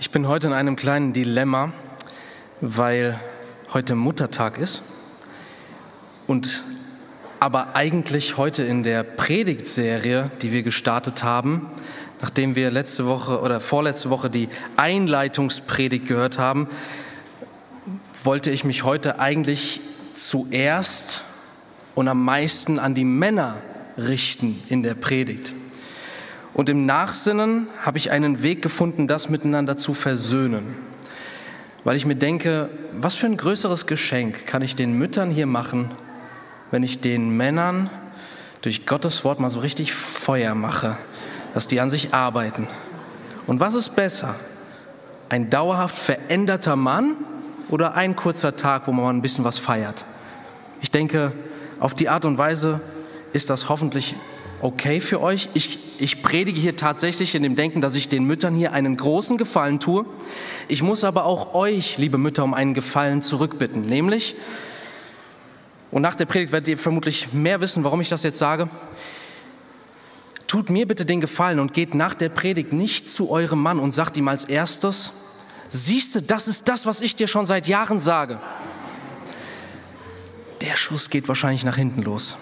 Ich 0.00 0.10
bin 0.10 0.26
heute 0.26 0.46
in 0.46 0.54
einem 0.54 0.76
kleinen 0.76 1.12
Dilemma, 1.12 1.74
weil 2.62 3.20
heute 3.74 3.94
Muttertag 3.94 4.56
ist 4.56 4.80
und 6.26 6.62
aber 7.38 7.76
eigentlich 7.76 8.38
heute 8.38 8.62
in 8.62 8.82
der 8.82 9.02
Predigtserie, 9.02 10.30
die 10.40 10.52
wir 10.52 10.62
gestartet 10.62 11.22
haben, 11.22 11.66
nachdem 12.22 12.54
wir 12.54 12.70
letzte 12.70 13.04
Woche 13.04 13.42
oder 13.42 13.60
vorletzte 13.60 14.08
Woche 14.08 14.30
die 14.30 14.48
Einleitungspredigt 14.78 16.06
gehört 16.06 16.38
haben, 16.38 16.66
wollte 18.24 18.50
ich 18.50 18.64
mich 18.64 18.84
heute 18.84 19.18
eigentlich 19.18 19.82
zuerst 20.14 21.24
und 21.94 22.08
am 22.08 22.24
meisten 22.24 22.78
an 22.78 22.94
die 22.94 23.04
Männer 23.04 23.58
richten 23.98 24.62
in 24.70 24.82
der 24.82 24.94
Predigt. 24.94 25.52
Und 26.54 26.68
im 26.68 26.84
Nachsinnen 26.86 27.68
habe 27.82 27.98
ich 27.98 28.10
einen 28.10 28.42
Weg 28.42 28.62
gefunden, 28.62 29.06
das 29.06 29.28
miteinander 29.28 29.76
zu 29.76 29.94
versöhnen. 29.94 30.74
Weil 31.84 31.96
ich 31.96 32.06
mir 32.06 32.16
denke, 32.16 32.68
was 32.92 33.14
für 33.14 33.26
ein 33.26 33.36
größeres 33.36 33.86
Geschenk 33.86 34.46
kann 34.46 34.62
ich 34.62 34.76
den 34.76 34.98
Müttern 34.98 35.30
hier 35.30 35.46
machen, 35.46 35.90
wenn 36.70 36.82
ich 36.82 37.00
den 37.00 37.36
Männern 37.36 37.88
durch 38.62 38.86
Gottes 38.86 39.24
Wort 39.24 39.40
mal 39.40 39.50
so 39.50 39.60
richtig 39.60 39.94
Feuer 39.94 40.54
mache, 40.54 40.96
dass 41.54 41.66
die 41.66 41.80
an 41.80 41.90
sich 41.90 42.12
arbeiten. 42.12 42.68
Und 43.46 43.60
was 43.60 43.74
ist 43.74 43.96
besser? 43.96 44.34
Ein 45.28 45.48
dauerhaft 45.48 45.96
veränderter 45.96 46.76
Mann 46.76 47.16
oder 47.68 47.94
ein 47.94 48.16
kurzer 48.16 48.56
Tag, 48.56 48.86
wo 48.86 48.92
man 48.92 49.04
mal 49.04 49.14
ein 49.14 49.22
bisschen 49.22 49.44
was 49.44 49.58
feiert? 49.58 50.04
Ich 50.82 50.90
denke, 50.90 51.32
auf 51.78 51.94
die 51.94 52.08
Art 52.08 52.24
und 52.24 52.36
Weise 52.36 52.80
ist 53.32 53.48
das 53.48 53.68
hoffentlich 53.68 54.14
okay 54.62 55.00
für 55.00 55.20
euch. 55.20 55.48
Ich, 55.54 56.00
ich 56.00 56.22
predige 56.22 56.60
hier 56.60 56.76
tatsächlich 56.76 57.34
in 57.34 57.42
dem 57.42 57.56
Denken, 57.56 57.80
dass 57.80 57.94
ich 57.94 58.08
den 58.08 58.24
Müttern 58.24 58.54
hier 58.54 58.72
einen 58.72 58.96
großen 58.96 59.36
Gefallen 59.36 59.80
tue. 59.80 60.04
Ich 60.68 60.82
muss 60.82 61.04
aber 61.04 61.24
auch 61.24 61.54
euch, 61.54 61.98
liebe 61.98 62.18
Mütter, 62.18 62.44
um 62.44 62.54
einen 62.54 62.74
Gefallen 62.74 63.22
zurückbitten. 63.22 63.86
Nämlich, 63.86 64.34
und 65.90 66.02
nach 66.02 66.14
der 66.14 66.26
Predigt 66.26 66.52
werdet 66.52 66.68
ihr 66.68 66.78
vermutlich 66.78 67.32
mehr 67.32 67.60
wissen, 67.60 67.84
warum 67.84 68.00
ich 68.00 68.08
das 68.08 68.22
jetzt 68.22 68.38
sage, 68.38 68.68
tut 70.46 70.70
mir 70.70 70.86
bitte 70.86 71.04
den 71.04 71.20
Gefallen 71.20 71.58
und 71.58 71.74
geht 71.74 71.94
nach 71.94 72.14
der 72.14 72.28
Predigt 72.28 72.72
nicht 72.72 73.08
zu 73.08 73.30
eurem 73.30 73.62
Mann 73.62 73.78
und 73.78 73.92
sagt 73.92 74.16
ihm 74.16 74.28
als 74.28 74.44
erstes, 74.44 75.12
siehst 75.68 76.14
du, 76.14 76.22
das 76.22 76.48
ist 76.48 76.68
das, 76.68 76.86
was 76.86 77.00
ich 77.00 77.16
dir 77.16 77.28
schon 77.28 77.46
seit 77.46 77.68
Jahren 77.68 78.00
sage. 78.00 78.40
Der 80.60 80.76
Schuss 80.76 81.08
geht 81.08 81.28
wahrscheinlich 81.28 81.64
nach 81.64 81.76
hinten 81.76 82.02
los. 82.02 82.36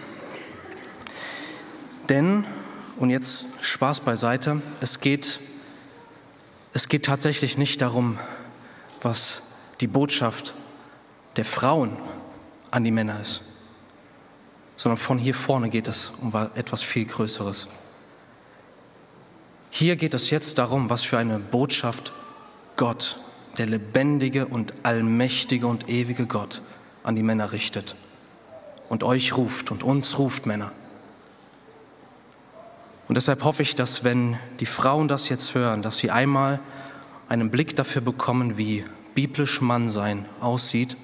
Denn, 2.09 2.45
und 2.97 3.11
jetzt 3.11 3.45
Spaß 3.63 4.01
beiseite, 4.01 4.63
es 4.81 5.01
geht, 5.01 5.41
es 6.73 6.89
geht 6.89 7.05
tatsächlich 7.05 7.59
nicht 7.59 7.81
darum, 7.81 8.19
was 9.03 9.43
die 9.81 9.87
Botschaft 9.87 10.55
der 11.37 11.45
Frauen 11.45 11.97
an 12.71 12.85
die 12.85 12.91
Männer 12.91 13.21
ist, 13.21 13.43
sondern 14.77 14.97
von 14.97 15.19
hier 15.19 15.35
vorne 15.35 15.69
geht 15.71 15.89
es 15.89 16.13
um 16.21 16.33
etwas 16.55 16.83
viel 16.83 17.05
Größeres. 17.05 17.69
Hier 19.71 19.97
geht 19.97 20.15
es 20.15 20.31
jetzt 20.31 20.59
darum, 20.59 20.89
was 20.89 21.03
für 21.03 21.19
eine 21.19 21.39
Botschaft 21.39 22.13
Gott, 22.77 23.19
der 23.59 23.67
lebendige 23.67 24.47
und 24.47 24.73
allmächtige 24.83 25.67
und 25.67 25.89
ewige 25.89 26.27
Gott, 26.27 26.63
an 27.03 27.17
die 27.17 27.23
Männer 27.23 27.53
richtet 27.53 27.95
und 28.89 29.03
euch 29.03 29.37
ruft 29.37 29.71
und 29.71 29.83
uns 29.83 30.19
ruft, 30.19 30.47
Männer. 30.47 30.73
Und 33.09 33.15
deshalb 33.15 33.43
hoffe 33.43 33.63
ich, 33.63 33.75
dass 33.75 34.05
wenn 34.05 34.39
die 34.61 34.67
Frauen 34.67 35.09
das 35.09 35.31
jetzt 35.31 35.55
hören, 35.55 35.83
dass 35.83 35.97
sie 35.97 36.11
einmal 36.11 36.61
einen 37.29 37.51
Blick 37.51 37.75
dafür 37.75 38.03
bekommen, 38.03 38.59
wie 38.59 38.85
biblisch 39.15 39.63
Mannsein 39.63 40.27
aussieht, 40.41 40.97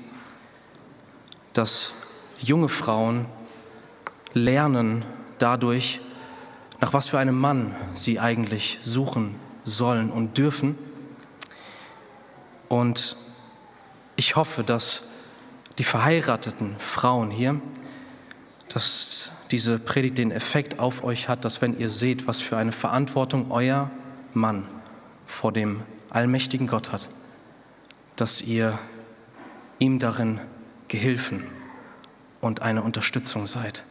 dass 1.55 1.93
junge 2.41 2.69
Frauen 2.69 3.25
lernen 4.35 5.03
dadurch, 5.39 6.01
nach 6.81 6.93
was 6.93 7.09
für 7.09 7.19
einem 7.19 7.39
Mann 7.39 7.75
sie 7.95 8.21
eigentlich 8.21 8.79
suchen 8.83 9.35
sollen 9.65 10.11
und 10.11 10.37
dürfen. 10.37 10.77
Und 12.69 13.17
ich 14.17 14.37
hoffe, 14.37 14.63
dass 14.63 15.05
die 15.79 15.85
verheirateten 15.85 16.77
Frauen 16.79 17.31
hier, 17.31 17.61
dass 18.69 19.44
diese 19.55 19.79
Predigt 19.79 20.19
den 20.19 20.33
Effekt 20.33 20.81
auf 20.81 21.05
euch 21.05 21.29
hat, 21.29 21.45
dass 21.45 21.63
wenn 21.63 21.79
ihr 21.79 21.89
seht, 21.89 22.27
was 22.27 22.41
für 22.41 22.57
eine 22.57 22.73
Verantwortung 22.73 23.53
euer 23.53 23.89
Mann 24.33 24.67
vor 25.27 25.53
dem 25.53 25.85
allmächtigen 26.11 26.67
Gott 26.67 26.91
hat, 26.91 27.09
dass 28.17 28.41
ihr 28.41 28.77
ihm 29.79 30.01
darin 30.01 30.41
Gehilfen 30.89 31.45
und 32.41 32.63
eine 32.63 32.83
Unterstützung 32.83 33.47
seid. 33.47 33.85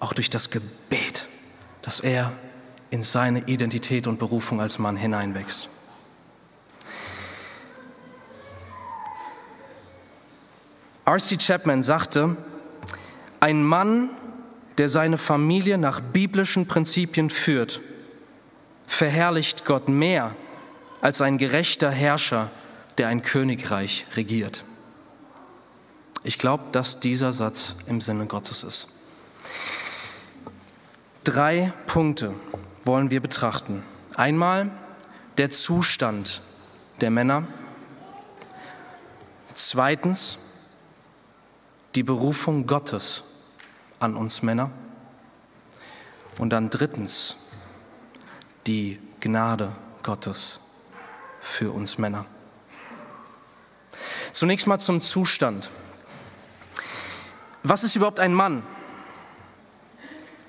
Auch 0.00 0.12
durch 0.12 0.28
das 0.28 0.50
Gebet, 0.50 1.26
dass 1.82 2.00
er 2.00 2.32
in 2.90 3.04
seine 3.04 3.46
Identität 3.46 4.08
und 4.08 4.18
Berufung 4.18 4.60
als 4.60 4.80
Mann 4.80 4.96
hineinwächst. 4.96 5.68
R.C. 11.04 11.36
Chapman 11.36 11.84
sagte, 11.84 12.36
ein 13.38 13.62
Mann 13.62 14.10
der 14.78 14.88
seine 14.88 15.18
Familie 15.18 15.78
nach 15.78 16.00
biblischen 16.00 16.66
Prinzipien 16.66 17.30
führt, 17.30 17.80
verherrlicht 18.86 19.64
Gott 19.64 19.88
mehr 19.88 20.34
als 21.00 21.20
ein 21.20 21.38
gerechter 21.38 21.90
Herrscher, 21.90 22.50
der 22.98 23.08
ein 23.08 23.22
Königreich 23.22 24.06
regiert. 24.16 24.64
Ich 26.22 26.38
glaube, 26.38 26.64
dass 26.72 27.00
dieser 27.00 27.32
Satz 27.32 27.76
im 27.86 28.00
Sinne 28.00 28.26
Gottes 28.26 28.62
ist. 28.62 28.88
Drei 31.22 31.72
Punkte 31.86 32.32
wollen 32.84 33.10
wir 33.10 33.20
betrachten. 33.20 33.82
Einmal 34.14 34.70
der 35.38 35.50
Zustand 35.50 36.40
der 37.00 37.10
Männer. 37.10 37.46
Zweitens 39.54 40.38
die 41.94 42.02
Berufung 42.02 42.66
Gottes 42.66 43.24
an 44.04 44.16
uns 44.16 44.42
Männer. 44.42 44.70
Und 46.38 46.50
dann 46.50 46.70
drittens 46.70 47.52
die 48.66 49.00
Gnade 49.20 49.72
Gottes 50.02 50.60
für 51.40 51.72
uns 51.72 51.98
Männer. 51.98 52.26
Zunächst 54.32 54.66
mal 54.66 54.78
zum 54.78 55.00
Zustand. 55.00 55.68
Was 57.62 57.84
ist 57.84 57.96
überhaupt 57.96 58.20
ein 58.20 58.34
Mann? 58.34 58.62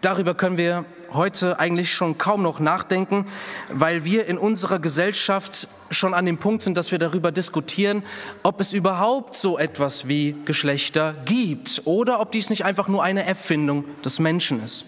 Darüber 0.02 0.34
können 0.34 0.58
wir 0.58 0.86
heute 1.16 1.60
eigentlich 1.60 1.94
schon 1.94 2.18
kaum 2.18 2.42
noch 2.42 2.60
nachdenken, 2.60 3.26
weil 3.70 4.06
wir 4.06 4.28
in 4.28 4.38
unserer 4.38 4.80
Gesellschaft 4.80 5.68
schon 5.92 6.14
an 6.14 6.26
dem 6.26 6.38
Punkt 6.38 6.62
sind, 6.62 6.78
dass 6.78 6.92
wir 6.92 7.00
darüber 7.00 7.32
diskutieren, 7.32 8.04
ob 8.44 8.60
es 8.62 8.74
überhaupt 8.74 9.36
so 9.36 9.58
etwas 9.58 10.08
wie 10.08 10.36
Geschlechter 10.46 11.14
gibt 11.26 11.82
oder 11.86 12.20
ob 12.20 12.32
dies 12.32 12.50
nicht 12.50 12.66
einfach 12.66 12.88
nur 12.88 13.04
eine 13.04 13.26
Erfindung 13.26 13.86
des 14.04 14.20
Menschen 14.20 14.64
ist. 14.64 14.86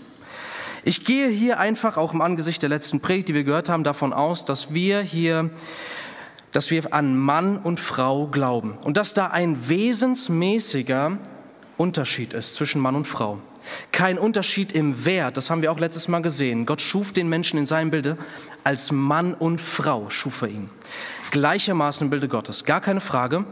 Ich 0.83 1.03
gehe 1.03 1.27
hier 1.27 1.59
einfach 1.59 1.97
auch 1.97 2.13
im 2.13 2.21
Angesicht 2.21 2.61
der 2.61 2.69
letzten 2.69 3.01
Predigt, 3.01 3.29
die 3.29 3.33
wir 3.33 3.43
gehört 3.43 3.67
haben, 3.67 3.83
davon 3.83 4.13
aus, 4.13 4.45
dass 4.45 4.73
wir 4.73 5.01
hier 5.01 5.49
dass 6.53 6.71
wir 6.71 6.93
an 6.93 7.15
Mann 7.15 7.57
und 7.57 7.79
Frau 7.79 8.27
glauben 8.27 8.77
und 8.83 8.97
dass 8.97 9.13
da 9.13 9.27
ein 9.27 9.69
wesensmäßiger 9.69 11.19
Unterschied 11.77 12.33
ist 12.33 12.55
zwischen 12.55 12.81
Mann 12.81 12.95
und 12.95 13.05
Frau. 13.05 13.39
Kein 13.91 14.17
Unterschied 14.17 14.71
im 14.71 15.05
Wert, 15.05 15.37
das 15.37 15.49
haben 15.49 15.61
wir 15.61 15.71
auch 15.71 15.79
letztes 15.79 16.07
Mal 16.07 16.21
gesehen. 16.21 16.65
Gott 16.65 16.81
schuf 16.81 17.13
den 17.13 17.29
Menschen 17.29 17.59
in 17.59 17.65
seinem 17.65 17.91
Bilde, 17.91 18.17
als 18.63 18.91
Mann 18.91 19.33
und 19.33 19.61
Frau 19.61 20.09
schuf 20.09 20.41
er 20.41 20.49
ihn. 20.49 20.69
Gleichermaßen 21.31 22.05
im 22.05 22.09
Bilde 22.09 22.27
Gottes, 22.27 22.63
gar 22.63 22.81
keine 22.81 23.01
Frage. 23.01 23.45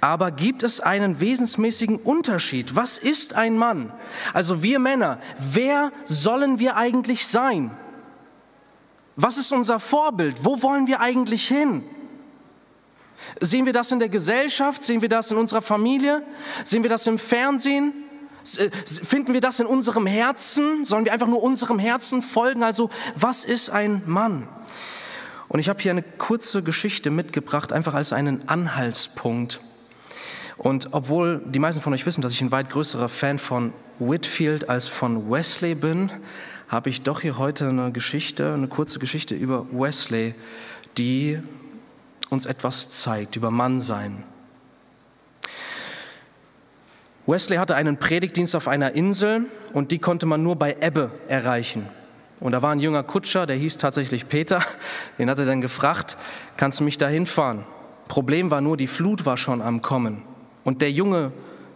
Aber 0.00 0.30
gibt 0.30 0.62
es 0.62 0.80
einen 0.80 1.20
wesensmäßigen 1.20 1.96
Unterschied? 1.96 2.74
Was 2.74 2.98
ist 2.98 3.34
ein 3.34 3.58
Mann? 3.58 3.92
Also 4.32 4.62
wir 4.62 4.78
Männer, 4.78 5.18
wer 5.38 5.92
sollen 6.06 6.58
wir 6.58 6.76
eigentlich 6.76 7.26
sein? 7.26 7.70
Was 9.16 9.36
ist 9.36 9.52
unser 9.52 9.80
Vorbild? 9.80 10.44
Wo 10.44 10.62
wollen 10.62 10.86
wir 10.86 11.00
eigentlich 11.00 11.46
hin? 11.46 11.82
Sehen 13.40 13.66
wir 13.66 13.72
das 13.72 13.92
in 13.92 13.98
der 13.98 14.08
Gesellschaft? 14.08 14.82
Sehen 14.82 15.02
wir 15.02 15.08
das 15.08 15.30
in 15.30 15.36
unserer 15.36 15.62
Familie? 15.62 16.22
Sehen 16.64 16.82
wir 16.82 16.90
das 16.90 17.06
im 17.06 17.18
Fernsehen? 17.18 17.92
Äh, 18.56 18.70
finden 18.70 19.32
wir 19.32 19.40
das 19.40 19.60
in 19.60 19.66
unserem 19.66 20.06
Herzen? 20.06 20.84
Sollen 20.84 21.04
wir 21.04 21.12
einfach 21.12 21.26
nur 21.26 21.42
unserem 21.42 21.78
Herzen 21.78 22.22
folgen? 22.22 22.62
Also, 22.62 22.90
was 23.16 23.44
ist 23.44 23.70
ein 23.70 24.02
Mann? 24.06 24.48
Und 25.48 25.60
ich 25.60 25.68
habe 25.68 25.80
hier 25.80 25.92
eine 25.92 26.02
kurze 26.02 26.62
Geschichte 26.62 27.10
mitgebracht, 27.10 27.72
einfach 27.72 27.94
als 27.94 28.12
einen 28.12 28.48
Anhaltspunkt. 28.48 29.60
Und 30.58 30.88
obwohl 30.92 31.40
die 31.46 31.58
meisten 31.58 31.80
von 31.80 31.94
euch 31.94 32.04
wissen, 32.04 32.20
dass 32.20 32.32
ich 32.32 32.42
ein 32.42 32.50
weit 32.50 32.68
größerer 32.70 33.08
Fan 33.08 33.38
von 33.38 33.72
Whitfield 33.98 34.68
als 34.68 34.88
von 34.88 35.30
Wesley 35.30 35.74
bin, 35.74 36.10
habe 36.68 36.90
ich 36.90 37.02
doch 37.02 37.20
hier 37.20 37.38
heute 37.38 37.68
eine 37.68 37.92
Geschichte, 37.92 38.52
eine 38.52 38.68
kurze 38.68 38.98
Geschichte 38.98 39.34
über 39.34 39.66
Wesley, 39.72 40.34
die 40.98 41.38
uns 42.30 42.46
etwas 42.46 42.90
zeigt 42.90 43.36
über 43.36 43.50
Mannsein. 43.50 44.24
Wesley 47.26 47.58
hatte 47.58 47.74
einen 47.74 47.98
Predigtdienst 47.98 48.56
auf 48.56 48.68
einer 48.68 48.92
Insel 48.92 49.46
und 49.74 49.90
die 49.92 49.98
konnte 49.98 50.24
man 50.24 50.42
nur 50.42 50.56
bei 50.56 50.76
Ebbe 50.80 51.10
erreichen. 51.28 51.86
Und 52.40 52.52
da 52.52 52.62
war 52.62 52.72
ein 52.72 52.80
junger 52.80 53.02
Kutscher, 53.02 53.46
der 53.46 53.56
hieß 53.56 53.76
tatsächlich 53.76 54.28
Peter, 54.28 54.62
den 55.18 55.28
hat 55.28 55.38
er 55.38 55.44
dann 55.44 55.60
gefragt, 55.60 56.16
kannst 56.56 56.80
du 56.80 56.84
mich 56.84 56.96
da 56.96 57.06
hinfahren? 57.06 57.64
Problem 58.06 58.50
war 58.50 58.62
nur, 58.62 58.76
die 58.76 58.86
Flut 58.86 59.26
war 59.26 59.36
schon 59.36 59.60
am 59.60 59.82
Kommen. 59.82 60.22
Und 60.64 60.80
der 60.80 60.90
Junge, 60.90 61.32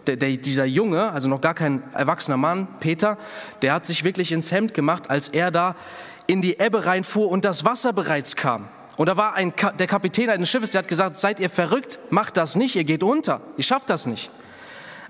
der, 0.07 0.17
der, 0.17 0.37
dieser 0.39 0.65
Junge, 0.65 1.13
also 1.13 1.29
noch 1.29 1.43
gar 1.43 1.55
kein 1.55 1.83
erwachsener 1.93 2.39
Mann, 2.39 2.67
Peter, 2.81 3.19
der 3.61 3.75
hat 3.75 3.87
sich 3.87 4.05
wirklich 4.05 4.33
ins 4.33 4.51
Hemd 4.51 4.73
gemacht, 4.73 5.11
als 5.11 5.29
er 5.29 5.51
da 5.51 5.77
in 6.27 6.41
die 6.41 6.59
Ebbe 6.59 6.87
reinfuhr 6.87 7.29
und 7.29 7.45
das 7.45 7.67
Wasser 7.67 7.93
bereits 7.93 8.37
kam. 8.37 8.67
Und 8.97 9.09
da 9.09 9.17
war 9.17 9.35
ein, 9.35 9.53
der 9.79 9.87
Kapitän 9.87 10.31
eines 10.31 10.51
Schiffes, 10.51 10.73
der 10.73 10.81
hat 10.81 10.89
gesagt, 10.89 11.17
seid 11.17 11.41
ihr 11.41 11.51
verrückt, 11.51 11.99
macht 12.11 12.37
das 12.37 12.57
nicht, 12.57 12.77
ihr 12.77 12.85
geht 12.85 13.03
unter, 13.03 13.41
ihr 13.57 13.65
schafft 13.65 13.89
das 13.91 14.07
nicht. 14.07 14.31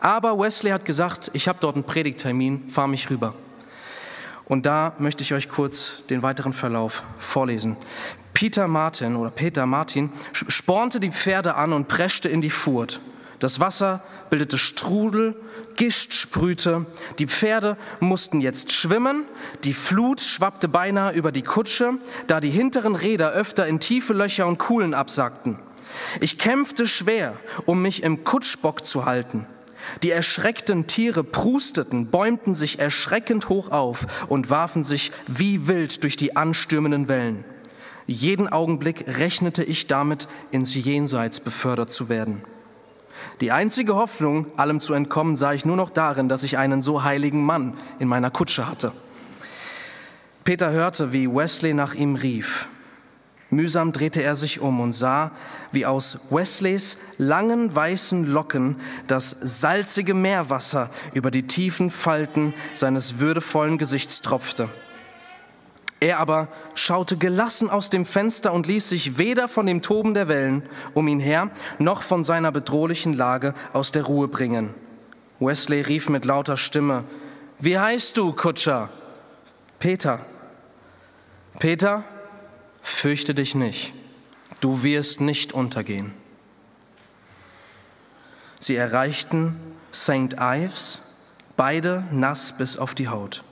Aber 0.00 0.38
Wesley 0.38 0.70
hat 0.70 0.84
gesagt, 0.84 1.30
ich 1.32 1.48
habe 1.48 1.58
dort 1.60 1.76
einen 1.76 1.84
Predigttermin, 1.84 2.68
fahr 2.68 2.88
mich 2.88 3.08
rüber. 3.10 3.34
Und 4.44 4.66
da 4.66 4.94
möchte 4.98 5.22
ich 5.22 5.32
euch 5.32 5.48
kurz 5.48 6.06
den 6.08 6.22
weiteren 6.22 6.52
Verlauf 6.52 7.02
vorlesen. 7.18 7.76
Peter 8.34 8.66
Martin 8.66 9.14
oder 9.16 9.30
Peter 9.30 9.66
Martin 9.66 10.10
spornte 10.32 10.98
die 10.98 11.10
Pferde 11.10 11.54
an 11.54 11.72
und 11.72 11.86
preschte 11.86 12.28
in 12.28 12.40
die 12.40 12.50
Furt. 12.50 13.00
Das 13.42 13.58
Wasser 13.58 14.00
bildete 14.30 14.56
Strudel, 14.56 15.34
Gischt 15.74 16.14
sprühte. 16.14 16.86
Die 17.18 17.26
Pferde 17.26 17.76
mussten 17.98 18.40
jetzt 18.40 18.70
schwimmen. 18.70 19.24
Die 19.64 19.72
Flut 19.72 20.20
schwappte 20.20 20.68
beinahe 20.68 21.12
über 21.12 21.32
die 21.32 21.42
Kutsche, 21.42 21.94
da 22.28 22.38
die 22.38 22.50
hinteren 22.50 22.94
Räder 22.94 23.32
öfter 23.32 23.66
in 23.66 23.80
tiefe 23.80 24.12
Löcher 24.12 24.46
und 24.46 24.58
Kuhlen 24.58 24.94
absackten. 24.94 25.58
Ich 26.20 26.38
kämpfte 26.38 26.86
schwer, 26.86 27.34
um 27.66 27.82
mich 27.82 28.04
im 28.04 28.22
Kutschbock 28.22 28.86
zu 28.86 29.06
halten. 29.06 29.44
Die 30.04 30.10
erschreckten 30.10 30.86
Tiere 30.86 31.24
prusteten, 31.24 32.12
bäumten 32.12 32.54
sich 32.54 32.78
erschreckend 32.78 33.48
hoch 33.48 33.72
auf 33.72 34.06
und 34.28 34.50
warfen 34.50 34.84
sich 34.84 35.10
wie 35.26 35.66
wild 35.66 36.04
durch 36.04 36.16
die 36.16 36.36
anstürmenden 36.36 37.08
Wellen. 37.08 37.44
Jeden 38.06 38.46
Augenblick 38.46 39.04
rechnete 39.18 39.64
ich 39.64 39.88
damit, 39.88 40.28
ins 40.52 40.76
Jenseits 40.76 41.40
befördert 41.40 41.90
zu 41.90 42.08
werden. 42.08 42.44
Die 43.40 43.52
einzige 43.52 43.94
Hoffnung, 43.94 44.46
allem 44.56 44.80
zu 44.80 44.94
entkommen, 44.94 45.36
sah 45.36 45.52
ich 45.52 45.64
nur 45.64 45.76
noch 45.76 45.90
darin, 45.90 46.28
dass 46.28 46.42
ich 46.42 46.58
einen 46.58 46.82
so 46.82 47.02
heiligen 47.02 47.44
Mann 47.44 47.76
in 47.98 48.08
meiner 48.08 48.30
Kutsche 48.30 48.68
hatte. 48.68 48.92
Peter 50.44 50.70
hörte, 50.70 51.12
wie 51.12 51.32
Wesley 51.32 51.74
nach 51.74 51.94
ihm 51.94 52.16
rief. 52.16 52.68
Mühsam 53.50 53.92
drehte 53.92 54.22
er 54.22 54.34
sich 54.34 54.60
um 54.60 54.80
und 54.80 54.92
sah, 54.92 55.30
wie 55.72 55.84
aus 55.84 56.32
Wesleys 56.32 56.96
langen 57.18 57.74
weißen 57.74 58.32
Locken 58.32 58.76
das 59.06 59.30
salzige 59.30 60.14
Meerwasser 60.14 60.90
über 61.12 61.30
die 61.30 61.46
tiefen 61.46 61.90
Falten 61.90 62.54
seines 62.72 63.18
würdevollen 63.18 63.76
Gesichts 63.76 64.22
tropfte. 64.22 64.68
Er 66.02 66.18
aber 66.18 66.48
schaute 66.74 67.16
gelassen 67.16 67.70
aus 67.70 67.88
dem 67.88 68.04
Fenster 68.04 68.52
und 68.52 68.66
ließ 68.66 68.88
sich 68.88 69.18
weder 69.18 69.48
von 69.48 69.66
dem 69.66 69.82
Toben 69.82 70.14
der 70.14 70.28
Wellen 70.28 70.62
um 70.94 71.08
ihn 71.08 71.20
her, 71.20 71.50
noch 71.78 72.02
von 72.02 72.24
seiner 72.24 72.52
bedrohlichen 72.52 73.14
Lage 73.14 73.54
aus 73.72 73.92
der 73.92 74.04
Ruhe 74.04 74.28
bringen. 74.28 74.74
Wesley 75.40 75.80
rief 75.80 76.08
mit 76.08 76.24
lauter 76.24 76.56
Stimme, 76.56 77.04
Wie 77.58 77.78
heißt 77.78 78.16
du, 78.16 78.32
Kutscher? 78.32 78.90
Peter. 79.78 80.18
Peter, 81.58 82.04
fürchte 82.82 83.34
dich 83.34 83.54
nicht 83.54 83.92
du 84.62 84.82
wirst 84.82 85.20
nicht 85.20 85.52
untergehen. 85.52 86.14
Sie 88.58 88.76
erreichten 88.76 89.56
St. 89.92 90.36
Ives, 90.38 91.02
beide 91.56 92.04
nass 92.12 92.56
bis 92.56 92.76
auf 92.76 92.94
die 92.94 93.08
Haut. 93.08 93.42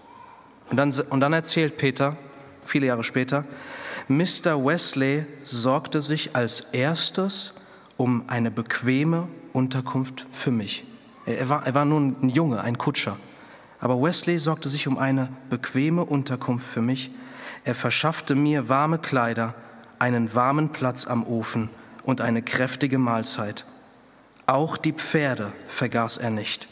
Und 0.71 0.77
dann, 0.77 0.93
und 1.11 1.21
dann 1.21 1.33
erzählt 1.33 1.77
Peter, 1.77 2.17
viele 2.65 2.87
Jahre 2.87 3.03
später, 3.03 3.45
Mr. 4.09 4.65
Wesley 4.65 5.25
sorgte 5.45 6.03
sich 6.03 6.35
als 6.35 6.61
erstes 6.73 7.55
um 7.97 8.25
eine 8.29 8.51
bequeme 8.51 9.29
Unterkunft 9.53 10.27
für 10.33 10.51
mich. 10.51 10.85
Er 11.27 11.49
war, 11.49 11.67
er 11.67 11.75
war 11.75 11.85
nun 11.85 12.17
ein 12.23 12.29
Junge, 12.31 12.61
ein 12.63 12.79
Kutscher. 12.79 13.17
Aber 13.81 14.01
Wesley 14.03 14.39
sorgte 14.39 14.69
sich 14.69 14.89
um 14.89 14.99
eine 14.99 15.29
bequeme 15.49 16.05
Unterkunft 16.05 16.67
für 16.67 16.83
mich. 16.83 17.11
Er 17.65 17.75
verschaffte 17.75 18.35
mir 18.35 18.69
warme 18.69 18.99
Kleider 18.99 19.55
einen 19.99 20.35
warmen 20.35 20.71
Platz 20.71 21.07
am 21.07 21.25
Ofen 21.25 21.69
und 22.03 22.21
eine 22.21 22.43
kräftige 22.43 22.99
Mahlzeit. 22.99 23.65
Auch 24.47 24.77
die 24.77 24.93
Pferde 24.93 25.53
vergaß 25.67 26.17
er 26.17 26.31
nicht. 26.31 26.69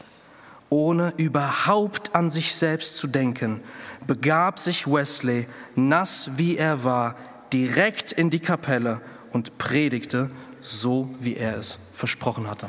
Ohne 0.71 1.15
überhaupt 1.17 2.15
an 2.15 2.31
sich 2.31 2.55
selbst 2.55 2.97
zu 2.97 3.07
denken, 3.07 3.61
begab 4.09 4.59
sich 4.59 4.91
Wesley, 4.91 5.47
nass 5.77 6.31
wie 6.37 6.57
er 6.57 6.83
war, 6.83 7.15
direkt 7.53 8.11
in 8.11 8.31
die 8.31 8.41
Kapelle 8.41 9.01
und 9.33 9.59
predigte 9.59 10.31
so, 10.61 11.15
wie 11.21 11.37
er 11.37 11.57
es 11.57 11.79
versprochen 11.95 12.51
hatte. 12.51 12.69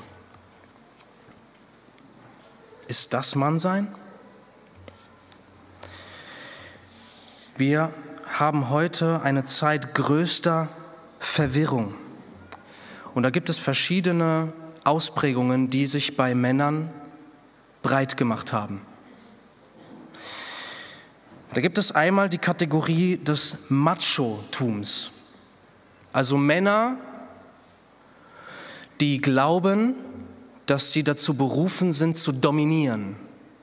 Ist 2.88 3.13
das 3.13 3.36
Mannsein? 3.36 3.88
Wir 7.56 7.94
haben 8.38 8.69
heute 8.69 9.21
eine 9.24 9.44
Zeit 9.44 9.95
größter 9.95 10.68
Verwirrung. 11.19 11.94
Und 13.13 13.24
da 13.24 13.30
gibt 13.30 13.50
es 13.50 13.57
verschiedene 13.57 14.51
Ausprägungen, 14.83 15.69
die 15.69 15.88
sich 15.88 16.18
bei 16.18 16.36
Männern 16.36 16.89
breit 17.81 18.18
gemacht 18.18 18.53
haben. 18.53 18.81
Da 21.54 21.62
gibt 21.62 21.78
es 21.80 21.92
einmal 21.92 22.30
die 22.30 22.38
Kategorie 22.38 23.18
des 23.18 23.69
Macho-Tums. 23.69 25.12
Also 26.13 26.38
Männer, 26.38 26.98
die 29.01 29.19
glauben, 29.19 29.96
dass 30.68 30.92
sie 30.92 31.04
dazu 31.04 31.36
berufen 31.36 31.94
sind, 31.94 32.18
zu 32.18 32.31
dominieren, 32.31 33.16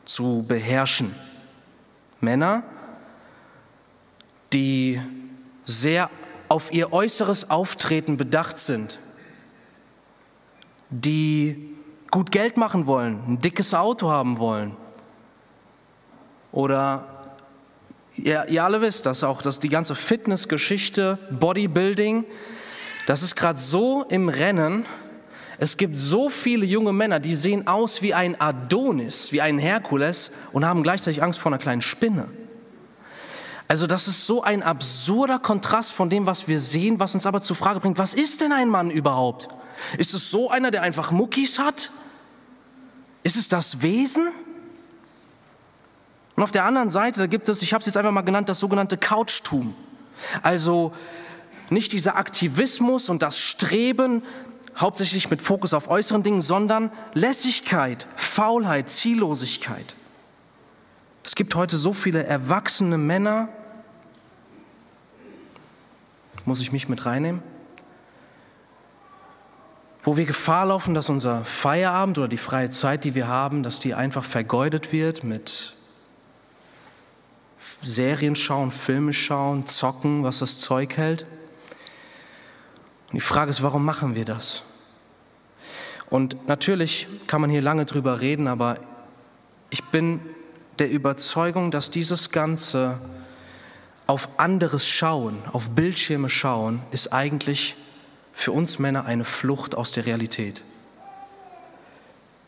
zu 0.05 0.45
beherrschen. 0.49 1.15
Männer, 2.21 2.65
die 4.53 5.01
sehr 5.65 6.11
auf 6.49 6.73
ihr 6.73 6.93
äußeres 6.93 7.51
Auftreten 7.51 8.17
bedacht 8.17 8.59
sind, 8.59 8.99
die 10.91 11.77
gut 12.11 12.33
Geld 12.33 12.57
machen 12.57 12.87
wollen, 12.87 13.21
ein 13.29 13.39
dickes 13.39 13.75
Auto 13.75 14.09
haben 14.09 14.39
wollen. 14.39 14.77
Oder 16.53 17.16
ihr, 18.17 18.47
ihr 18.49 18.65
alle 18.65 18.81
wisst 18.81 19.07
das 19.07 19.25
auch, 19.25 19.43
dass 19.43 19.61
die 19.61 19.69
ganze 19.69 19.95
Fitnessgeschichte, 19.95 21.19
Bodybuilding, 21.31 22.25
das 23.07 23.23
ist 23.23 23.37
gerade 23.37 23.59
so 23.59 24.05
im 24.09 24.29
Rennen. 24.29 24.85
Es 25.59 25.77
gibt 25.77 25.97
so 25.97 26.29
viele 26.29 26.67
junge 26.67 26.93
Männer, 26.93 27.21
die 27.21 27.35
sehen 27.35 27.67
aus 27.67 28.03
wie 28.03 28.13
ein 28.13 28.39
Adonis, 28.41 29.33
wie 29.33 29.41
ein 29.41 29.59
Herkules 29.59 30.33
und 30.53 30.67
haben 30.67 30.83
gleichzeitig 30.83 31.23
Angst 31.23 31.39
vor 31.39 31.51
einer 31.51 31.59
kleinen 31.59 31.83
Spinne. 31.83 32.29
Also 33.69 33.87
das 33.87 34.07
ist 34.07 34.27
so 34.27 34.43
ein 34.43 34.63
absurder 34.63 35.39
Kontrast 35.39 35.93
von 35.93 36.11
dem, 36.11 36.27
was 36.27 36.47
wir 36.47 36.61
sehen, 36.61 37.01
was 37.01 37.15
uns 37.15 37.27
aber 37.27 37.43
zur 37.43 37.57
Frage 37.57 37.81
bringt, 37.81 37.99
was 37.99 38.15
ist 38.15 38.41
denn 38.41 38.53
ein 38.53 38.69
Mann 38.69 38.91
überhaupt? 38.91 39.49
Ist 39.99 40.15
es 40.15 40.31
so 40.31 40.51
einer, 40.51 40.71
der 40.71 40.83
einfach 40.83 41.11
Muckis 41.11 41.59
hat? 41.59 41.91
Ist 43.23 43.37
es 43.37 43.49
das 43.49 43.83
Wesen? 43.83 44.29
Und 46.37 46.43
auf 46.43 46.53
der 46.53 46.65
anderen 46.65 46.91
Seite, 46.91 47.19
da 47.19 47.27
gibt 47.27 47.49
es, 47.49 47.63
ich 47.63 47.73
habe 47.73 47.81
es 47.81 47.87
jetzt 47.87 47.97
einfach 47.97 48.13
mal 48.13 48.21
genannt, 48.21 48.49
das 48.49 48.61
sogenannte 48.61 48.99
Couchtum. 48.99 49.75
Also 50.43 50.95
nicht 51.71 51.93
dieser 51.93 52.17
Aktivismus 52.17 53.09
und 53.09 53.23
das 53.23 53.39
Streben, 53.39 54.23
hauptsächlich 54.77 55.31
mit 55.31 55.41
Fokus 55.41 55.73
auf 55.73 55.89
äußeren 55.89 56.23
Dingen, 56.23 56.43
sondern 56.43 56.91
Lässigkeit, 57.15 58.07
Faulheit, 58.17 58.91
Ziellosigkeit. 58.91 59.95
Es 61.25 61.35
gibt 61.35 61.55
heute 61.55 61.77
so 61.77 61.95
viele 61.95 62.25
erwachsene 62.25 62.99
Männer. 62.99 63.49
Muss 66.45 66.61
ich 66.61 66.71
mich 66.71 66.89
mit 66.89 67.07
reinnehmen? 67.07 67.43
Wo 70.05 70.17
wir 70.17 70.27
Gefahr 70.27 70.67
laufen, 70.67 70.95
dass 70.95 71.09
unser 71.09 71.45
Feierabend 71.45 72.19
oder 72.19 72.29
die 72.29 72.37
freie 72.37 72.71
Zeit, 72.71 73.03
die 73.03 73.17
wir 73.17 73.27
haben, 73.27 73.65
dass 73.65 73.81
die 73.81 73.95
einfach 73.95 74.23
vergeudet 74.23 74.93
wird 74.93 75.25
mit 75.25 75.76
Serien 77.59 78.37
schauen, 78.37 78.71
Filme 78.71 79.13
schauen, 79.13 79.67
zocken, 79.67 80.23
was 80.23 80.41
das 80.41 80.59
Zeug 80.59 80.97
hält. 80.97 81.25
Und 83.09 83.15
die 83.15 83.21
Frage 83.21 83.51
ist, 83.51 83.63
warum 83.63 83.85
machen 83.85 84.15
wir 84.15 84.25
das? 84.25 84.63
Und 86.11 86.47
natürlich 86.47 87.07
kann 87.27 87.41
man 87.41 87.51
hier 87.51 87.63
lange 87.63 87.85
drüber 87.85 88.21
reden, 88.21 88.47
aber 88.47 88.79
ich 89.71 89.83
bin 89.85 90.21
der 90.79 90.91
Überzeugung, 90.91 91.71
dass 91.71 91.91
dieses 91.91 92.31
Ganze 92.31 92.99
auf 94.07 94.39
anderes 94.39 94.87
Schauen, 94.87 95.37
auf 95.53 95.71
Bildschirme 95.71 96.31
schauen, 96.31 96.81
ist 96.93 97.13
eigentlich 97.13 97.75
für 98.33 98.53
uns 98.53 98.79
Männer 98.79 99.07
eine 99.07 99.25
Flucht 99.25 99.75
aus 99.75 99.93
der 99.93 100.07
Realität, 100.07 100.63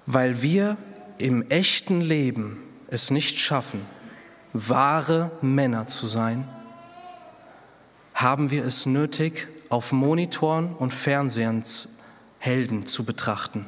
weil 0.06 0.42
wir 0.42 0.76
im 1.16 1.50
echten 1.50 2.00
Leben 2.00 2.62
es 2.88 3.10
nicht 3.10 3.38
schaffen, 3.38 3.80
wahre 4.52 5.30
Männer 5.40 5.86
zu 5.86 6.06
sein, 6.06 6.46
haben 8.14 8.50
wir 8.50 8.64
es 8.64 8.86
nötig, 8.86 9.46
auf 9.68 9.92
Monitoren 9.92 10.74
und 10.74 10.92
Fernsehern 10.92 11.62
Helden 12.38 12.86
zu 12.86 13.04
betrachten, 13.04 13.66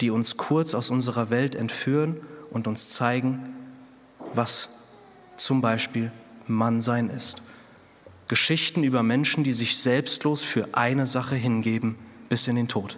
die 0.00 0.10
uns 0.10 0.36
kurz 0.36 0.74
aus 0.74 0.90
unserer 0.90 1.30
Welt 1.30 1.54
entführen 1.54 2.16
und 2.50 2.66
uns 2.66 2.88
zeigen, 2.90 3.54
was 4.34 4.96
zum 5.36 5.60
Beispiel 5.60 6.10
Mannsein 6.46 7.10
ist. 7.10 7.42
Geschichten 8.28 8.82
über 8.82 9.02
Menschen, 9.02 9.44
die 9.44 9.52
sich 9.52 9.78
selbstlos 9.78 10.42
für 10.42 10.68
eine 10.72 11.06
Sache 11.06 11.36
hingeben 11.36 11.96
bis 12.28 12.48
in 12.48 12.56
den 12.56 12.68
Tod. 12.68 12.96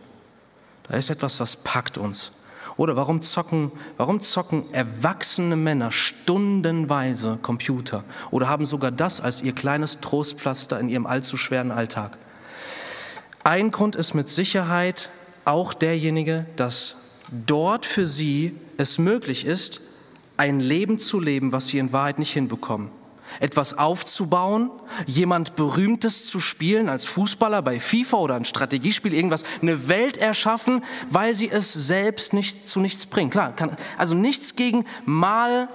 Da 0.85 0.97
ist 0.97 1.11
etwas, 1.11 1.37
das 1.37 1.57
packt 1.57 1.99
uns. 1.99 2.33
Oder 2.79 2.97
warum 2.97 3.21
zocken, 3.21 3.71
warum 3.97 4.21
zocken 4.21 4.63
erwachsene 4.73 5.57
Männer 5.57 5.93
stundenweise 5.93 7.39
Computer 7.43 8.05
oder 8.31 8.49
haben 8.49 8.65
sogar 8.65 8.93
das 8.93 9.21
als 9.21 9.43
ihr 9.43 9.53
kleines 9.53 10.01
Trostpflaster 10.01 10.81
in 10.81 10.89
ihrem 10.89 11.05
allzu 11.05 11.37
schweren 11.37 11.73
Alltag? 11.73 12.17
Ein 13.45 13.73
Grund 13.73 13.97
ist 13.97 14.15
mit 14.15 14.29
Sicherheit 14.29 15.11
auch 15.45 15.75
derjenige, 15.75 16.47
dass 16.57 17.21
dort 17.47 17.85
für 17.85 18.07
sie 18.07 18.55
es 18.77 18.99
möglich 18.99 19.45
ist, 19.45 19.81
ein 20.37 20.61
Leben 20.61 21.01
zu 21.01 21.21
leben, 21.21 21.51
was 21.51 21.67
sie 21.67 21.79
in 21.79 21.93
Wahrheit 21.93 22.21
nicht 22.21 22.33
hinbekommen 22.33 22.91
etwas 23.41 23.77
aufzubauen, 23.77 24.71
jemand 25.07 25.57
Berühmtes 25.57 26.27
zu 26.27 26.41
spielen 26.41 26.89
als 26.89 27.05
Fußballer 27.05 27.63
bei 27.63 27.81
FIFA 27.81 28.17
oder 28.17 28.35
ein 28.35 28.45
Strategiespiel, 28.45 29.15
irgendwas, 29.15 29.45
eine 29.63 29.89
Welt 29.89 30.17
erschaffen, 30.17 30.85
weil 31.11 31.35
sie 31.35 31.51
es 31.51 31.73
selbst 31.73 32.33
nicht 32.33 32.69
zu 32.69 32.81
nichts 32.81 33.07
bringen. 33.07 33.31
Klar, 33.31 33.55
kann, 33.55 33.77
also 33.97 34.15
nichts 34.15 34.57
gegen 34.57 34.85
mal 35.05 35.69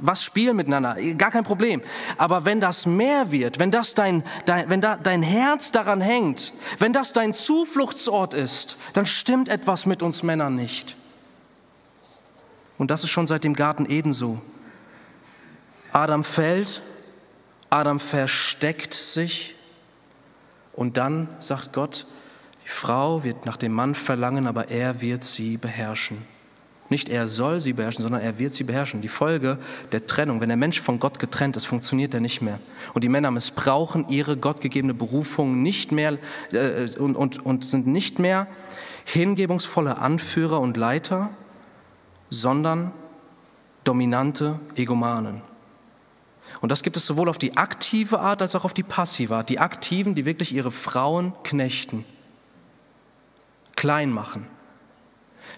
was 0.00 0.24
spielen 0.24 0.56
miteinander, 0.56 0.96
gar 1.16 1.30
kein 1.30 1.44
Problem. 1.44 1.80
Aber 2.18 2.44
wenn 2.44 2.60
das 2.60 2.86
mehr 2.86 3.30
wird, 3.30 3.58
wenn 3.58 3.70
das 3.70 3.94
dein, 3.94 4.24
dein, 4.44 4.68
wenn 4.68 4.80
da 4.80 4.96
dein 4.96 5.22
Herz 5.22 5.72
daran 5.72 6.00
hängt, 6.00 6.52
wenn 6.78 6.92
das 6.92 7.12
dein 7.12 7.34
Zufluchtsort 7.34 8.34
ist, 8.34 8.76
dann 8.94 9.06
stimmt 9.06 9.48
etwas 9.48 9.86
mit 9.86 10.02
uns 10.02 10.22
Männern 10.22 10.56
nicht. 10.56 10.96
Und 12.78 12.90
das 12.90 13.04
ist 13.04 13.10
schon 13.10 13.26
seit 13.26 13.44
dem 13.44 13.54
Garten 13.54 13.86
Eden 13.88 14.12
so. 14.12 14.40
Adam 15.92 16.24
fällt 16.24 16.82
Adam 17.74 17.98
versteckt 17.98 18.94
sich 18.94 19.56
und 20.74 20.96
dann 20.96 21.28
sagt 21.40 21.72
Gott, 21.72 22.06
die 22.64 22.68
Frau 22.68 23.24
wird 23.24 23.46
nach 23.46 23.56
dem 23.56 23.72
Mann 23.72 23.96
verlangen, 23.96 24.46
aber 24.46 24.68
er 24.70 25.00
wird 25.00 25.24
sie 25.24 25.56
beherrschen. 25.56 26.18
Nicht 26.88 27.08
er 27.08 27.26
soll 27.26 27.58
sie 27.58 27.72
beherrschen, 27.72 28.02
sondern 28.02 28.20
er 28.20 28.38
wird 28.38 28.52
sie 28.52 28.62
beherrschen. 28.62 29.00
Die 29.00 29.08
Folge 29.08 29.58
der 29.90 30.06
Trennung, 30.06 30.40
wenn 30.40 30.50
der 30.50 30.56
Mensch 30.56 30.80
von 30.80 31.00
Gott 31.00 31.18
getrennt 31.18 31.56
ist, 31.56 31.64
funktioniert 31.64 32.14
er 32.14 32.20
nicht 32.20 32.42
mehr. 32.42 32.60
Und 32.92 33.02
die 33.02 33.08
Männer 33.08 33.32
missbrauchen 33.32 34.08
ihre 34.08 34.36
gottgegebene 34.36 34.94
Berufung 34.94 35.60
nicht 35.60 35.90
mehr 35.90 36.16
äh, 36.52 36.88
und, 36.96 37.16
und, 37.16 37.44
und 37.44 37.64
sind 37.64 37.88
nicht 37.88 38.20
mehr 38.20 38.46
hingebungsvolle 39.04 39.98
Anführer 39.98 40.60
und 40.60 40.76
Leiter, 40.76 41.30
sondern 42.30 42.92
dominante 43.82 44.60
Egomanen. 44.76 45.42
Und 46.64 46.70
das 46.70 46.82
gibt 46.82 46.96
es 46.96 47.04
sowohl 47.04 47.28
auf 47.28 47.36
die 47.36 47.58
aktive 47.58 48.20
Art 48.20 48.40
als 48.40 48.54
auch 48.54 48.64
auf 48.64 48.72
die 48.72 48.82
passive 48.82 49.36
Art. 49.36 49.50
Die 49.50 49.58
Aktiven, 49.58 50.14
die 50.14 50.24
wirklich 50.24 50.50
ihre 50.54 50.70
Frauen 50.70 51.34
knechten, 51.42 52.06
klein 53.76 54.10
machen, 54.10 54.46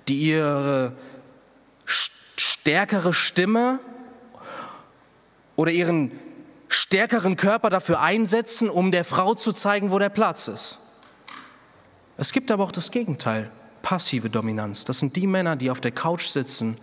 die 0.09 0.19
ihre 0.19 0.95
stärkere 1.85 3.15
Stimme 3.15 3.79
oder 5.55 5.71
ihren 5.71 6.11
stärkeren 6.67 7.37
Körper 7.37 7.71
dafür 7.71 8.01
einsetzen, 8.01 8.69
um 8.69 8.91
der 8.91 9.05
Frau 9.05 9.37
zu 9.37 9.53
zeigen, 9.53 9.93
wo 9.93 10.01
der 10.01 10.09
Platz 10.09 10.49
ist. 10.49 11.05
Es 12.17 12.33
gibt 12.33 12.51
aber 12.51 12.65
auch 12.65 12.73
das 12.73 12.91
Gegenteil, 12.91 13.49
passive 13.81 14.29
Dominanz. 14.29 14.85
Das 14.85 14.99
sind 14.99 15.15
die 15.15 15.29
Männer, 15.29 15.55
die 15.55 15.71
auf 15.71 15.81
der 15.81 15.93
Couch 15.93 16.27
sitzen 16.27 16.77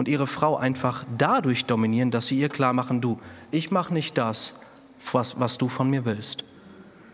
und 0.00 0.08
ihre 0.08 0.26
Frau 0.26 0.56
einfach 0.56 1.04
dadurch 1.18 1.66
dominieren, 1.66 2.10
dass 2.10 2.26
sie 2.26 2.40
ihr 2.40 2.48
klar 2.48 2.72
machen, 2.72 3.02
du, 3.02 3.20
ich 3.50 3.70
mache 3.70 3.92
nicht 3.92 4.16
das, 4.16 4.54
was, 5.12 5.38
was 5.38 5.58
du 5.58 5.68
von 5.68 5.90
mir 5.90 6.06
willst. 6.06 6.44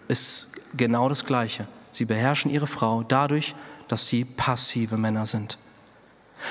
Ist 0.06 0.76
genau 0.76 1.08
das 1.08 1.24
Gleiche. 1.24 1.66
Sie 1.90 2.04
beherrschen 2.04 2.48
ihre 2.48 2.68
Frau 2.68 3.02
dadurch, 3.02 3.56
dass 3.88 4.06
sie 4.06 4.24
passive 4.24 4.98
Männer 4.98 5.26
sind. 5.26 5.58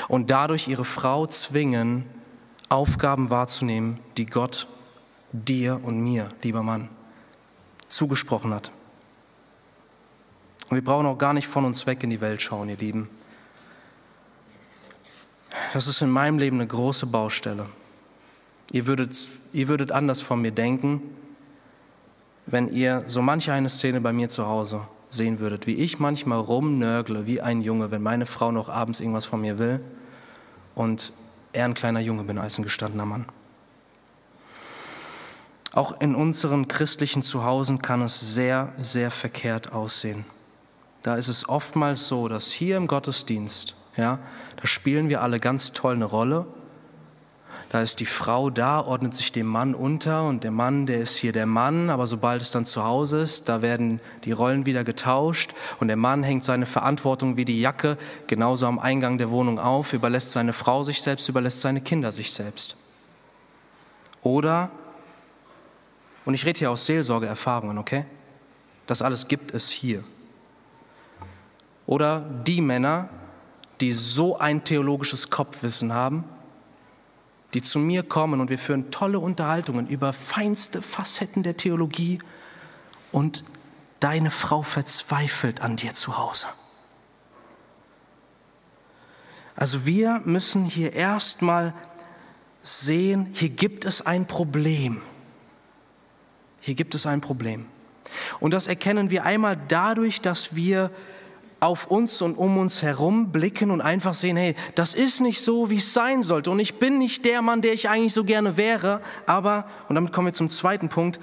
Und 0.10 0.30
dadurch 0.30 0.68
ihre 0.68 0.84
Frau 0.84 1.26
zwingen, 1.26 2.04
Aufgaben 2.68 3.30
wahrzunehmen, 3.30 4.02
die 4.18 4.26
Gott 4.26 4.68
dir 5.32 5.80
und 5.84 6.02
mir, 6.02 6.28
lieber 6.42 6.64
Mann, 6.64 6.90
zugesprochen 7.88 8.54
hat. 8.54 8.72
Und 10.70 10.76
wir 10.76 10.84
brauchen 10.84 11.06
auch 11.06 11.18
gar 11.18 11.32
nicht 11.32 11.48
von 11.48 11.64
uns 11.64 11.88
weg 11.88 12.04
in 12.04 12.10
die 12.10 12.20
Welt 12.20 12.42
schauen, 12.42 12.68
ihr 12.68 12.76
Lieben. 12.76 13.10
Das 15.76 15.88
ist 15.88 16.02
in 16.02 16.10
meinem 16.10 16.40
Leben 16.40 16.56
eine 16.56 16.68
große 16.68 17.06
Baustelle. 17.06 17.66
Ihr 18.72 18.88
würdet, 18.88 19.28
ihr 19.52 19.68
würdet 19.68 19.92
anders 19.92 20.22
von 20.22 20.42
mir 20.42 20.52
denken, 20.52 21.02
wenn 22.46 22.72
ihr 22.72 23.04
so 23.08 23.22
manche 23.22 23.52
eine 23.52 23.68
Szene 23.68 24.00
bei 24.00 24.14
mir 24.14 24.30
zu 24.30 24.48
Hause 24.48 24.80
sehen 25.10 25.40
würdet, 25.40 25.68
wie 25.68 25.74
ich 25.74 26.00
manchmal 26.00 26.40
rumnörgle 26.40 27.28
wie 27.28 27.42
ein 27.42 27.62
Junge, 27.62 27.92
wenn 27.92 28.02
meine 28.02 28.26
Frau 28.26 28.54
noch 28.54 28.70
abends 28.70 29.02
irgendwas 29.02 29.26
von 29.26 29.42
mir 29.42 29.60
will 29.60 29.82
und 30.76 31.12
er 31.52 31.66
ein 31.66 31.74
kleiner 31.74 32.00
Junge 32.00 32.24
bin 32.24 32.38
als 32.38 32.58
ein 32.58 32.64
gestandener 32.64 33.06
Mann. 33.06 33.26
Auch 35.74 36.00
in 36.00 36.16
unseren 36.16 36.70
christlichen 36.70 37.22
Zuhausen 37.22 37.82
kann 37.82 38.02
es 38.02 38.34
sehr, 38.34 38.72
sehr 38.78 39.12
verkehrt 39.12 39.74
aussehen. 39.74 40.24
Da 41.02 41.16
ist 41.16 41.28
es 41.28 41.50
oftmals 41.50 42.08
so, 42.08 42.30
dass 42.30 42.54
hier 42.54 42.78
im 42.78 42.88
Gottesdienst, 42.88 43.76
ja, 43.98 44.20
da 44.58 44.68
spielen 44.68 45.10
wir 45.10 45.22
alle 45.22 45.40
ganz 45.40 45.74
toll 45.74 45.96
eine 45.96 46.06
Rolle 46.06 46.46
da 47.76 47.82
ist 47.82 48.00
die 48.00 48.06
Frau 48.06 48.50
da, 48.50 48.80
ordnet 48.80 49.16
sich 49.16 49.34
dem 49.34 49.48
Mann 49.48 49.76
unter 49.76 50.24
und 50.24 50.46
der 50.46 50.52
Mann, 50.52 50.86
der 50.86 51.00
ist 51.00 51.18
hier 51.18 51.34
der 51.34 51.46
Mann, 51.46 51.90
aber 51.90 52.08
sobald 52.08 52.42
es 52.42 52.52
dann 52.52 52.66
zu 52.66 52.86
Hause 52.86 53.20
ist, 53.20 53.50
da 53.50 53.62
werden 53.62 54.00
die 54.24 54.32
Rollen 54.32 54.66
wieder 54.66 54.86
getauscht 54.86 55.52
und 55.82 55.90
der 55.90 55.98
Mann 55.98 56.24
hängt 56.24 56.46
seine 56.46 56.68
Verantwortung 56.68 57.36
wie 57.36 57.44
die 57.44 57.60
Jacke 57.60 57.98
genauso 58.28 58.68
am 58.68 58.80
Eingang 58.80 59.18
der 59.18 59.30
Wohnung 59.30 59.60
auf, 59.60 59.92
überlässt 59.92 60.32
seine 60.32 60.54
Frau 60.54 60.84
sich 60.84 61.02
selbst, 61.02 61.28
überlässt 61.28 61.60
seine 61.60 61.82
Kinder 61.82 62.14
sich 62.14 62.32
selbst. 62.32 62.78
Oder, 64.22 64.72
und 66.24 66.34
ich 66.34 66.46
rede 66.46 66.60
hier 66.60 66.72
aus 66.72 66.86
Seelsorgeerfahrungen, 66.86 67.78
okay? 67.78 68.06
Das 68.88 69.02
alles 69.02 69.28
gibt 69.28 69.54
es 69.54 69.70
hier. 69.70 70.02
Oder 71.88 72.22
die 72.48 72.62
Männer, 72.62 73.10
die 73.82 73.94
so 73.94 74.38
ein 74.38 74.64
theologisches 74.64 75.30
Kopfwissen 75.30 75.94
haben, 75.94 76.24
die 77.54 77.62
zu 77.62 77.80
mir 77.80 78.04
kommen 78.04 78.42
und 78.42 78.50
wir 78.50 78.60
führen 78.60 78.92
tolle 78.92 79.20
Unterhaltungen 79.20 79.88
über 79.88 80.14
feinste 80.14 80.82
Facetten 80.82 81.44
der 81.44 81.58
Theologie 81.58 82.20
und 83.12 83.44
deine 84.00 84.32
Frau 84.32 84.62
verzweifelt 84.62 85.62
an 85.62 85.78
dir 85.78 85.94
zu 85.94 86.18
Hause. 86.18 86.48
Also 89.56 89.86
wir 89.86 90.22
müssen 90.26 90.66
hier 90.66 90.94
erstmal 90.94 91.74
sehen, 92.62 93.28
hier 93.34 93.50
gibt 93.50 93.86
es 93.86 94.06
ein 94.06 94.28
Problem. 94.28 95.02
Hier 96.60 96.76
gibt 96.76 96.96
es 96.96 97.06
ein 97.06 97.22
Problem. 97.22 97.68
Und 98.40 98.52
das 98.52 98.68
erkennen 98.68 99.12
wir 99.12 99.24
einmal 99.24 99.58
dadurch, 99.68 100.22
dass 100.22 100.56
wir 100.56 100.92
auf 101.66 101.88
uns 101.88 102.22
und 102.22 102.38
um 102.38 102.58
uns 102.58 102.84
herum 102.84 103.32
blicken 103.32 103.72
und 103.72 103.82
einfach 103.82 104.14
sehen, 104.14 104.38
hey, 104.38 104.56
das 104.76 104.94
ist 104.94 105.20
nicht 105.20 105.42
so, 105.42 105.70
wie 105.70 105.78
es 105.78 105.94
sein 105.94 106.22
sollte. 106.22 106.52
Und 106.52 106.60
ich 106.60 106.76
bin 106.76 107.00
nicht 107.00 107.26
der 107.26 107.42
Mann, 107.42 107.62
der 107.62 107.74
ich 107.74 107.90
eigentlich 107.90 108.14
so 108.14 108.24
gerne 108.24 108.56
wäre. 108.56 109.02
Aber, 109.26 109.66
und 109.90 109.96
damit 109.96 110.14
kommen 110.14 110.28
wir 110.28 110.34
zum 110.34 110.50
zweiten 110.50 110.90
Punkt, 110.90 111.20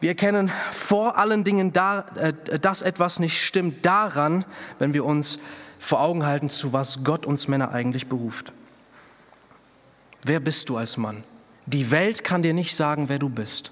wir 0.00 0.10
erkennen 0.10 0.50
vor 0.72 1.16
allen 1.16 1.44
Dingen, 1.44 1.72
da, 1.72 2.00
äh, 2.16 2.58
dass 2.58 2.82
etwas 2.82 3.20
nicht 3.20 3.40
stimmt, 3.40 3.86
daran, 3.86 4.44
wenn 4.80 4.92
wir 4.92 5.04
uns 5.04 5.38
vor 5.78 6.00
Augen 6.00 6.26
halten, 6.26 6.48
zu 6.48 6.72
was 6.72 7.04
Gott 7.04 7.24
uns 7.24 7.46
Männer 7.46 7.70
eigentlich 7.72 8.08
beruft. 8.08 8.52
Wer 10.24 10.40
bist 10.40 10.68
du 10.68 10.76
als 10.76 10.96
Mann? 10.96 11.22
Die 11.66 11.92
Welt 11.92 12.24
kann 12.24 12.42
dir 12.42 12.54
nicht 12.54 12.74
sagen, 12.74 13.08
wer 13.08 13.20
du 13.20 13.28
bist. 13.28 13.70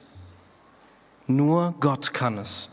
Nur 1.26 1.74
Gott 1.80 2.14
kann 2.14 2.38
es. 2.38 2.68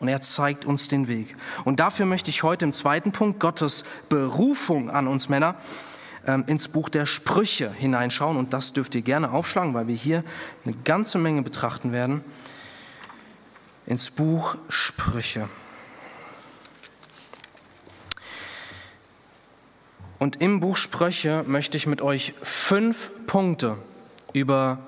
Und 0.00 0.08
er 0.08 0.20
zeigt 0.22 0.64
uns 0.64 0.88
den 0.88 1.08
Weg. 1.08 1.36
Und 1.64 1.78
dafür 1.78 2.06
möchte 2.06 2.30
ich 2.30 2.42
heute 2.42 2.64
im 2.64 2.72
zweiten 2.72 3.12
Punkt 3.12 3.38
Gottes 3.38 3.84
Berufung 4.08 4.90
an 4.90 5.06
uns 5.06 5.28
Männer 5.28 5.56
ähm, 6.26 6.44
ins 6.46 6.68
Buch 6.68 6.88
der 6.88 7.04
Sprüche 7.04 7.70
hineinschauen. 7.70 8.38
Und 8.38 8.54
das 8.54 8.72
dürft 8.72 8.94
ihr 8.94 9.02
gerne 9.02 9.30
aufschlagen, 9.30 9.74
weil 9.74 9.88
wir 9.88 9.94
hier 9.94 10.24
eine 10.64 10.74
ganze 10.84 11.18
Menge 11.18 11.42
betrachten 11.42 11.92
werden. 11.92 12.24
Ins 13.86 14.10
Buch 14.10 14.56
Sprüche. 14.70 15.48
Und 20.18 20.40
im 20.40 20.60
Buch 20.60 20.76
Sprüche 20.76 21.44
möchte 21.46 21.76
ich 21.76 21.86
mit 21.86 22.00
euch 22.00 22.34
fünf 22.42 23.10
Punkte 23.26 23.76
über 24.32 24.78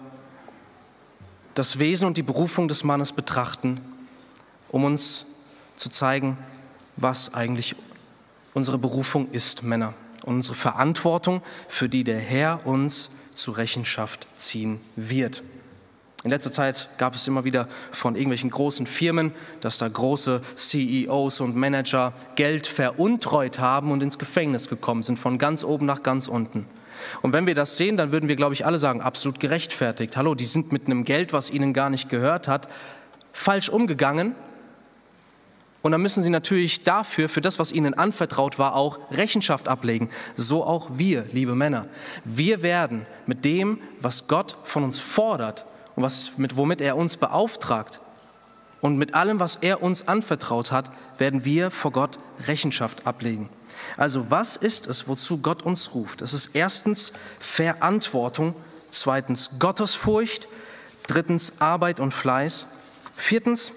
das 1.55 1.79
Wesen 1.79 2.07
und 2.07 2.17
die 2.17 2.23
Berufung 2.23 2.69
des 2.69 2.83
Mannes 2.85 3.13
betrachten, 3.13 3.81
um 4.73 4.85
uns 4.85 5.27
zu 5.77 5.89
zeigen, 5.89 6.37
was 6.97 7.35
eigentlich 7.35 7.77
unsere 8.55 8.79
Berufung 8.79 9.31
ist, 9.31 9.63
Männer, 9.63 9.95
und 10.25 10.37
unsere 10.37 10.57
Verantwortung, 10.57 11.43
für 11.69 11.89
die 11.89 12.05
der 12.05 12.19
Herr 12.19 12.67
uns 12.67 13.35
zur 13.35 13.57
Rechenschaft 13.57 14.27
ziehen 14.37 14.81
wird. 14.97 15.43
In 16.25 16.31
letzter 16.31 16.53
Zeit 16.53 16.89
gab 16.99 17.17
es 17.17 17.27
immer 17.27 17.45
wieder 17.45 17.67
von 17.91 18.15
irgendwelchen 18.15 18.51
großen 18.51 18.87
Firmen, 18.87 19.33
dass 19.61 19.79
da 19.79 19.89
große 19.89 20.41
CEOs 20.55 21.41
und 21.41 21.57
Manager 21.57 22.13
Geld 22.37 22.69
veruntreut 22.69 23.59
haben 23.59 23.91
und 23.91 24.05
ins 24.05 24.21
Gefängnis 24.21 24.69
gekommen 24.69 25.03
sind, 25.03 25.19
von 25.19 25.39
ganz 25.39 25.65
oben 25.65 25.87
nach 25.87 26.05
ganz 26.05 26.29
unten. 26.29 26.69
Und 27.23 27.33
wenn 27.33 27.47
wir 27.47 27.57
das 27.57 27.77
sehen, 27.77 27.97
dann 27.97 28.13
würden 28.13 28.29
wir, 28.29 28.37
glaube 28.37 28.55
ich, 28.55 28.65
alle 28.65 28.79
sagen, 28.79 29.01
absolut 29.01 29.41
gerechtfertigt. 29.41 30.17
Hallo, 30.17 30.37
die 30.37 30.47
sind 30.47 30.71
mit 30.71 30.87
einem 30.87 31.03
Geld, 31.03 31.33
was 31.33 31.51
ihnen 31.51 31.73
gar 31.73 31.91
nicht 31.91 32.09
gehört 32.09 32.47
hat, 32.47 32.69
falsch 33.33 33.69
umgegangen. 33.69 34.37
Und 35.83 35.93
dann 35.93 36.01
müssen 36.01 36.23
sie 36.23 36.31
natürlich 36.31 36.85
dafür, 36.85 37.29
für 37.29 37.41
das, 37.41 37.59
was 37.59 37.73
ihnen 37.73 37.95
anvertraut 37.95 38.59
war, 38.59 38.77
auch 38.77 39.01
Rechenschaft 39.11 39.67
ablegen. 39.69 40.11
So 40.37 40.65
auch 40.65 40.91
wir, 40.95 41.27
liebe 41.33 41.55
Männer. 41.55 41.87
Wir 42.25 42.63
werden 42.63 43.07
mit 43.27 43.45
dem, 43.45 43.81
was 44.01 44.29
Gott 44.29 44.57
von 44.65 44.85
uns 44.85 45.01
fordert 45.01 45.67
und 45.97 46.05
was, 46.05 46.39
mit, 46.39 46.57
womit 46.57 46.81
er 46.81 46.97
uns 46.97 47.17
beauftragt 47.17 48.01
und 48.83 48.99
mit 48.99 49.15
allem, 49.15 49.39
was 49.39 49.57
er 49.57 49.81
uns 49.81 50.09
anvertraut 50.09 50.73
hat, 50.73 50.91
werden 51.17 51.45
wir 51.45 51.71
vor 51.71 51.93
Gott 51.93 52.19
Rechenschaft 52.49 53.07
ablegen. 53.07 53.49
Also 53.97 54.29
was 54.29 54.57
ist 54.57 54.89
es, 54.89 55.07
wozu 55.07 55.39
Gott 55.39 55.63
uns 55.63 55.95
ruft? 55.95 56.21
Es 56.21 56.33
ist 56.33 56.57
erstens 56.57 57.13
Verantwortung, 57.39 58.55
zweitens 58.91 59.61
Gottesfurcht, 59.61 60.49
drittens 61.07 61.61
Arbeit 61.61 62.01
und 62.01 62.13
Fleiß, 62.13 62.67
viertens 63.17 63.73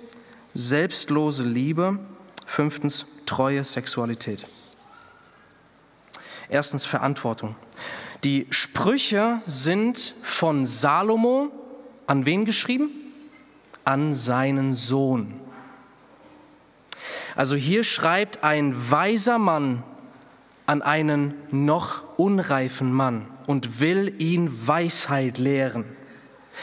selbstlose 0.56 1.44
Liebe, 1.44 2.00
fünftens 2.48 3.26
treue 3.26 3.64
Sexualität. 3.64 4.48
Erstens 6.50 6.86
Verantwortung. 6.86 7.56
Die 8.24 8.48
Sprüche 8.50 9.42
sind 9.46 10.16
von 10.24 10.66
Salomo 10.66 11.52
an 12.08 12.26
wen 12.26 12.46
geschrieben? 12.46 12.90
An 13.84 14.14
seinen 14.14 14.74
Sohn. 14.74 15.40
Also 17.36 17.56
hier 17.56 17.84
schreibt 17.84 18.44
ein 18.44 18.90
weiser 18.90 19.38
Mann 19.38 19.84
an 20.66 20.82
einen 20.82 21.34
noch 21.52 22.18
unreifen 22.18 22.94
Mann 22.94 23.28
und 23.46 23.80
will 23.80 24.16
ihn 24.20 24.50
Weisheit 24.68 25.38
lehren 25.38 25.86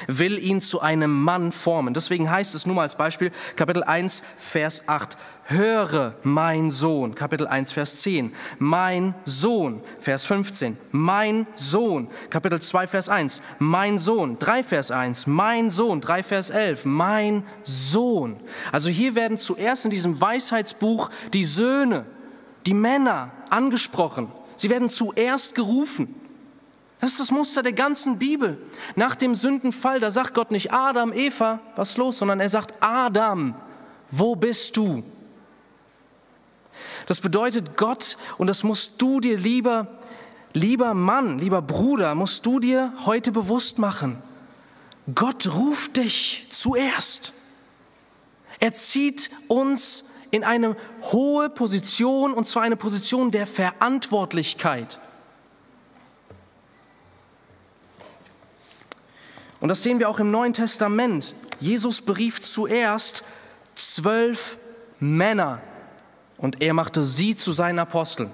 will 0.07 0.39
ihn 0.39 0.61
zu 0.61 0.81
einem 0.81 1.23
Mann 1.23 1.53
formen. 1.53 1.95
Deswegen 1.95 2.31
heißt 2.31 2.55
es 2.55 2.67
nur 2.67 2.77
mal 2.77 2.83
als 2.83 2.97
Beispiel 2.97 3.33
Kapitel 3.57 3.83
1, 3.83 4.23
Vers 4.39 4.89
8, 4.89 5.17
höre 5.45 6.15
mein 6.23 6.71
Sohn, 6.71 7.15
Kapitel 7.15 7.47
1, 7.47 7.73
Vers 7.73 8.01
10, 8.03 8.33
mein 8.59 9.15
Sohn, 9.25 9.81
Vers 10.01 10.25
15, 10.25 10.77
mein 10.93 11.47
Sohn, 11.55 12.09
Kapitel 12.31 12.61
2, 12.61 12.87
Vers 12.87 13.09
1, 13.09 13.41
mein 13.59 13.99
Sohn, 13.99 14.39
3, 14.39 14.63
Vers 14.63 14.91
1, 14.91 15.27
mein 15.27 15.71
Sohn, 15.71 16.01
3, 16.01 16.23
Vers 16.23 16.51
11, 16.51 16.85
mein 16.85 17.45
Sohn. 17.65 18.37
Also 18.71 18.89
hier 18.89 19.15
werden 19.15 19.39
zuerst 19.39 19.85
in 19.85 19.91
diesem 19.91 20.21
Weisheitsbuch 20.21 21.11
die 21.33 21.45
Söhne, 21.45 22.05
die 22.67 22.75
Männer 22.75 23.31
angesprochen. 23.51 24.31
Sie 24.57 24.71
werden 24.71 24.89
zuerst 24.89 25.55
gerufen. 25.55 26.15
Das 27.03 27.11
ist 27.11 27.19
das 27.19 27.31
Muster 27.33 27.65
der 27.65 27.73
ganzen 27.73 28.21
Bibel. 28.21 28.57
Nach 28.95 29.17
dem 29.17 29.35
Sündenfall, 29.35 29.99
da 29.99 30.13
sagt 30.13 30.35
Gott 30.35 30.53
nicht 30.53 30.73
Adam, 30.73 31.13
Eva, 31.13 31.59
was 31.75 31.91
ist 31.91 31.97
los, 31.97 32.19
sondern 32.19 32.39
er 32.39 32.49
sagt 32.49 32.75
Adam, 32.79 33.57
wo 34.13 34.37
bist 34.37 34.77
du? 34.77 35.03
Das 37.09 37.21
bedeutet 37.21 37.77
Gott, 37.77 38.17
und 38.39 38.47
das 38.47 38.63
musst 38.63 39.03
du 39.03 39.19
dir 39.19 39.37
lieber, 39.37 39.89
lieber 40.53 40.95
Mann, 40.95 41.41
lieber 41.41 41.61
Bruder, 41.61 42.15
musst 42.15 42.47
du 42.47 42.61
dir 42.61 42.93
heute 43.05 43.33
bewusst 43.33 43.81
machen. 43.81 44.23
Gott 45.13 45.53
ruft 45.53 45.97
dich 45.97 46.47
zuerst. 46.51 47.33
Er 48.61 48.75
zieht 48.75 49.29
uns 49.49 50.05
in 50.31 50.45
eine 50.45 50.77
hohe 51.11 51.51
Position, 51.51 52.33
und 52.33 52.47
zwar 52.47 52.63
eine 52.63 52.77
Position 52.77 53.33
der 53.33 53.49
Verantwortlichkeit. 53.49 55.01
Und 59.63 59.69
das 59.69 59.85
sehen 59.85 60.01
wir 60.01 60.09
auch 60.09 60.19
im 60.19 60.33
Neuen 60.33 60.53
Testament. 60.53 61.37
Jesus 61.61 62.03
berief 62.03 62.41
zuerst 62.41 63.23
zwölf 63.77 64.59
Männer 64.99 65.63
und 66.37 66.61
er 66.61 66.75
machte 66.75 67.05
sie 67.05 67.37
zu 67.37 67.53
seinen 67.53 67.79
Aposteln. 67.79 68.29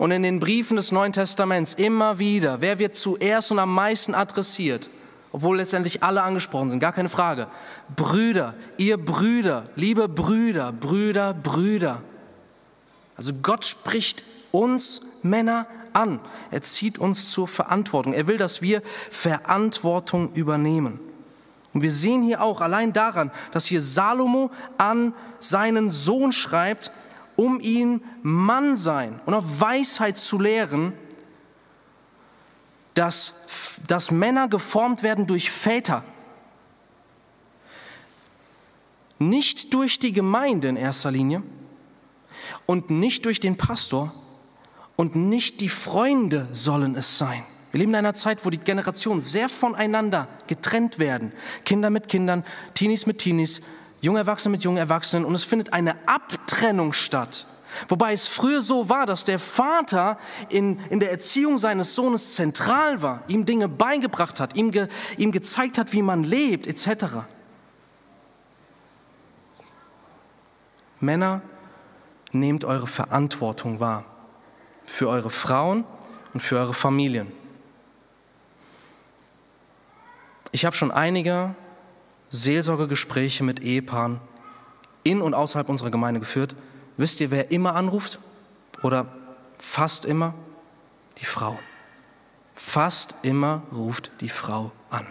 Und 0.00 0.10
in 0.10 0.24
den 0.24 0.40
Briefen 0.40 0.76
des 0.76 0.90
Neuen 0.90 1.12
Testaments 1.12 1.74
immer 1.74 2.18
wieder, 2.18 2.60
wer 2.62 2.80
wird 2.80 2.96
zuerst 2.96 3.52
und 3.52 3.60
am 3.60 3.72
meisten 3.72 4.12
adressiert? 4.12 4.88
Obwohl 5.30 5.58
letztendlich 5.58 6.02
alle 6.02 6.22
angesprochen 6.22 6.70
sind, 6.70 6.80
gar 6.80 6.92
keine 6.92 7.08
Frage. 7.08 7.46
Brüder, 7.94 8.54
ihr 8.76 8.96
Brüder, 8.96 9.66
liebe 9.76 10.08
Brüder, 10.08 10.72
Brüder, 10.72 11.32
Brüder. 11.32 12.02
Also 13.16 13.32
Gott 13.34 13.64
spricht 13.64 14.24
uns 14.50 15.22
Männer 15.22 15.68
an. 15.94 16.20
Er 16.50 16.62
zieht 16.62 16.98
uns 16.98 17.30
zur 17.30 17.48
Verantwortung. 17.48 18.12
Er 18.12 18.26
will, 18.26 18.38
dass 18.38 18.62
wir 18.62 18.82
Verantwortung 19.10 20.32
übernehmen. 20.34 21.00
Und 21.72 21.82
wir 21.82 21.90
sehen 21.90 22.22
hier 22.22 22.42
auch 22.42 22.60
allein 22.60 22.92
daran, 22.92 23.32
dass 23.50 23.66
hier 23.66 23.80
Salomo 23.80 24.50
an 24.78 25.12
seinen 25.38 25.90
Sohn 25.90 26.32
schreibt, 26.32 26.92
um 27.36 27.60
ihn 27.60 28.02
Mann 28.22 28.76
sein 28.76 29.18
und 29.26 29.34
auf 29.34 29.44
Weisheit 29.60 30.16
zu 30.16 30.38
lehren, 30.38 30.92
dass, 32.94 33.78
dass 33.88 34.12
Männer 34.12 34.46
geformt 34.46 35.02
werden 35.02 35.26
durch 35.26 35.50
Väter. 35.50 36.04
Nicht 39.18 39.74
durch 39.74 39.98
die 39.98 40.12
Gemeinde 40.12 40.68
in 40.68 40.76
erster 40.76 41.10
Linie 41.10 41.42
und 42.66 42.90
nicht 42.90 43.24
durch 43.24 43.40
den 43.40 43.56
Pastor, 43.56 44.12
und 44.96 45.16
nicht 45.16 45.60
die 45.60 45.68
Freunde 45.68 46.48
sollen 46.52 46.96
es 46.96 47.18
sein. 47.18 47.42
Wir 47.72 47.80
leben 47.80 47.90
in 47.90 47.96
einer 47.96 48.14
Zeit, 48.14 48.44
wo 48.44 48.50
die 48.50 48.58
Generationen 48.58 49.20
sehr 49.20 49.48
voneinander 49.48 50.28
getrennt 50.46 51.00
werden. 51.00 51.32
Kinder 51.64 51.90
mit 51.90 52.06
Kindern, 52.06 52.44
Teenies 52.74 53.06
mit 53.06 53.18
Teenies, 53.18 53.62
junge 54.00 54.20
Erwachsene 54.20 54.52
mit 54.52 54.62
jungen 54.62 54.78
Erwachsenen 54.78 55.24
und 55.24 55.34
es 55.34 55.42
findet 55.42 55.72
eine 55.72 55.96
Abtrennung 56.06 56.92
statt. 56.92 57.46
Wobei 57.88 58.12
es 58.12 58.28
früher 58.28 58.62
so 58.62 58.88
war, 58.88 59.06
dass 59.06 59.24
der 59.24 59.40
Vater 59.40 60.18
in, 60.48 60.78
in 60.90 61.00
der 61.00 61.10
Erziehung 61.10 61.58
seines 61.58 61.96
Sohnes 61.96 62.36
zentral 62.36 63.02
war, 63.02 63.24
ihm 63.26 63.44
Dinge 63.44 63.68
beigebracht 63.68 64.38
hat, 64.38 64.54
ihm, 64.54 64.70
ge, 64.70 64.86
ihm 65.16 65.32
gezeigt 65.32 65.76
hat, 65.76 65.92
wie 65.92 66.02
man 66.02 66.22
lebt, 66.22 66.68
etc. 66.68 67.06
Männer, 71.00 71.42
nehmt 72.30 72.64
eure 72.64 72.86
Verantwortung 72.86 73.80
wahr 73.80 74.04
für 74.86 75.08
eure 75.08 75.30
Frauen 75.30 75.84
und 76.32 76.40
für 76.40 76.58
eure 76.58 76.74
Familien. 76.74 77.32
Ich 80.52 80.64
habe 80.64 80.76
schon 80.76 80.90
einige 80.90 81.54
Seelsorgegespräche 82.30 83.44
mit 83.44 83.60
Ehepaaren 83.60 84.20
in 85.02 85.20
und 85.20 85.34
außerhalb 85.34 85.68
unserer 85.68 85.90
Gemeinde 85.90 86.20
geführt. 86.20 86.54
Wisst 86.96 87.20
ihr, 87.20 87.30
wer 87.30 87.50
immer 87.50 87.74
anruft? 87.74 88.18
Oder 88.82 89.06
fast 89.58 90.04
immer? 90.04 90.34
Die 91.18 91.24
Frau. 91.24 91.58
Fast 92.54 93.16
immer 93.22 93.62
ruft 93.72 94.10
die 94.20 94.28
Frau 94.28 94.72
an. 94.90 95.06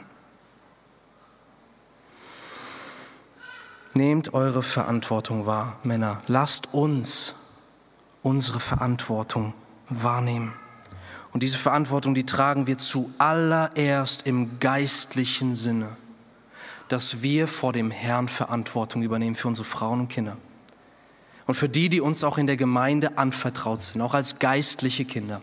Nehmt 3.93 4.33
eure 4.33 4.63
Verantwortung 4.63 5.45
wahr, 5.45 5.77
Männer. 5.83 6.21
Lasst 6.27 6.73
uns 6.73 7.35
unsere 8.23 8.59
Verantwortung 8.59 9.53
wahrnehmen. 10.01 10.53
Und 11.33 11.43
diese 11.43 11.57
Verantwortung, 11.57 12.13
die 12.13 12.25
tragen 12.25 12.67
wir 12.67 12.77
zuallererst 12.77 14.25
im 14.25 14.59
geistlichen 14.59 15.55
Sinne, 15.55 15.89
dass 16.87 17.21
wir 17.21 17.47
vor 17.47 17.73
dem 17.73 17.91
Herrn 17.91 18.27
Verantwortung 18.27 19.03
übernehmen 19.03 19.35
für 19.35 19.47
unsere 19.47 19.67
Frauen 19.67 20.01
und 20.01 20.07
Kinder. 20.07 20.37
Und 21.45 21.55
für 21.55 21.67
die, 21.67 21.89
die 21.89 22.01
uns 22.01 22.23
auch 22.23 22.37
in 22.37 22.47
der 22.47 22.55
Gemeinde 22.55 23.17
anvertraut 23.17 23.81
sind, 23.81 24.01
auch 24.01 24.13
als 24.13 24.39
geistliche 24.39 25.05
Kinder. 25.05 25.41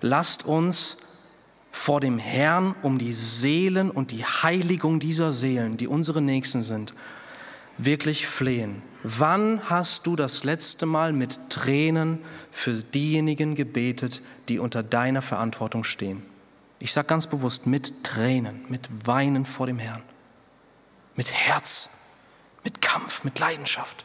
Lasst 0.00 0.44
uns 0.44 0.98
vor 1.72 2.00
dem 2.00 2.18
Herrn 2.18 2.74
um 2.82 2.98
die 2.98 3.14
Seelen 3.14 3.90
und 3.90 4.10
die 4.10 4.24
Heiligung 4.24 5.00
dieser 5.00 5.32
Seelen, 5.32 5.78
die 5.78 5.88
unsere 5.88 6.20
Nächsten 6.20 6.62
sind, 6.62 6.92
wirklich 7.78 8.26
flehen. 8.26 8.82
Wann 9.04 9.68
hast 9.68 10.06
du 10.06 10.14
das 10.14 10.44
letzte 10.44 10.86
Mal 10.86 11.12
mit 11.12 11.50
Tränen 11.50 12.20
für 12.50 12.74
diejenigen 12.74 13.54
gebetet, 13.54 14.22
die 14.48 14.58
unter 14.58 14.82
deiner 14.82 15.22
Verantwortung 15.22 15.82
stehen? 15.82 16.22
Ich 16.78 16.92
sage 16.92 17.08
ganz 17.08 17.26
bewusst 17.26 17.66
mit 17.66 18.04
Tränen, 18.04 18.64
mit 18.68 18.88
Weinen 19.06 19.44
vor 19.44 19.66
dem 19.66 19.78
Herrn, 19.78 20.02
mit 21.16 21.32
Herz, 21.32 21.90
mit 22.64 22.80
Kampf, 22.80 23.24
mit 23.24 23.38
Leidenschaft. 23.38 24.04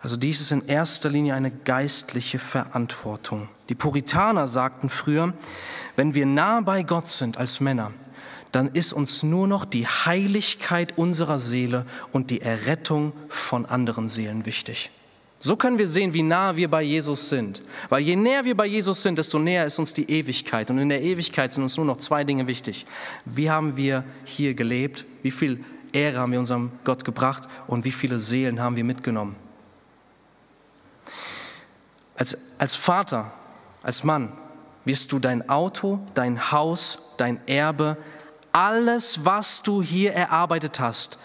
Also 0.00 0.16
dies 0.16 0.40
ist 0.40 0.52
in 0.52 0.66
erster 0.66 1.08
Linie 1.08 1.34
eine 1.34 1.50
geistliche 1.50 2.38
Verantwortung. 2.38 3.48
Die 3.68 3.74
Puritaner 3.74 4.46
sagten 4.46 4.88
früher, 4.88 5.32
wenn 5.96 6.14
wir 6.14 6.26
nah 6.26 6.60
bei 6.60 6.82
Gott 6.82 7.06
sind 7.06 7.38
als 7.38 7.60
Männer, 7.60 7.92
dann 8.56 8.68
ist 8.68 8.94
uns 8.94 9.22
nur 9.22 9.46
noch 9.46 9.66
die 9.66 9.86
Heiligkeit 9.86 10.96
unserer 10.96 11.38
Seele 11.38 11.84
und 12.10 12.30
die 12.30 12.40
Errettung 12.40 13.12
von 13.28 13.66
anderen 13.66 14.08
Seelen 14.08 14.46
wichtig. 14.46 14.88
So 15.38 15.56
können 15.56 15.76
wir 15.76 15.86
sehen, 15.86 16.14
wie 16.14 16.22
nah 16.22 16.56
wir 16.56 16.70
bei 16.70 16.80
Jesus 16.80 17.28
sind. 17.28 17.60
Weil 17.90 18.00
je 18.00 18.16
näher 18.16 18.46
wir 18.46 18.56
bei 18.56 18.64
Jesus 18.64 19.02
sind, 19.02 19.18
desto 19.18 19.38
näher 19.38 19.66
ist 19.66 19.78
uns 19.78 19.92
die 19.92 20.10
Ewigkeit. 20.10 20.70
Und 20.70 20.78
in 20.78 20.88
der 20.88 21.02
Ewigkeit 21.02 21.52
sind 21.52 21.64
uns 21.64 21.76
nur 21.76 21.84
noch 21.84 21.98
zwei 21.98 22.24
Dinge 22.24 22.46
wichtig. 22.46 22.86
Wie 23.26 23.50
haben 23.50 23.76
wir 23.76 24.04
hier 24.24 24.54
gelebt? 24.54 25.04
Wie 25.22 25.32
viel 25.32 25.62
Ehre 25.92 26.20
haben 26.20 26.32
wir 26.32 26.38
unserem 26.38 26.70
Gott 26.84 27.04
gebracht? 27.04 27.46
Und 27.66 27.84
wie 27.84 27.92
viele 27.92 28.18
Seelen 28.18 28.58
haben 28.58 28.76
wir 28.76 28.84
mitgenommen? 28.84 29.36
Als, 32.16 32.38
als 32.58 32.74
Vater, 32.74 33.32
als 33.82 34.02
Mann 34.02 34.32
wirst 34.86 35.12
du 35.12 35.18
dein 35.18 35.46
Auto, 35.50 36.00
dein 36.14 36.52
Haus, 36.52 37.16
dein 37.18 37.38
Erbe, 37.46 37.98
alles, 38.56 39.26
was 39.26 39.62
du 39.62 39.82
hier 39.82 40.14
erarbeitet 40.14 40.80
hast, 40.80 41.18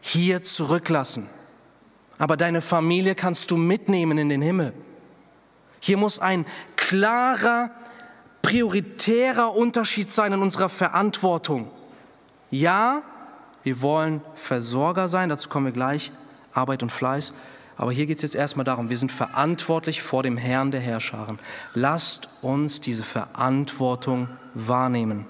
hier 0.00 0.44
zurücklassen. 0.44 1.28
Aber 2.16 2.36
deine 2.36 2.60
Familie 2.60 3.16
kannst 3.16 3.50
du 3.50 3.56
mitnehmen 3.56 4.18
in 4.18 4.28
den 4.28 4.40
Himmel. 4.40 4.72
Hier 5.80 5.96
muss 5.96 6.20
ein 6.20 6.46
klarer, 6.76 7.72
prioritärer 8.40 9.56
Unterschied 9.56 10.12
sein 10.12 10.32
in 10.32 10.40
unserer 10.40 10.68
Verantwortung. 10.68 11.72
Ja, 12.52 13.02
wir 13.64 13.82
wollen 13.82 14.22
Versorger 14.36 15.08
sein, 15.08 15.28
dazu 15.28 15.48
kommen 15.48 15.66
wir 15.66 15.72
gleich, 15.72 16.12
Arbeit 16.52 16.84
und 16.84 16.92
Fleiß. 16.92 17.32
Aber 17.78 17.92
hier 17.92 18.06
geht 18.06 18.16
es 18.16 18.22
jetzt 18.22 18.34
erstmal 18.34 18.64
darum, 18.64 18.88
wir 18.88 18.96
sind 18.96 19.12
verantwortlich 19.12 20.00
vor 20.00 20.22
dem 20.22 20.38
Herrn 20.38 20.70
der 20.70 20.80
Herrscharen. 20.80 21.38
Lasst 21.74 22.28
uns 22.40 22.80
diese 22.80 23.02
Verantwortung 23.02 24.28
wahrnehmen. 24.54 25.26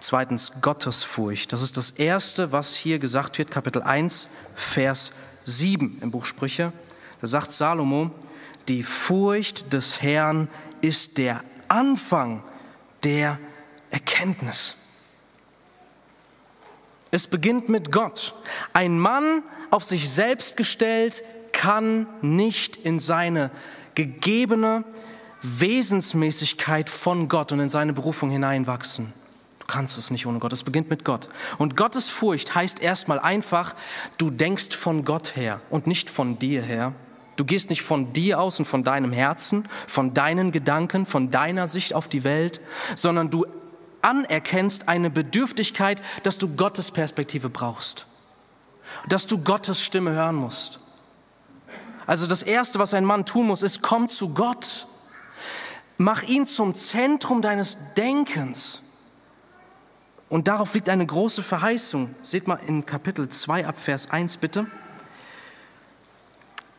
Zweitens 0.00 0.60
Gottesfurcht. 0.60 1.52
Das 1.52 1.62
ist 1.62 1.76
das 1.76 1.90
Erste, 1.90 2.50
was 2.50 2.74
hier 2.74 2.98
gesagt 2.98 3.38
wird, 3.38 3.52
Kapitel 3.52 3.82
1, 3.82 4.28
Vers 4.56 5.12
7 5.44 5.98
im 6.02 6.10
Buch 6.10 6.24
Sprüche. 6.24 6.72
Da 7.20 7.28
sagt 7.28 7.52
Salomo, 7.52 8.10
die 8.66 8.82
Furcht 8.82 9.72
des 9.72 10.02
Herrn 10.02 10.48
ist 10.80 11.18
der 11.18 11.40
Anfang 11.68 12.42
der 13.04 13.38
Erkenntnis. 13.90 14.76
Es 17.12 17.28
beginnt 17.28 17.68
mit 17.68 17.92
Gott. 17.92 18.34
Ein 18.72 18.98
Mann 18.98 19.44
auf 19.70 19.84
sich 19.84 20.10
selbst 20.10 20.56
gestellt 20.56 21.22
kann 21.54 22.06
nicht 22.20 22.76
in 22.76 23.00
seine 23.00 23.50
gegebene 23.94 24.84
Wesensmäßigkeit 25.40 26.90
von 26.90 27.28
Gott 27.28 27.52
und 27.52 27.60
in 27.60 27.70
seine 27.70 27.94
Berufung 27.94 28.30
hineinwachsen. 28.30 29.12
Du 29.60 29.66
kannst 29.66 29.96
es 29.96 30.10
nicht 30.10 30.26
ohne 30.26 30.40
Gott. 30.40 30.52
Es 30.52 30.62
beginnt 30.62 30.90
mit 30.90 31.06
Gott. 31.06 31.30
Und 31.56 31.74
Gottes 31.76 32.08
Furcht 32.08 32.54
heißt 32.54 32.82
erstmal 32.82 33.18
einfach, 33.18 33.74
du 34.18 34.30
denkst 34.30 34.76
von 34.76 35.06
Gott 35.06 35.36
her 35.36 35.60
und 35.70 35.86
nicht 35.86 36.10
von 36.10 36.38
dir 36.38 36.60
her. 36.60 36.92
Du 37.36 37.44
gehst 37.44 37.70
nicht 37.70 37.82
von 37.82 38.12
dir 38.12 38.40
aus 38.40 38.58
und 38.58 38.66
von 38.66 38.84
deinem 38.84 39.12
Herzen, 39.12 39.66
von 39.86 40.12
deinen 40.12 40.52
Gedanken, 40.52 41.06
von 41.06 41.30
deiner 41.30 41.66
Sicht 41.66 41.94
auf 41.94 42.08
die 42.08 42.24
Welt, 42.24 42.60
sondern 42.94 43.30
du 43.30 43.46
anerkennst 44.02 44.88
eine 44.88 45.08
Bedürftigkeit, 45.08 46.02
dass 46.24 46.36
du 46.36 46.54
Gottes 46.56 46.90
Perspektive 46.90 47.48
brauchst, 47.48 48.06
dass 49.08 49.26
du 49.26 49.38
Gottes 49.38 49.82
Stimme 49.82 50.12
hören 50.12 50.36
musst. 50.36 50.78
Also 52.06 52.26
das 52.26 52.42
Erste, 52.42 52.78
was 52.78 52.94
ein 52.94 53.04
Mann 53.04 53.24
tun 53.24 53.46
muss, 53.46 53.62
ist, 53.62 53.82
komm 53.82 54.08
zu 54.08 54.34
Gott. 54.34 54.86
Mach 55.96 56.22
ihn 56.22 56.46
zum 56.46 56.74
Zentrum 56.74 57.40
deines 57.40 57.94
Denkens. 57.94 58.82
Und 60.28 60.48
darauf 60.48 60.74
liegt 60.74 60.88
eine 60.88 61.06
große 61.06 61.42
Verheißung. 61.42 62.08
Seht 62.22 62.48
mal 62.48 62.58
in 62.66 62.84
Kapitel 62.84 63.28
2 63.28 63.66
ab 63.66 63.76
Vers 63.78 64.10
1 64.10 64.38
bitte. 64.38 64.66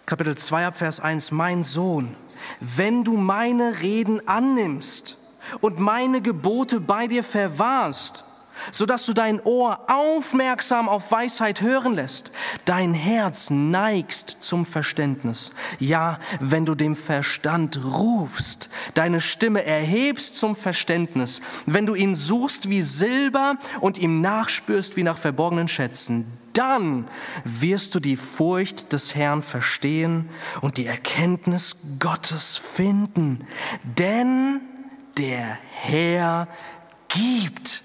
Kapitel 0.06 0.38
2 0.38 0.68
ab 0.68 0.78
Vers 0.78 1.00
1, 1.00 1.32
mein 1.32 1.64
Sohn, 1.64 2.16
wenn 2.60 3.04
du 3.04 3.18
meine 3.18 3.82
Reden 3.82 4.28
annimmst 4.28 5.18
und 5.62 5.80
meine 5.80 6.22
Gebote 6.22 6.80
bei 6.80 7.08
dir 7.08 7.24
verwahrst, 7.24 8.24
sodass 8.72 9.06
du 9.06 9.14
dein 9.14 9.42
Ohr 9.42 9.80
aufmerksam 9.88 10.90
auf 10.90 11.12
Weisheit 11.12 11.62
hören 11.62 11.96
lässt, 11.96 12.32
dein 12.66 12.94
Herz 12.94 13.50
neigst 13.50 14.44
zum 14.44 14.66
Verständnis. 14.66 15.52
Ja, 15.80 16.20
wenn 16.40 16.66
du 16.66 16.76
dem 16.76 16.96
Verstand 16.96 17.80
rufst, 17.84 18.70
deine 18.94 19.22
Stimme 19.22 19.64
erhebst 19.64 20.38
zum 20.38 20.56
Verständnis, 20.56 21.42
wenn 21.66 21.86
du 21.86 21.96
ihn 21.96 22.16
suchst 22.16 22.70
wie 22.70 22.82
Silber 22.82 23.58
und 23.82 23.98
ihm 23.98 24.22
nachspürst 24.22 24.96
wie 24.98 25.04
nach 25.04 25.18
verborgenen 25.18 25.68
Schätzen, 25.68 26.26
dann 26.54 27.08
wirst 27.44 27.96
du 27.96 28.00
die 28.00 28.16
Furcht 28.16 28.94
des 28.94 29.16
Herrn 29.16 29.44
verstehen 29.44 30.30
und 30.62 30.78
die 30.78 30.86
Erkenntnis 30.86 31.98
Gottes 32.00 32.58
finden. 32.58 33.46
Denn 33.84 34.62
der 35.18 35.58
Herr 35.72 36.48
gibt 37.10 37.82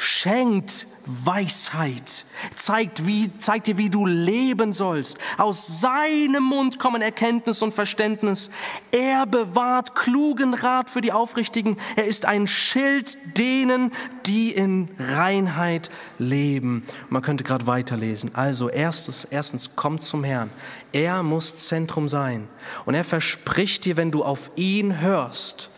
schenkt 0.00 0.86
Weisheit, 1.24 2.24
zeigt, 2.54 3.06
wie, 3.06 3.36
zeigt 3.38 3.66
dir, 3.66 3.78
wie 3.78 3.90
du 3.90 4.06
leben 4.06 4.72
sollst. 4.72 5.18
Aus 5.38 5.80
seinem 5.80 6.44
Mund 6.44 6.78
kommen 6.78 7.02
Erkenntnis 7.02 7.62
und 7.62 7.74
Verständnis. 7.74 8.50
Er 8.92 9.26
bewahrt 9.26 9.96
klugen 9.96 10.54
Rat 10.54 10.88
für 10.88 11.00
die 11.00 11.10
Aufrichtigen. 11.10 11.76
Er 11.96 12.06
ist 12.06 12.26
ein 12.26 12.46
Schild 12.46 13.16
denen, 13.38 13.90
die 14.26 14.52
in 14.52 14.88
Reinheit 15.00 15.90
leben. 16.18 16.84
Man 17.08 17.22
könnte 17.22 17.42
gerade 17.42 17.66
weiterlesen. 17.66 18.34
Also 18.36 18.68
erstes, 18.68 19.24
erstens, 19.24 19.74
komm 19.74 19.98
zum 19.98 20.22
Herrn. 20.22 20.50
Er 20.92 21.24
muss 21.24 21.56
Zentrum 21.66 22.08
sein. 22.08 22.46
Und 22.84 22.94
er 22.94 23.04
verspricht 23.04 23.84
dir, 23.84 23.96
wenn 23.96 24.12
du 24.12 24.22
auf 24.22 24.52
ihn 24.54 25.00
hörst, 25.00 25.70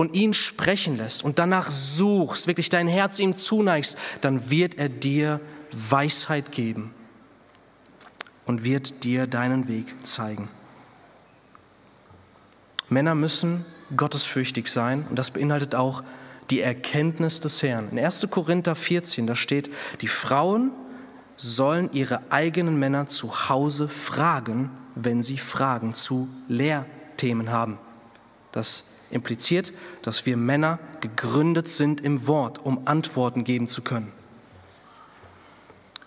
und 0.00 0.14
ihn 0.14 0.32
sprechen 0.32 0.96
lässt 0.96 1.22
und 1.22 1.38
danach 1.38 1.70
suchst, 1.70 2.46
wirklich 2.46 2.70
dein 2.70 2.88
Herz 2.88 3.18
ihm 3.18 3.36
zuneigst, 3.36 3.98
dann 4.22 4.48
wird 4.48 4.78
er 4.78 4.88
dir 4.88 5.40
Weisheit 5.72 6.52
geben 6.52 6.94
und 8.46 8.64
wird 8.64 9.04
dir 9.04 9.26
deinen 9.26 9.68
Weg 9.68 10.06
zeigen. 10.06 10.48
Männer 12.88 13.14
müssen 13.14 13.62
gottesfürchtig 13.94 14.68
sein 14.68 15.04
und 15.10 15.18
das 15.18 15.32
beinhaltet 15.32 15.74
auch 15.74 16.02
die 16.48 16.62
Erkenntnis 16.62 17.40
des 17.40 17.62
Herrn. 17.62 17.90
In 17.90 17.98
1. 17.98 18.26
Korinther 18.30 18.76
14, 18.76 19.26
da 19.26 19.36
steht, 19.36 19.68
die 20.00 20.08
Frauen 20.08 20.70
sollen 21.36 21.92
ihre 21.92 22.22
eigenen 22.30 22.78
Männer 22.78 23.08
zu 23.08 23.50
Hause 23.50 23.86
fragen, 23.86 24.70
wenn 24.94 25.22
sie 25.22 25.36
Fragen 25.36 25.92
zu 25.92 26.26
Lehrthemen 26.48 27.50
haben. 27.50 27.76
Das 28.50 28.84
impliziert, 29.10 29.72
dass 30.02 30.26
wir 30.26 30.36
Männer 30.36 30.78
gegründet 31.00 31.68
sind 31.68 32.00
im 32.00 32.26
Wort, 32.26 32.58
um 32.58 32.86
Antworten 32.86 33.44
geben 33.44 33.66
zu 33.66 33.82
können. 33.82 34.10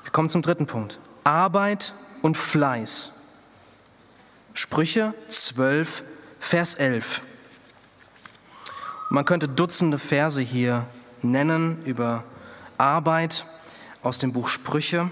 Wir 0.03 0.11
kommen 0.11 0.29
zum 0.29 0.41
dritten 0.41 0.67
Punkt. 0.67 0.99
Arbeit 1.23 1.93
und 2.21 2.37
Fleiß. 2.37 3.11
Sprüche 4.53 5.13
12, 5.29 6.03
Vers 6.39 6.75
11. 6.75 7.21
Man 9.09 9.25
könnte 9.25 9.47
Dutzende 9.47 9.97
Verse 9.97 10.41
hier 10.41 10.85
nennen 11.21 11.83
über 11.85 12.23
Arbeit 12.77 13.45
aus 14.01 14.19
dem 14.19 14.33
Buch 14.33 14.47
Sprüche. 14.47 15.09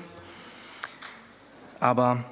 Aber 1.80 2.24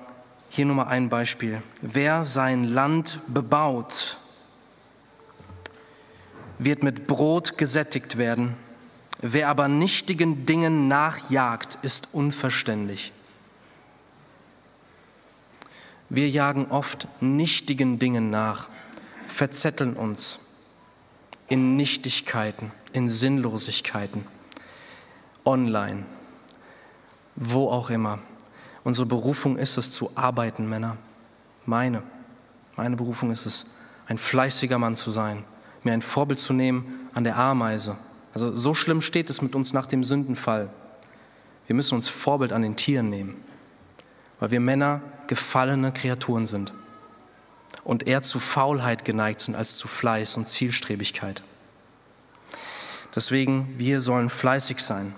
hier 0.50 0.66
nur 0.66 0.76
mal 0.76 0.88
ein 0.88 1.10
Beispiel. 1.10 1.62
Wer 1.82 2.26
sein 2.26 2.64
Land 2.64 3.20
bebaut, 3.28 4.18
wird 6.60 6.84
mit 6.84 7.08
Brot 7.08 7.58
gesättigt 7.58 8.18
werden. 8.18 8.56
Wer 9.22 9.50
aber 9.50 9.68
nichtigen 9.68 10.46
Dingen 10.46 10.88
nachjagt, 10.88 11.80
ist 11.82 12.10
unverständlich. 12.14 13.12
Wir 16.10 16.30
jagen 16.30 16.68
oft 16.70 17.08
nichtigen 17.22 18.00
Dingen 18.00 18.30
nach, 18.30 18.70
verzetteln 19.28 19.94
uns 19.94 20.40
in 21.48 21.76
Nichtigkeiten, 21.76 22.72
in 22.94 23.10
Sinnlosigkeiten, 23.10 24.26
online, 25.46 26.04
wo 27.36 27.70
auch 27.70 27.90
immer. 27.90 28.20
Unsere 28.84 29.06
Berufung 29.06 29.58
ist 29.58 29.78
es 29.78 29.92
zu 29.92 30.12
arbeiten, 30.16 30.68
Männer. 30.68 30.98
Meine, 31.66 32.02
meine 32.76 32.96
Berufung 32.96 33.32
ist 33.32 33.46
es, 33.46 33.68
ein 34.08 34.18
fleißiger 34.18 34.80
Mann 34.80 34.96
zu 34.96 35.12
sein, 35.12 35.44
mir 35.84 35.94
ein 35.94 36.02
Vorbild 36.02 36.40
zu 36.40 36.54
nehmen 36.54 37.10
an 37.14 37.24
der 37.24 37.38
Ameise. 37.38 37.98
Also 38.34 38.56
so 38.56 38.74
schlimm 38.74 39.02
steht 39.02 39.30
es 39.30 39.42
mit 39.42 39.56
uns 39.56 39.74
nach 39.74 39.86
dem 39.86 40.04
Sündenfall. 40.04 40.70
Wir 41.68 41.76
müssen 41.76 41.96
uns 41.96 42.08
Vorbild 42.08 42.54
an 42.54 42.62
den 42.62 42.76
Tieren 42.76 43.10
nehmen, 43.10 43.36
weil 44.40 44.52
wir 44.52 44.60
Männer 44.60 45.02
gefallene 45.28 45.92
Kreaturen 45.92 46.46
sind 46.46 46.74
und 47.84 48.08
eher 48.08 48.22
zu 48.22 48.40
Faulheit 48.40 49.06
geneigt 49.06 49.42
sind 49.42 49.56
als 49.56 49.78
zu 49.78 49.88
Fleiß 49.88 50.38
und 50.38 50.48
Zielstrebigkeit. 50.48 51.42
Deswegen, 53.16 53.76
wir 53.78 54.02
sollen 54.02 54.30
fleißig 54.30 54.80
sein. 54.80 55.14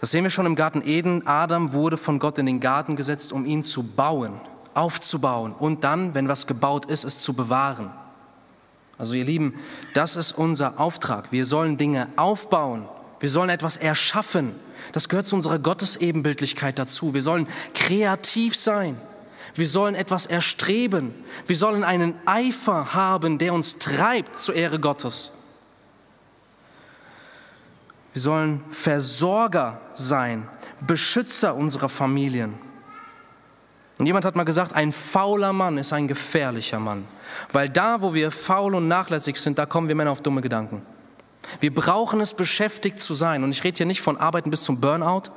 Das 0.00 0.10
sehen 0.10 0.24
wir 0.24 0.30
schon 0.30 0.46
im 0.46 0.56
Garten 0.56 0.82
Eden. 0.82 1.26
Adam 1.26 1.72
wurde 1.72 1.96
von 1.96 2.18
Gott 2.18 2.38
in 2.38 2.46
den 2.46 2.60
Garten 2.60 2.96
gesetzt, 2.96 3.32
um 3.32 3.44
ihn 3.44 3.62
zu 3.62 3.82
bauen, 3.82 4.40
aufzubauen 4.74 5.52
und 5.52 5.84
dann, 5.84 6.14
wenn 6.14 6.28
was 6.28 6.46
gebaut 6.46 6.86
ist, 6.86 7.04
es 7.04 7.18
zu 7.18 7.34
bewahren. 7.34 7.90
Also 9.00 9.14
ihr 9.14 9.24
Lieben, 9.24 9.54
das 9.94 10.14
ist 10.16 10.32
unser 10.32 10.78
Auftrag. 10.78 11.32
Wir 11.32 11.46
sollen 11.46 11.78
Dinge 11.78 12.08
aufbauen. 12.16 12.86
Wir 13.18 13.30
sollen 13.30 13.48
etwas 13.48 13.78
erschaffen. 13.78 14.54
Das 14.92 15.08
gehört 15.08 15.26
zu 15.26 15.36
unserer 15.36 15.58
Gottesebenbildlichkeit 15.58 16.78
dazu. 16.78 17.14
Wir 17.14 17.22
sollen 17.22 17.48
kreativ 17.72 18.54
sein. 18.54 19.00
Wir 19.54 19.66
sollen 19.66 19.94
etwas 19.94 20.26
erstreben. 20.26 21.14
Wir 21.46 21.56
sollen 21.56 21.82
einen 21.82 22.14
Eifer 22.26 22.92
haben, 22.92 23.38
der 23.38 23.54
uns 23.54 23.78
treibt 23.78 24.36
zur 24.36 24.54
Ehre 24.54 24.78
Gottes. 24.78 25.32
Wir 28.12 28.20
sollen 28.20 28.62
Versorger 28.70 29.80
sein, 29.94 30.46
Beschützer 30.86 31.54
unserer 31.54 31.88
Familien. 31.88 32.52
Und 33.98 34.04
jemand 34.04 34.26
hat 34.26 34.36
mal 34.36 34.44
gesagt, 34.44 34.74
ein 34.74 34.92
fauler 34.92 35.54
Mann 35.54 35.78
ist 35.78 35.94
ein 35.94 36.06
gefährlicher 36.06 36.80
Mann. 36.80 37.04
Weil 37.52 37.68
da, 37.68 38.02
wo 38.02 38.14
wir 38.14 38.30
faul 38.30 38.74
und 38.74 38.88
nachlässig 38.88 39.36
sind, 39.36 39.58
da 39.58 39.66
kommen 39.66 39.88
wir 39.88 39.94
Männer 39.94 40.12
auf 40.12 40.22
dumme 40.22 40.40
Gedanken. 40.40 40.82
Wir 41.60 41.74
brauchen 41.74 42.20
es, 42.20 42.34
beschäftigt 42.34 43.00
zu 43.00 43.14
sein. 43.14 43.44
Und 43.44 43.50
ich 43.50 43.64
rede 43.64 43.78
hier 43.78 43.86
nicht 43.86 44.02
von 44.02 44.16
Arbeiten 44.16 44.50
bis 44.50 44.62
zum 44.62 44.80
Burnout, 44.80 45.30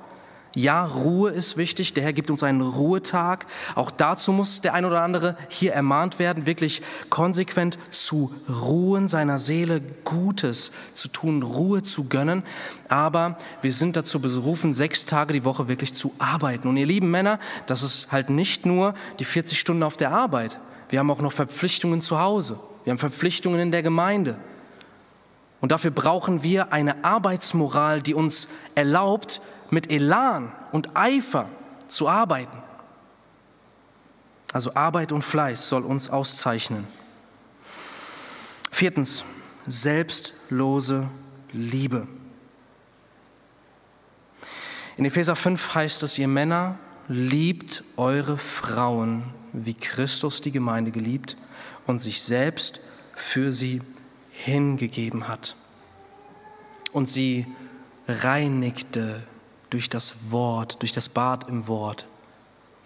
ja, 0.56 0.86
Ruhe 0.86 1.32
ist 1.32 1.58
wichtig. 1.58 1.96
Der 1.96 2.04
Herr 2.04 2.14
gibt 2.14 2.30
uns 2.30 2.44
einen 2.44 2.62
Ruhetag. 2.62 3.48
Auch 3.74 3.90
dazu 3.90 4.32
muss 4.32 4.62
der 4.62 4.76
ein 4.76 4.86
oder 4.86 5.02
andere 5.02 5.36
hier 5.50 5.74
ermahnt 5.74 6.20
werden, 6.20 6.46
wirklich 6.46 6.84
konsequent 7.10 7.80
zu 7.90 8.32
ruhen, 8.48 9.08
seiner 9.08 9.40
Seele 9.40 9.82
Gutes 10.04 10.72
zu 10.94 11.08
tun, 11.08 11.42
Ruhe 11.42 11.82
zu 11.82 12.08
gönnen. 12.08 12.44
Aber 12.88 13.40
wir 13.64 13.72
sind 13.74 13.96
dazu 13.96 14.22
berufen, 14.22 14.74
sechs 14.74 15.08
Tage 15.08 15.34
die 15.34 15.44
Woche 15.44 15.68
wirklich 15.68 15.96
zu 15.96 16.14
arbeiten. 16.20 16.68
Und 16.68 16.78
ihr 16.78 16.86
lieben 16.86 17.10
Männer, 17.10 17.40
das 17.66 17.82
ist 17.82 18.12
halt 18.12 18.30
nicht 18.30 18.68
nur 18.68 18.94
die 19.18 19.26
40 19.26 19.60
Stunden 19.60 19.82
auf 19.82 19.98
der 19.98 20.12
Arbeit. 20.12 20.60
Wir 20.94 21.00
haben 21.00 21.10
auch 21.10 21.22
noch 21.22 21.34
Verpflichtungen 21.34 22.04
zu 22.04 22.20
Hause. 22.20 22.60
Wir 22.84 22.92
haben 22.92 23.00
Verpflichtungen 23.00 23.60
in 23.60 23.72
der 23.72 23.82
Gemeinde. 23.82 24.38
Und 25.60 25.72
dafür 25.72 25.90
brauchen 25.90 26.44
wir 26.44 26.72
eine 26.72 27.04
Arbeitsmoral, 27.04 28.04
die 28.04 28.14
uns 28.14 28.50
erlaubt, 28.76 29.42
mit 29.72 29.90
Elan 29.90 30.52
und 30.72 30.96
Eifer 30.96 31.50
zu 31.88 32.08
arbeiten. 32.08 32.62
Also 34.52 34.76
Arbeit 34.76 35.12
und 35.12 35.24
Fleiß 35.24 35.68
soll 35.68 35.82
uns 35.82 36.12
auszeichnen. 36.12 36.88
Viertens, 38.70 39.24
selbstlose 39.66 41.10
Liebe. 41.54 42.08
In 44.98 45.06
Epheser 45.06 45.36
5 45.36 45.74
heißt 45.74 46.04
es, 46.04 46.20
ihr 46.20 46.28
Männer, 46.28 46.78
liebt 47.08 47.84
eure 47.98 48.38
Frauen, 48.38 49.34
wie 49.54 49.76
Christus 49.76 50.42
die 50.42 50.52
Gemeinde 50.52 50.92
geliebt 50.92 51.38
und 51.88 52.00
sich 52.00 52.22
selbst 52.22 52.80
für 53.16 53.52
sie 53.52 53.82
hingegeben 54.32 55.28
hat 55.28 55.56
und 56.92 57.08
sie 57.08 57.46
reinigte 58.08 59.24
durch 59.70 59.90
das 59.90 60.32
Wort, 60.32 60.82
durch 60.82 60.94
das 60.94 61.10
Bad 61.10 61.48
im 61.50 61.68
Wort 61.68 62.06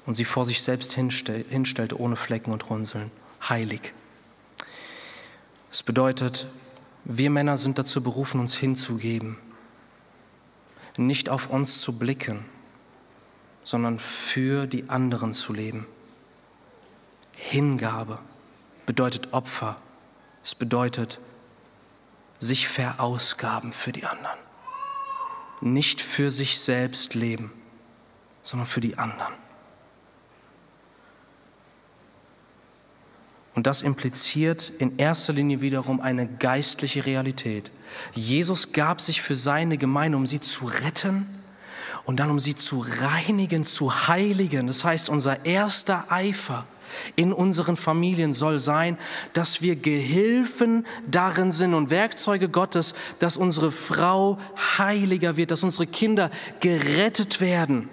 und 0.05 0.15
sie 0.15 0.25
vor 0.25 0.45
sich 0.45 0.61
selbst 0.61 0.93
hinstellte 0.93 1.99
ohne 1.99 2.15
Flecken 2.15 2.51
und 2.51 2.69
Runzeln, 2.69 3.11
heilig. 3.47 3.93
Es 5.71 5.83
bedeutet, 5.83 6.47
wir 7.03 7.29
Männer 7.29 7.57
sind 7.57 7.77
dazu 7.77 8.01
berufen, 8.01 8.39
uns 8.39 8.55
hinzugeben, 8.55 9.37
nicht 10.97 11.29
auf 11.29 11.49
uns 11.49 11.81
zu 11.81 11.99
blicken, 11.99 12.43
sondern 13.63 13.99
für 13.99 14.65
die 14.65 14.89
anderen 14.89 15.33
zu 15.33 15.53
leben. 15.53 15.85
Hingabe 17.37 18.17
bedeutet 18.87 19.31
Opfer, 19.31 19.77
es 20.43 20.55
bedeutet 20.55 21.19
sich 22.39 22.67
verausgaben 22.67 23.73
für 23.73 23.91
die 23.91 24.05
anderen. 24.05 24.37
Nicht 25.61 26.01
für 26.01 26.31
sich 26.31 26.59
selbst 26.59 27.13
leben, 27.13 27.51
sondern 28.41 28.67
für 28.67 28.81
die 28.81 28.97
anderen. 28.97 29.33
Und 33.53 33.65
das 33.65 33.81
impliziert 33.81 34.69
in 34.69 34.97
erster 34.97 35.33
Linie 35.33 35.61
wiederum 35.61 35.99
eine 36.01 36.27
geistliche 36.27 37.05
Realität. 37.05 37.71
Jesus 38.13 38.71
gab 38.73 38.99
sich 38.99 39.21
für 39.21 39.35
seine 39.35 39.77
Gemeinde, 39.77 40.17
um 40.17 40.27
sie 40.27 40.39
zu 40.39 40.65
retten 40.65 41.25
und 42.05 42.19
dann 42.19 42.29
um 42.29 42.39
sie 42.39 42.55
zu 42.55 42.85
reinigen, 43.01 43.63
zu 43.65 44.07
heiligen. 44.07 44.67
Das 44.67 44.83
heißt, 44.83 45.09
unser 45.09 45.45
erster 45.45 46.11
Eifer 46.11 46.65
in 47.15 47.33
unseren 47.33 47.77
Familien 47.77 48.33
soll 48.33 48.59
sein, 48.59 48.97
dass 49.33 49.61
wir 49.61 49.75
Gehilfen 49.75 50.85
darin 51.09 51.51
sind 51.51 51.73
und 51.73 51.89
Werkzeuge 51.89 52.49
Gottes, 52.49 52.93
dass 53.19 53.37
unsere 53.37 53.71
Frau 53.71 54.37
heiliger 54.77 55.37
wird, 55.37 55.51
dass 55.51 55.63
unsere 55.63 55.87
Kinder 55.87 56.31
gerettet 56.59 57.41
werden 57.41 57.89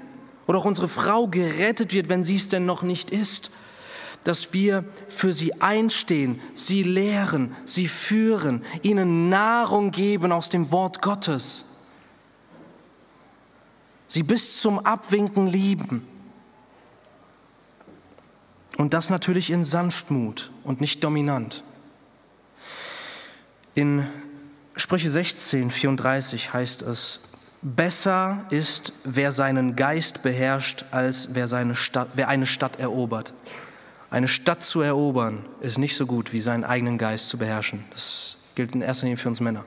oder 0.46 0.58
auch 0.58 0.64
unsere 0.64 0.88
Frau 0.88 1.26
gerettet 1.28 1.92
wird, 1.92 2.08
wenn 2.08 2.24
sie 2.24 2.36
es 2.36 2.48
denn 2.48 2.66
noch 2.66 2.82
nicht 2.82 3.10
ist. 3.10 3.50
Dass 4.24 4.54
wir 4.54 4.84
für 5.08 5.34
sie 5.34 5.60
einstehen, 5.60 6.40
sie 6.54 6.82
lehren, 6.82 7.54
sie 7.66 7.88
führen, 7.88 8.64
ihnen 8.82 9.28
Nahrung 9.28 9.90
geben 9.90 10.32
aus 10.32 10.48
dem 10.48 10.70
Wort 10.70 11.02
Gottes. 11.02 11.64
Sie 14.06 14.22
bis 14.22 14.60
zum 14.60 14.78
Abwinken 14.78 15.46
lieben 15.46 16.06
und 18.76 18.94
das 18.94 19.10
natürlich 19.10 19.50
in 19.50 19.64
Sanftmut 19.64 20.50
und 20.64 20.80
nicht 20.80 21.04
dominant. 21.04 21.62
In 23.74 24.06
Sprüche 24.76 25.10
16, 25.10 25.70
34 25.70 26.52
heißt 26.52 26.82
es, 26.82 27.20
besser 27.62 28.44
ist, 28.50 28.92
wer 29.04 29.32
seinen 29.32 29.74
Geist 29.74 30.22
beherrscht, 30.22 30.84
als 30.90 31.34
wer, 31.34 31.48
seine 31.48 31.74
Stadt, 31.74 32.08
wer 32.14 32.28
eine 32.28 32.46
Stadt 32.46 32.78
erobert. 32.78 33.32
Eine 34.10 34.28
Stadt 34.28 34.62
zu 34.62 34.80
erobern 34.80 35.44
ist 35.60 35.78
nicht 35.78 35.96
so 35.96 36.06
gut, 36.06 36.32
wie 36.32 36.40
seinen 36.40 36.64
eigenen 36.64 36.98
Geist 36.98 37.28
zu 37.30 37.38
beherrschen. 37.38 37.84
Das 37.90 38.36
gilt 38.54 38.74
in 38.74 38.82
erster 38.82 39.06
Linie 39.06 39.16
für 39.16 39.28
uns 39.28 39.40
Männer. 39.40 39.64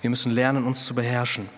Wir 0.00 0.10
müssen 0.10 0.32
lernen, 0.32 0.64
uns 0.64 0.84
zu 0.86 0.94
beherrschen. 0.94 1.48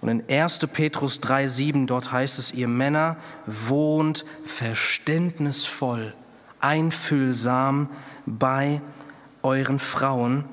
Und 0.00 0.08
in 0.08 0.22
1. 0.28 0.58
Petrus 0.72 1.20
3,7, 1.20 1.86
dort 1.86 2.10
heißt 2.10 2.38
es, 2.38 2.54
ihr 2.54 2.68
Männer 2.68 3.16
wohnt 3.46 4.24
verständnisvoll, 4.46 6.14
einfühlsam 6.60 7.88
bei 8.24 8.80
euren 9.42 9.78
Frauen 9.78 10.44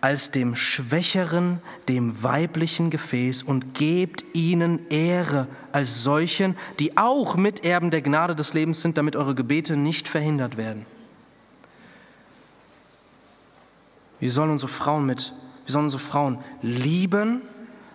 als 0.00 0.32
dem 0.32 0.56
schwächeren, 0.56 1.60
dem 1.88 2.22
weiblichen 2.24 2.90
Gefäß 2.90 3.44
und 3.44 3.74
gebt 3.74 4.24
ihnen 4.34 4.90
Ehre 4.90 5.46
als 5.70 6.02
solchen, 6.02 6.56
die 6.80 6.96
auch 6.96 7.36
Miterben 7.36 7.92
der 7.92 8.02
Gnade 8.02 8.34
des 8.34 8.52
Lebens 8.52 8.82
sind, 8.82 8.98
damit 8.98 9.14
eure 9.14 9.36
Gebete 9.36 9.76
nicht 9.76 10.08
verhindert 10.08 10.56
werden. 10.56 10.86
Wir 14.18 14.30
sollen 14.30 14.50
unsere 14.50 14.70
Frauen 14.70 15.06
mit, 15.06 15.32
wir 15.66 15.72
sollen 15.72 15.84
unsere 15.84 16.02
Frauen 16.02 16.38
lieben 16.62 17.42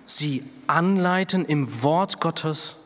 sie 0.07 0.43
anleiten 0.65 1.45
im 1.45 1.83
Wort 1.83 2.19
Gottes, 2.19 2.77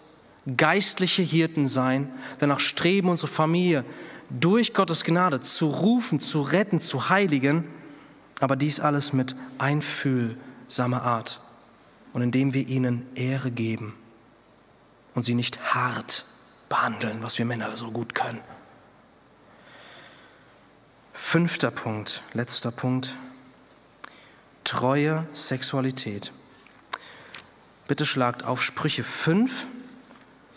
geistliche 0.58 1.22
Hirten 1.22 1.70
sein, 1.70 2.12
danach 2.40 2.60
streben, 2.60 3.10
unsere 3.10 3.32
Familie 3.32 3.86
durch 4.30 4.74
Gottes 4.74 5.04
Gnade 5.04 5.40
zu 5.40 5.68
rufen, 5.68 6.20
zu 6.20 6.42
retten, 6.42 6.80
zu 6.80 7.10
heiligen, 7.10 7.66
aber 8.40 8.56
dies 8.56 8.80
alles 8.80 9.14
mit 9.14 9.36
einfühlsamer 9.60 11.04
Art 11.04 11.40
und 12.12 12.22
indem 12.22 12.54
wir 12.54 12.68
ihnen 12.68 13.06
Ehre 13.16 13.52
geben 13.52 13.96
und 15.14 15.24
sie 15.24 15.36
nicht 15.36 15.74
hart 15.76 16.26
behandeln, 16.70 17.22
was 17.22 17.38
wir 17.38 17.46
Männer 17.46 17.76
so 17.76 17.92
gut 17.92 18.16
können. 18.16 18.42
Fünfter 21.14 21.70
Punkt, 21.70 22.24
letzter 22.34 22.72
Punkt, 22.72 23.14
treue 24.64 25.28
Sexualität. 25.34 26.32
Bitte 27.92 28.06
schlagt 28.06 28.46
auf 28.46 28.64
Sprüche 28.64 29.04
5, 29.04 29.66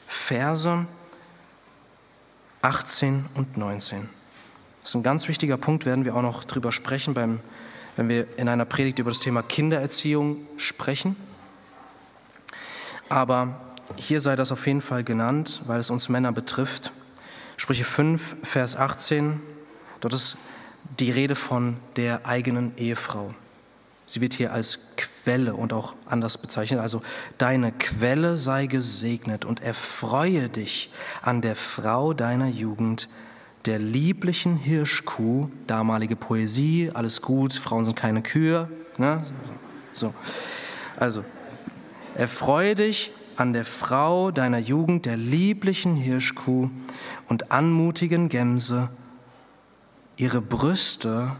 Verse 0.06 0.86
18 2.62 3.24
und 3.34 3.56
19. 3.56 4.08
Das 4.80 4.90
ist 4.90 4.94
ein 4.94 5.02
ganz 5.02 5.26
wichtiger 5.26 5.56
Punkt, 5.56 5.84
werden 5.84 6.04
wir 6.04 6.14
auch 6.14 6.22
noch 6.22 6.44
drüber 6.44 6.70
sprechen, 6.70 7.12
beim, 7.12 7.40
wenn 7.96 8.08
wir 8.08 8.38
in 8.38 8.48
einer 8.48 8.64
Predigt 8.64 9.00
über 9.00 9.10
das 9.10 9.18
Thema 9.18 9.42
Kindererziehung 9.42 10.46
sprechen. 10.58 11.16
Aber 13.08 13.60
hier 13.96 14.20
sei 14.20 14.36
das 14.36 14.52
auf 14.52 14.64
jeden 14.68 14.80
Fall 14.80 15.02
genannt, 15.02 15.62
weil 15.66 15.80
es 15.80 15.90
uns 15.90 16.08
Männer 16.08 16.30
betrifft. 16.30 16.92
Sprüche 17.56 17.82
5, 17.82 18.36
Vers 18.44 18.76
18, 18.76 19.42
dort 19.98 20.14
ist 20.14 20.36
die 21.00 21.10
Rede 21.10 21.34
von 21.34 21.78
der 21.96 22.26
eigenen 22.26 22.78
Ehefrau. 22.78 23.34
Sie 24.06 24.20
wird 24.20 24.34
hier 24.34 24.52
als 24.52 24.96
Quelle 24.96 25.54
und 25.54 25.72
auch 25.72 25.94
anders 26.06 26.38
bezeichnet. 26.38 26.80
Also 26.80 27.02
deine 27.38 27.72
Quelle 27.72 28.36
sei 28.36 28.66
gesegnet 28.66 29.44
und 29.44 29.62
erfreue 29.62 30.48
dich 30.48 30.90
an 31.22 31.40
der 31.40 31.56
Frau 31.56 32.12
deiner 32.12 32.48
Jugend, 32.48 33.08
der 33.64 33.78
lieblichen 33.78 34.56
Hirschkuh, 34.56 35.48
damalige 35.66 36.16
Poesie, 36.16 36.90
alles 36.92 37.22
gut, 37.22 37.54
Frauen 37.54 37.84
sind 37.84 37.96
keine 37.96 38.22
Kühe. 38.22 38.68
Ne? 38.98 39.22
So. 39.94 40.12
Also, 40.96 41.24
erfreue 42.14 42.74
dich 42.74 43.10
an 43.36 43.52
der 43.52 43.64
Frau 43.64 44.30
deiner 44.30 44.58
Jugend, 44.58 45.06
der 45.06 45.16
lieblichen 45.16 45.96
Hirschkuh 45.96 46.68
und 47.28 47.50
anmutigen 47.50 48.28
Gämse. 48.28 48.90
Ihre 50.16 50.40
Brüste 50.40 51.32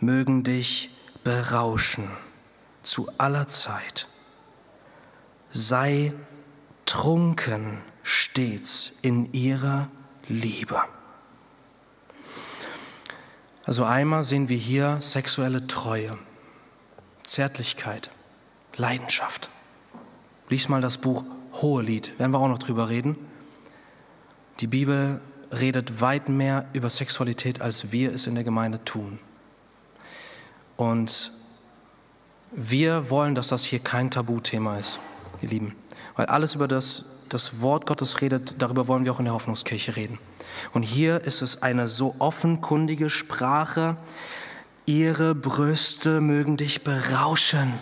mögen 0.00 0.42
dich 0.42 0.90
berauschen 1.28 2.08
zu 2.82 3.06
aller 3.18 3.46
Zeit. 3.46 4.06
Sei 5.50 6.14
trunken 6.86 7.82
stets 8.02 9.00
in 9.02 9.30
ihrer 9.34 9.90
Liebe. 10.26 10.80
Also 13.66 13.84
einmal 13.84 14.24
sehen 14.24 14.48
wir 14.48 14.56
hier 14.56 15.02
sexuelle 15.02 15.66
Treue, 15.66 16.16
Zärtlichkeit, 17.24 18.08
Leidenschaft. 18.78 19.50
Lies 20.48 20.70
mal 20.70 20.80
das 20.80 20.96
Buch 20.96 21.24
Hohelied, 21.60 22.18
werden 22.18 22.32
wir 22.32 22.38
auch 22.38 22.48
noch 22.48 22.58
drüber 22.58 22.88
reden. 22.88 23.18
Die 24.60 24.66
Bibel 24.66 25.20
redet 25.52 26.00
weit 26.00 26.30
mehr 26.30 26.64
über 26.72 26.88
Sexualität, 26.88 27.60
als 27.60 27.92
wir 27.92 28.14
es 28.14 28.26
in 28.26 28.34
der 28.34 28.44
Gemeinde 28.44 28.82
tun. 28.82 29.18
Und 30.78 31.32
wir 32.52 33.10
wollen, 33.10 33.34
dass 33.34 33.48
das 33.48 33.64
hier 33.64 33.80
kein 33.80 34.12
Tabuthema 34.12 34.78
ist, 34.78 35.00
ihr 35.42 35.48
Lieben. 35.48 35.74
Weil 36.14 36.26
alles 36.26 36.54
über 36.54 36.68
das, 36.68 37.24
das 37.28 37.60
Wort 37.60 37.84
Gottes 37.84 38.20
redet, 38.20 38.54
darüber 38.58 38.86
wollen 38.86 39.04
wir 39.04 39.12
auch 39.12 39.18
in 39.18 39.24
der 39.24 39.34
Hoffnungskirche 39.34 39.96
reden. 39.96 40.20
Und 40.72 40.84
hier 40.84 41.24
ist 41.24 41.42
es 41.42 41.62
eine 41.62 41.88
so 41.88 42.14
offenkundige 42.20 43.10
Sprache. 43.10 43.96
Ihre 44.86 45.34
Brüste 45.34 46.20
mögen 46.20 46.56
dich 46.56 46.84
berauschen. 46.84 47.74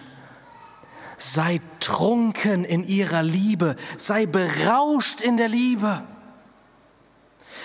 Sei 1.18 1.60
trunken 1.80 2.64
in 2.64 2.82
ihrer 2.82 3.22
Liebe. 3.22 3.76
Sei 3.98 4.24
berauscht 4.24 5.20
in 5.20 5.36
der 5.36 5.48
Liebe. 5.48 6.02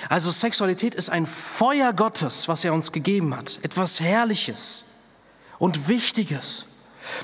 Also 0.09 0.29
Sexualität 0.29 0.93
ist 0.93 1.09
ein 1.09 1.25
Feuer 1.25 1.93
Gottes, 1.93 2.49
was 2.49 2.65
er 2.65 2.73
uns 2.73 2.91
gegeben 2.91 3.35
hat. 3.35 3.59
Etwas 3.61 4.01
Herrliches 4.01 4.90
und 5.61 5.87
Wichtiges. 5.87 6.65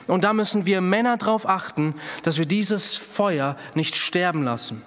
Und 0.05 0.23
da 0.23 0.31
müssen 0.31 0.67
wir 0.67 0.79
Männer 0.79 1.17
darauf 1.17 1.49
achten, 1.49 1.95
dass 2.21 2.37
wir 2.37 2.45
dieses 2.45 2.95
Feuer 2.95 3.57
nicht 3.73 3.95
sterben 3.95 4.43
lassen. 4.43 4.83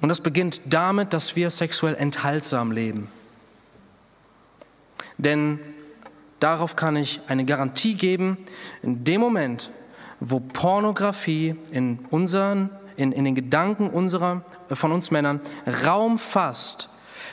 Und 0.00 0.08
das 0.08 0.20
beginnt 0.20 0.60
damit, 0.64 1.12
dass 1.12 1.36
wir 1.36 1.50
sexuell 1.50 1.94
enthaltsam 1.94 2.72
leben. 2.72 3.08
Denn 5.18 5.60
darauf 6.40 6.74
kann 6.74 6.96
ich 6.96 7.20
eine 7.28 7.44
Garantie 7.44 7.94
geben, 7.94 8.38
in 8.82 9.04
dem 9.04 9.20
Moment, 9.20 9.70
wo 10.18 10.40
Pornografie 10.40 11.54
in, 11.70 12.00
unseren, 12.10 12.70
in, 12.96 13.12
in 13.12 13.24
den 13.24 13.36
Gedanken 13.36 13.88
unserer, 13.88 14.42
von 14.68 14.90
uns 14.90 15.12
Männern 15.12 15.40
Raum 15.84 16.18
fasst, 16.18 16.88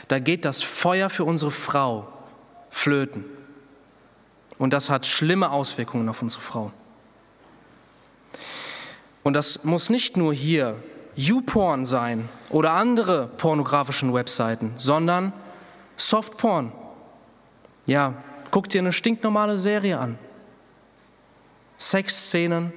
da 0.06 0.20
geht 0.20 0.44
das 0.44 0.62
Feuer 0.62 1.10
für 1.10 1.24
unsere 1.24 1.50
Frau 1.50 2.13
flöten. 2.74 3.24
Und 4.58 4.72
das 4.72 4.90
hat 4.90 5.06
schlimme 5.06 5.50
Auswirkungen 5.50 6.08
auf 6.08 6.20
unsere 6.22 6.42
Frau. 6.42 6.72
Und 9.22 9.32
das 9.34 9.64
muss 9.64 9.88
nicht 9.90 10.16
nur 10.16 10.34
hier 10.34 10.76
YouPorn 11.16 11.84
sein 11.84 12.28
oder 12.50 12.72
andere 12.72 13.28
pornografischen 13.38 14.12
Webseiten, 14.12 14.72
sondern 14.76 15.32
Softporn. 15.96 16.72
Ja, 17.86 18.14
guck 18.50 18.68
dir 18.68 18.80
eine 18.80 18.92
stinknormale 18.92 19.58
Serie 19.58 19.98
an. 19.98 20.18
Sexszenen 21.78 22.72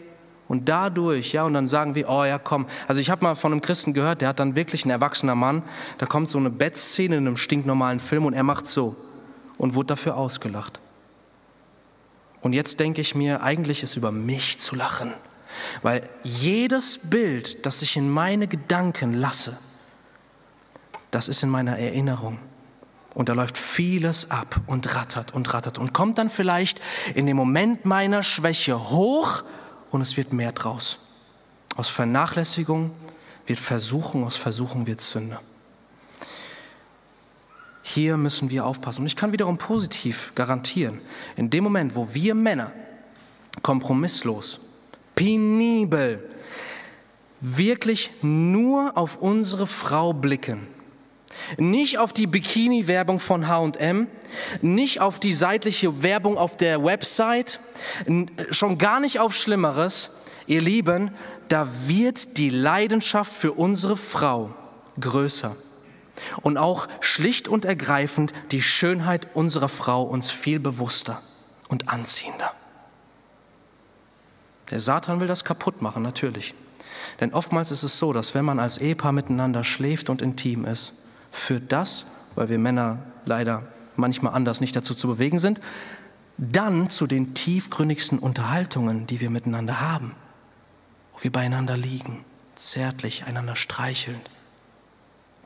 und 0.47 0.69
dadurch, 0.69 1.33
ja, 1.33 1.43
und 1.43 1.53
dann 1.53 1.67
sagen 1.67 1.95
wir, 1.95 2.09
oh 2.09 2.23
ja, 2.23 2.39
komm. 2.39 2.67
Also 2.87 3.01
ich 3.01 3.09
habe 3.09 3.23
mal 3.25 3.35
von 3.35 3.51
einem 3.51 3.61
Christen 3.61 3.93
gehört, 3.93 4.21
der 4.21 4.29
hat 4.29 4.39
dann 4.39 4.55
wirklich 4.55 4.85
ein 4.85 4.89
erwachsener 4.89 5.35
Mann, 5.35 5.63
da 5.97 6.05
kommt 6.05 6.29
so 6.29 6.37
eine 6.37 6.49
Bettszene 6.49 7.17
in 7.17 7.27
einem 7.27 7.37
stinknormalen 7.37 7.99
Film 7.99 8.25
und 8.25 8.33
er 8.33 8.43
macht 8.43 8.67
so 8.67 8.95
und 9.57 9.75
wurde 9.75 9.87
dafür 9.87 10.17
ausgelacht. 10.17 10.79
Und 12.41 12.53
jetzt 12.53 12.79
denke 12.79 13.01
ich 13.01 13.15
mir, 13.15 13.41
eigentlich 13.41 13.83
ist 13.83 13.95
über 13.97 14.11
mich 14.11 14.59
zu 14.59 14.75
lachen, 14.75 15.13
weil 15.81 16.07
jedes 16.23 17.09
Bild, 17.09 17.65
das 17.65 17.81
ich 17.81 17.97
in 17.97 18.09
meine 18.09 18.47
Gedanken 18.47 19.13
lasse, 19.13 19.57
das 21.11 21.27
ist 21.27 21.43
in 21.43 21.49
meiner 21.49 21.77
Erinnerung. 21.77 22.39
Und 23.13 23.29
da 23.29 23.33
läuft 23.33 23.57
vieles 23.57 24.29
ab 24.29 24.61
und 24.67 24.93
rattert 24.93 25.33
und 25.33 25.51
rattert 25.51 25.79
und 25.79 25.91
kommt 25.91 26.19
dann 26.19 26.29
vielleicht 26.29 26.79
in 27.15 27.25
dem 27.25 27.35
Moment 27.35 27.85
meiner 27.85 28.21
Schwäche 28.21 28.89
hoch 28.91 29.41
und 29.89 30.01
es 30.01 30.17
wird 30.17 30.33
mehr 30.33 30.51
draus. 30.51 30.99
Aus 31.75 31.87
Vernachlässigung 31.87 32.91
wird 33.47 33.59
Versuchung, 33.59 34.23
aus 34.23 34.35
Versuchung 34.35 34.85
wird 34.85 35.01
Sünde. 35.01 35.39
Hier 37.89 38.17
müssen 38.17 38.49
wir 38.49 38.65
aufpassen. 38.65 39.01
Und 39.01 39.07
ich 39.07 39.15
kann 39.15 39.31
wiederum 39.31 39.57
positiv 39.57 40.33
garantieren, 40.35 40.99
in 41.37 41.49
dem 41.49 41.63
Moment, 41.63 41.95
wo 41.95 42.13
wir 42.13 42.35
Männer 42.35 42.73
kompromisslos, 43.61 44.59
penibel, 45.15 46.21
wirklich 47.39 48.11
nur 48.23 48.97
auf 48.97 49.21
unsere 49.21 49.67
Frau 49.67 50.11
blicken, 50.11 50.67
nicht 51.57 51.97
auf 51.97 52.11
die 52.11 52.27
Bikini-Werbung 52.27 53.21
von 53.21 53.47
HM, 53.47 54.07
nicht 54.61 54.99
auf 54.99 55.21
die 55.21 55.33
seitliche 55.33 56.03
Werbung 56.03 56.37
auf 56.37 56.57
der 56.57 56.83
Website, 56.83 57.61
schon 58.49 58.77
gar 58.77 58.99
nicht 58.99 59.21
auf 59.21 59.33
Schlimmeres. 59.33 60.17
Ihr 60.45 60.59
Lieben, 60.59 61.11
da 61.47 61.69
wird 61.85 62.37
die 62.37 62.49
Leidenschaft 62.49 63.31
für 63.31 63.53
unsere 63.53 63.95
Frau 63.95 64.53
größer 64.99 65.55
und 66.41 66.57
auch 66.57 66.87
schlicht 66.99 67.47
und 67.47 67.65
ergreifend 67.65 68.33
die 68.51 68.61
Schönheit 68.61 69.27
unserer 69.33 69.69
Frau 69.69 70.03
uns 70.03 70.29
viel 70.29 70.59
bewusster 70.59 71.21
und 71.67 71.89
anziehender. 71.89 72.51
Der 74.71 74.79
Satan 74.79 75.19
will 75.19 75.27
das 75.27 75.45
kaputt 75.45 75.81
machen, 75.81 76.03
natürlich. 76.03 76.53
Denn 77.21 77.33
oftmals 77.33 77.71
ist 77.71 77.83
es 77.83 77.99
so, 77.99 78.13
dass 78.13 78.35
wenn 78.35 78.45
man 78.45 78.59
als 78.59 78.77
Ehepaar 78.77 79.11
miteinander 79.11 79.63
schläft 79.63 80.09
und 80.09 80.21
intim 80.21 80.65
ist, 80.65 80.93
führt 81.31 81.71
das, 81.71 82.05
weil 82.35 82.49
wir 82.49 82.57
Männer 82.57 82.99
leider 83.25 83.63
manchmal 83.95 84.33
anders 84.33 84.61
nicht 84.61 84.75
dazu 84.75 84.93
zu 84.93 85.07
bewegen 85.07 85.39
sind, 85.39 85.59
dann 86.37 86.89
zu 86.89 87.07
den 87.07 87.33
tiefgründigsten 87.33 88.19
Unterhaltungen, 88.19 89.07
die 89.07 89.19
wir 89.19 89.29
miteinander 89.29 89.81
haben, 89.81 90.15
wo 91.13 91.23
wir 91.23 91.31
beieinander 91.31 91.77
liegen, 91.77 92.23
zärtlich 92.55 93.25
einander 93.25 93.55
streicheln, 93.55 94.21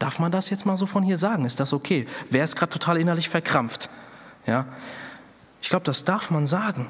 Darf 0.02 0.18
man 0.18 0.32
das 0.32 0.49
jetzt 0.49 0.66
mal 0.66 0.78
so 0.78 0.88
von 0.88 1.04
hier 1.04 1.20
sagen? 1.20 1.45
Ist 1.45 1.60
das 1.60 1.74
okay? 1.74 2.08
Wer 2.32 2.43
ist 2.43 2.56
gerade 2.56 2.72
total 2.72 2.97
innerlich 2.97 3.30
verkrampft? 3.30 3.88
Ja? 4.47 4.66
Ich 5.62 5.70
glaube, 5.70 5.86
das 5.86 6.06
darf 6.06 6.32
man 6.32 6.47
sagen. 6.47 6.88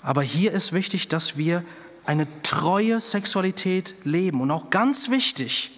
Aber 0.00 0.22
hier 0.22 0.52
ist 0.52 0.72
wichtig, 0.72 1.08
dass 1.08 1.36
wir 1.36 1.64
eine 2.06 2.28
treue 2.42 3.00
Sexualität 3.00 3.96
leben. 4.04 4.40
Und 4.40 4.52
auch 4.52 4.70
ganz 4.70 5.10
wichtig, 5.10 5.72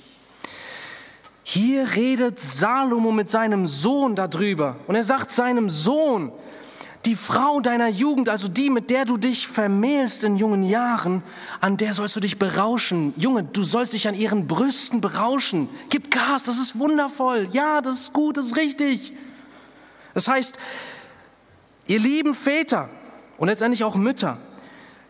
hier 1.42 1.96
redet 1.96 2.38
Salomo 2.38 3.12
mit 3.12 3.30
seinem 3.30 3.66
Sohn 3.66 4.14
darüber. 4.14 4.76
Und 4.86 4.94
er 4.94 5.04
sagt 5.04 5.32
seinem 5.32 5.70
Sohn, 5.70 6.32
die 7.04 7.16
Frau 7.16 7.60
deiner 7.60 7.88
Jugend, 7.88 8.28
also 8.28 8.46
die, 8.48 8.70
mit 8.70 8.88
der 8.90 9.04
du 9.04 9.16
dich 9.16 9.48
vermählst 9.48 10.22
in 10.22 10.36
jungen 10.36 10.62
Jahren, 10.62 11.22
an 11.60 11.76
der 11.76 11.94
sollst 11.94 12.14
du 12.14 12.20
dich 12.20 12.38
berauschen. 12.38 13.12
Junge, 13.16 13.42
du 13.42 13.64
sollst 13.64 13.92
dich 13.92 14.06
an 14.06 14.14
ihren 14.14 14.46
Brüsten 14.46 15.00
berauschen. 15.00 15.68
Gib 15.90 16.10
Gas, 16.10 16.44
das 16.44 16.58
ist 16.58 16.78
wundervoll. 16.78 17.48
Ja, 17.52 17.80
das 17.80 18.00
ist 18.00 18.12
gut, 18.12 18.36
das 18.36 18.46
ist 18.46 18.56
richtig. 18.56 19.12
Das 20.14 20.28
heißt, 20.28 20.58
ihr 21.86 21.98
lieben 21.98 22.34
Väter 22.34 22.88
und 23.36 23.48
letztendlich 23.48 23.82
auch 23.82 23.96
Mütter, 23.96 24.38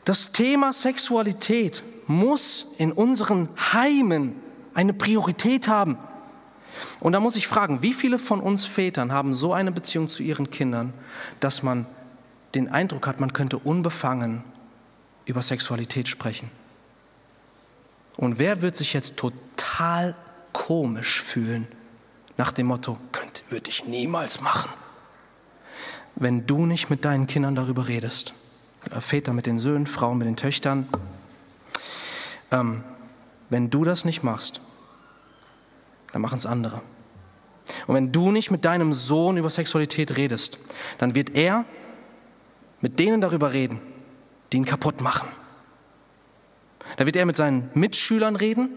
das 0.04 0.32
Thema 0.32 0.72
Sexualität 0.72 1.82
muss 2.06 2.74
in 2.78 2.92
unseren 2.92 3.48
Heimen 3.72 4.34
eine 4.74 4.94
Priorität 4.94 5.68
haben. 5.68 5.98
Und 7.00 7.12
da 7.12 7.20
muss 7.20 7.36
ich 7.36 7.46
fragen, 7.46 7.82
wie 7.82 7.92
viele 7.92 8.18
von 8.18 8.40
uns 8.40 8.64
Vätern 8.64 9.12
haben 9.12 9.34
so 9.34 9.52
eine 9.52 9.72
Beziehung 9.72 10.08
zu 10.08 10.22
ihren 10.22 10.50
Kindern, 10.50 10.92
dass 11.40 11.62
man 11.62 11.86
den 12.54 12.68
Eindruck 12.68 13.06
hat, 13.06 13.20
man 13.20 13.32
könnte 13.32 13.58
unbefangen 13.58 14.44
über 15.24 15.42
Sexualität 15.42 16.08
sprechen? 16.08 16.50
Und 18.16 18.38
wer 18.38 18.62
wird 18.62 18.76
sich 18.76 18.92
jetzt 18.92 19.16
total 19.16 20.14
komisch 20.52 21.22
fühlen 21.22 21.66
nach 22.36 22.52
dem 22.52 22.66
Motto, 22.66 22.98
könnte, 23.10 23.42
würde 23.50 23.70
ich 23.70 23.86
niemals 23.86 24.40
machen, 24.40 24.70
wenn 26.14 26.46
du 26.46 26.66
nicht 26.66 26.90
mit 26.90 27.04
deinen 27.04 27.26
Kindern 27.26 27.54
darüber 27.54 27.88
redest? 27.88 28.34
Väter 28.98 29.32
mit 29.32 29.46
den 29.46 29.58
Söhnen, 29.58 29.86
Frauen 29.86 30.18
mit 30.18 30.26
den 30.26 30.36
Töchtern. 30.36 30.88
Ähm, 32.50 32.82
wenn 33.48 33.70
du 33.70 33.84
das 33.84 34.04
nicht 34.04 34.22
machst, 34.24 34.60
dann 36.12 36.22
machen 36.22 36.36
es 36.36 36.46
andere. 36.46 36.80
Und 37.86 37.94
wenn 37.94 38.12
du 38.12 38.30
nicht 38.30 38.50
mit 38.50 38.64
deinem 38.64 38.92
Sohn 38.92 39.36
über 39.36 39.50
Sexualität 39.50 40.16
redest, 40.16 40.58
dann 40.98 41.14
wird 41.14 41.34
er 41.34 41.64
mit 42.80 42.98
denen 42.98 43.20
darüber 43.20 43.52
reden, 43.52 43.80
die 44.52 44.58
ihn 44.58 44.64
kaputt 44.64 45.00
machen. 45.00 45.28
Da 46.96 47.06
wird 47.06 47.16
er 47.16 47.24
mit 47.24 47.36
seinen 47.36 47.70
Mitschülern 47.74 48.36
reden. 48.36 48.70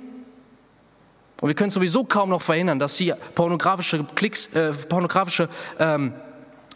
Und 1.41 1.49
wir 1.49 1.55
können 1.55 1.71
sowieso 1.71 2.05
kaum 2.05 2.29
noch 2.29 2.41
verhindern, 2.41 2.79
dass 2.79 2.95
sie 2.95 3.13
pornografische 3.33 4.05
Klicks, 4.15 4.53
äh, 4.55 4.71
pornografische 4.71 5.49
ähm, 5.79 6.13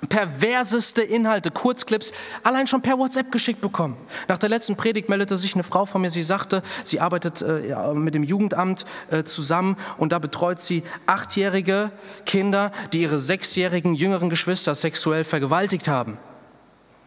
perverseste 0.08 1.02
Inhalte, 1.02 1.52
Kurzclips, 1.52 2.14
allein 2.44 2.68
schon 2.68 2.82
per 2.82 2.98
WhatsApp 2.98 3.32
geschickt 3.32 3.60
bekommen. 3.60 3.98
Nach 4.28 4.38
der 4.38 4.50
letzten 4.50 4.78
Predigt 4.78 5.10
meldete 5.10 5.36
sich 5.36 5.56
eine 5.56 5.64
Frau 5.64 5.86
von 5.86 6.02
mir, 6.02 6.10
sie 6.10 6.24
sagte, 6.24 6.64
sie 6.84 7.00
arbeitet 7.00 7.42
äh, 7.42 7.94
mit 7.94 8.16
dem 8.16 8.24
Jugendamt 8.24 8.86
äh, 9.12 9.24
zusammen 9.24 9.76
und 9.98 10.12
da 10.12 10.20
betreut 10.20 10.60
sie 10.60 10.84
achtjährige 11.06 11.92
Kinder, 12.26 12.72
die 12.94 13.02
ihre 13.02 13.20
sechsjährigen 13.20 13.96
jüngeren 13.96 14.30
Geschwister 14.30 14.76
sexuell 14.76 15.24
vergewaltigt 15.24 15.88
haben. 15.88 16.18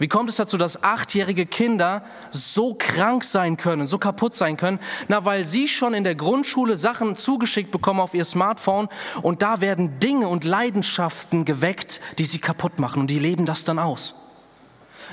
Wie 0.03 0.09
kommt 0.09 0.29
es 0.29 0.35
dazu, 0.35 0.59
dass 0.59 0.83
achtjährige 0.83 1.47
Kinder 1.47 2.03
so 2.33 2.75
krank 2.75 3.23
sein 3.23 3.57
können, 3.57 3.87
so 3.87 3.99
kaputt 3.99 4.35
sein 4.35 4.57
können? 4.57 4.81
Na, 5.07 5.25
weil 5.25 5.45
sie 5.45 5.69
schon 5.69 5.95
in 5.95 6.03
der 6.03 6.17
Grundschule 6.17 6.77
Sachen 6.77 7.17
zugeschickt 7.17 7.71
bekommen 7.71 8.01
auf 8.01 8.13
ihr 8.13 8.25
Smartphone 8.25 8.89
und 9.23 9.43
da 9.43 9.61
werden 9.61 10.01
Dinge 10.01 10.27
und 10.27 10.43
Leidenschaften 10.43 11.45
geweckt, 11.45 12.01
die 12.19 12.25
sie 12.25 12.41
kaputt 12.41 12.81
machen 12.81 13.03
und 13.03 13.11
die 13.11 13.21
leben 13.21 13.45
das 13.45 13.63
dann 13.63 13.79
aus. 13.79 14.15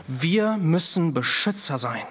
Wir 0.08 0.58
müssen 0.58 1.14
Beschützer 1.14 1.78
sein. 1.78 2.02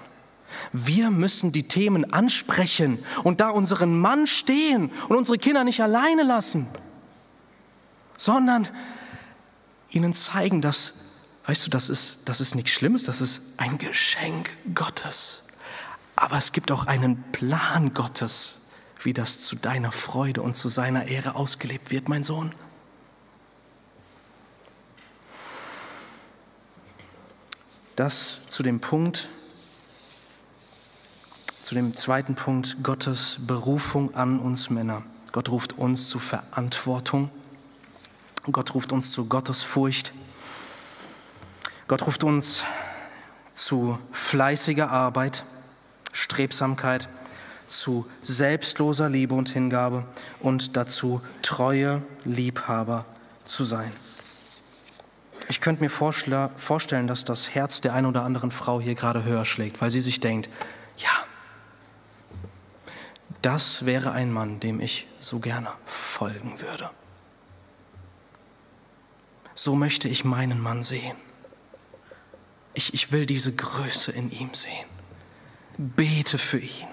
Wir 0.71 1.11
müssen 1.11 1.51
die 1.51 1.67
Themen 1.67 2.13
ansprechen 2.13 2.97
und 3.25 3.41
da 3.41 3.49
unseren 3.49 3.99
Mann 3.99 4.25
stehen 4.25 4.89
und 5.09 5.17
unsere 5.17 5.37
Kinder 5.37 5.65
nicht 5.65 5.83
alleine 5.83 6.23
lassen, 6.23 6.65
sondern 8.15 8.69
ihnen 9.89 10.13
zeigen, 10.13 10.61
dass 10.61 10.98
Weißt 11.49 11.65
du, 11.65 11.71
das 11.71 11.89
ist, 11.89 12.29
das 12.29 12.41
ist 12.41 12.53
nichts 12.53 12.69
Schlimmes, 12.69 13.05
das 13.05 13.21
ist 13.21 13.59
ein 13.59 13.79
Geschenk 13.79 14.51
Gottes. 14.75 15.47
Aber 16.15 16.37
es 16.37 16.51
gibt 16.51 16.71
auch 16.71 16.85
einen 16.85 17.23
Plan 17.31 17.95
Gottes, 17.95 18.73
wie 19.01 19.13
das 19.13 19.41
zu 19.41 19.55
deiner 19.55 19.91
Freude 19.91 20.43
und 20.43 20.53
zu 20.53 20.69
seiner 20.69 21.07
Ehre 21.07 21.33
ausgelebt 21.33 21.89
wird, 21.89 22.07
mein 22.07 22.21
Sohn. 22.21 22.53
Das 27.95 28.47
zu 28.49 28.61
dem 28.61 28.79
Punkt, 28.79 29.27
zu 31.63 31.73
dem 31.73 31.97
zweiten 31.97 32.35
Punkt, 32.35 32.83
Gottes 32.83 33.47
Berufung 33.47 34.13
an 34.13 34.37
uns 34.37 34.69
Männer. 34.69 35.01
Gott 35.31 35.49
ruft 35.49 35.79
uns 35.79 36.09
zu 36.09 36.19
Verantwortung. 36.19 37.31
Gott 38.51 38.75
ruft 38.75 38.91
uns 38.91 39.13
zu 39.13 39.27
Gottes 39.27 39.63
Furcht. 39.63 40.11
Gott 41.89 42.05
ruft 42.05 42.23
uns 42.23 42.65
zu 43.51 43.97
fleißiger 44.11 44.91
Arbeit, 44.91 45.43
Strebsamkeit, 46.13 47.09
zu 47.65 48.05
selbstloser 48.21 49.09
Liebe 49.09 49.33
und 49.33 49.49
Hingabe 49.49 50.05
und 50.39 50.77
dazu 50.77 51.19
treue 51.41 52.03
Liebhaber 52.25 53.05
zu 53.43 53.63
sein. 53.63 53.91
Ich 55.47 55.61
könnte 55.61 55.81
mir 55.81 55.89
vorstellen, 55.89 57.07
dass 57.07 57.25
das 57.25 57.55
Herz 57.55 57.81
der 57.81 57.95
einen 57.95 58.05
oder 58.05 58.23
anderen 58.23 58.51
Frau 58.51 58.79
hier 58.79 58.93
gerade 58.93 59.23
höher 59.23 59.45
schlägt, 59.45 59.81
weil 59.81 59.89
sie 59.89 60.01
sich 60.01 60.19
denkt, 60.19 60.47
ja, 60.97 61.25
das 63.41 63.87
wäre 63.87 64.11
ein 64.11 64.31
Mann, 64.31 64.59
dem 64.59 64.79
ich 64.79 65.07
so 65.19 65.39
gerne 65.39 65.69
folgen 65.87 66.61
würde. 66.61 66.91
So 69.55 69.75
möchte 69.75 70.07
ich 70.07 70.23
meinen 70.23 70.61
Mann 70.61 70.83
sehen. 70.83 71.17
Ich, 72.79 72.93
ich 72.93 73.11
will 73.11 73.25
diese 73.25 73.51
Größe 73.51 74.13
in 74.13 74.31
ihm 74.31 74.53
sehen. 74.53 74.71
Bete 75.77 76.37
für 76.37 76.59
ihn. 76.59 76.87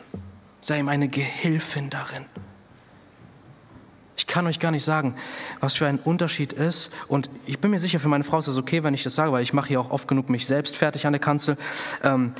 Sei 0.60 0.80
ihm 0.80 0.88
eine 0.88 1.06
Gehilfin 1.06 1.90
darin. 1.90 2.24
Ich 4.16 4.26
kann 4.26 4.48
euch 4.48 4.58
gar 4.58 4.72
nicht 4.72 4.84
sagen, 4.84 5.14
was 5.60 5.74
für 5.74 5.86
ein 5.86 6.00
Unterschied 6.00 6.52
ist. 6.52 6.92
Und 7.06 7.30
ich 7.46 7.60
bin 7.60 7.70
mir 7.70 7.78
sicher, 7.78 8.00
für 8.00 8.08
meine 8.08 8.24
Frau 8.24 8.40
ist 8.40 8.48
das 8.48 8.56
okay, 8.56 8.82
wenn 8.82 8.94
ich 8.94 9.04
das 9.04 9.14
sage, 9.14 9.30
weil 9.30 9.44
ich 9.44 9.52
mache 9.52 9.68
hier 9.68 9.80
auch 9.80 9.90
oft 9.90 10.08
genug 10.08 10.28
mich 10.28 10.48
selbst 10.48 10.74
fertig 10.74 11.06
an 11.06 11.12
der 11.12 11.20
Kanzel. 11.20 11.56
Ähm, 12.02 12.32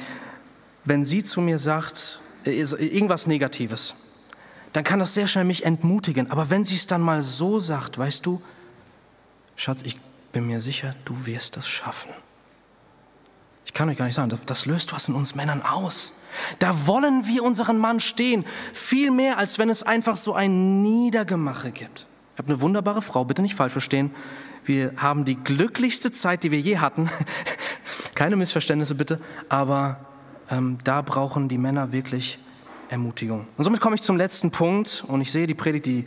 wenn 0.85 1.05
sie 1.05 1.23
zu 1.23 1.41
mir 1.41 1.61
sagt, 1.61 2.19
äh, 2.47 2.51
irgendwas 2.51 3.29
Negatives, 3.29 3.95
dann 4.73 4.83
kann 4.83 4.99
das 4.99 5.15
sehr 5.15 5.29
schnell 5.29 5.45
mich 5.45 5.65
entmutigen. 5.65 6.33
Aber 6.33 6.51
wenn 6.51 6.65
sie 6.65 6.75
es 6.75 6.89
dann 6.89 7.01
mal 7.01 7.23
so 7.23 7.61
sagt, 7.61 7.97
weißt 7.97 8.27
du, 8.27 8.43
Schatz, 9.55 9.83
ich 9.83 10.01
bin 10.33 10.49
mir 10.49 10.61
sicher, 10.61 10.97
du 11.05 11.27
wirst 11.27 11.57
das 11.57 11.69
schaffen. 11.69 12.11
Kann 13.77 13.91
euch 13.91 13.99
gar 13.99 14.07
nicht 14.07 14.15
sagen, 14.15 14.33
das 14.47 14.65
löst 14.65 14.95
was 14.95 15.07
in 15.07 15.15
uns 15.15 15.35
Männern 15.35 15.61
aus. 15.61 16.15
Da 16.61 16.87
wollen 16.87 17.27
wir 17.27 17.45
unseren 17.45 17.77
Mann 17.77 18.01
stehen, 18.01 18.47
viel 18.73 19.11
mehr, 19.11 19.37
als 19.37 19.59
wenn 19.59 19.69
es 19.69 19.83
einfach 19.83 20.17
so 20.17 20.33
ein 20.33 20.83
Niedergemache 20.83 21.73
gibt. 21.73 22.07
Ich 22.33 22.39
habe 22.39 22.49
eine 22.49 22.63
wunderbare 22.63 23.03
Frau, 23.03 23.27
bitte 23.27 23.43
nicht 23.43 23.55
falsch 23.55 23.73
verstehen. 23.73 24.15
Wir 24.65 24.95
haben 24.97 25.27
die 25.27 25.35
glücklichste 25.35 26.11
Zeit, 26.11 26.43
die 26.43 26.53
wir 26.53 26.59
je 26.59 26.79
hatten. 26.79 27.11
Keine 28.15 28.37
Missverständnisse 28.37 28.95
bitte, 28.95 29.21
aber 29.51 30.01
ähm, 30.51 30.79
da 30.83 31.03
brauchen 31.03 31.51
die 31.51 31.59
Männer 31.59 31.93
wirklich 31.93 32.39
Ermutigung. 32.89 33.47
Und 33.59 33.65
somit 33.65 33.83
komme 33.83 33.95
ich 33.95 34.01
zum 34.01 34.17
letzten 34.17 34.51
Punkt 34.51 35.05
und 35.07 35.21
ich 35.21 35.31
sehe, 35.31 35.47
die 35.47 35.53
Predigt, 35.53 35.85
die 35.85 36.07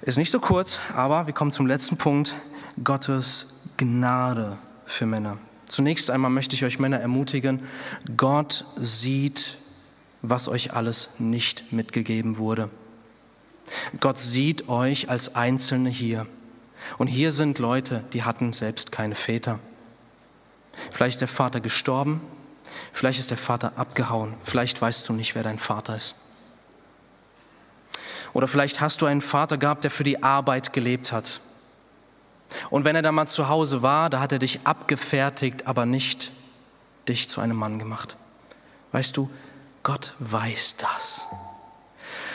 ist 0.00 0.18
nicht 0.18 0.32
so 0.32 0.40
kurz, 0.40 0.80
aber 0.96 1.28
wir 1.28 1.32
kommen 1.32 1.52
zum 1.52 1.68
letzten 1.68 1.96
Punkt, 1.96 2.34
Gottes 2.82 3.68
Gnade 3.76 4.58
für 4.84 5.06
Männer. 5.06 5.38
Zunächst 5.72 6.10
einmal 6.10 6.30
möchte 6.30 6.54
ich 6.54 6.66
euch 6.66 6.78
Männer 6.78 7.00
ermutigen, 7.00 7.66
Gott 8.18 8.66
sieht, 8.76 9.56
was 10.20 10.46
euch 10.46 10.74
alles 10.74 11.12
nicht 11.18 11.72
mitgegeben 11.72 12.36
wurde. 12.36 12.68
Gott 13.98 14.18
sieht 14.18 14.68
euch 14.68 15.08
als 15.08 15.34
Einzelne 15.34 15.88
hier. 15.88 16.26
Und 16.98 17.06
hier 17.06 17.32
sind 17.32 17.58
Leute, 17.58 18.04
die 18.12 18.22
hatten 18.22 18.52
selbst 18.52 18.92
keine 18.92 19.14
Väter. 19.14 19.60
Vielleicht 20.90 21.14
ist 21.14 21.20
der 21.22 21.28
Vater 21.28 21.60
gestorben, 21.60 22.20
vielleicht 22.92 23.18
ist 23.18 23.30
der 23.30 23.38
Vater 23.38 23.72
abgehauen, 23.76 24.34
vielleicht 24.44 24.82
weißt 24.82 25.08
du 25.08 25.14
nicht, 25.14 25.34
wer 25.34 25.42
dein 25.42 25.58
Vater 25.58 25.96
ist. 25.96 26.16
Oder 28.34 28.46
vielleicht 28.46 28.82
hast 28.82 29.00
du 29.00 29.06
einen 29.06 29.22
Vater 29.22 29.56
gehabt, 29.56 29.84
der 29.84 29.90
für 29.90 30.04
die 30.04 30.22
Arbeit 30.22 30.74
gelebt 30.74 31.12
hat 31.12 31.40
und 32.70 32.84
wenn 32.84 32.96
er 32.96 33.02
dann 33.02 33.14
mal 33.14 33.26
zu 33.26 33.48
Hause 33.48 33.82
war, 33.82 34.10
da 34.10 34.20
hat 34.20 34.32
er 34.32 34.38
dich 34.38 34.60
abgefertigt, 34.64 35.66
aber 35.66 35.86
nicht 35.86 36.30
dich 37.08 37.28
zu 37.28 37.40
einem 37.40 37.56
Mann 37.56 37.78
gemacht. 37.78 38.16
Weißt 38.92 39.16
du, 39.16 39.30
Gott 39.82 40.14
weiß 40.18 40.76
das. 40.76 41.26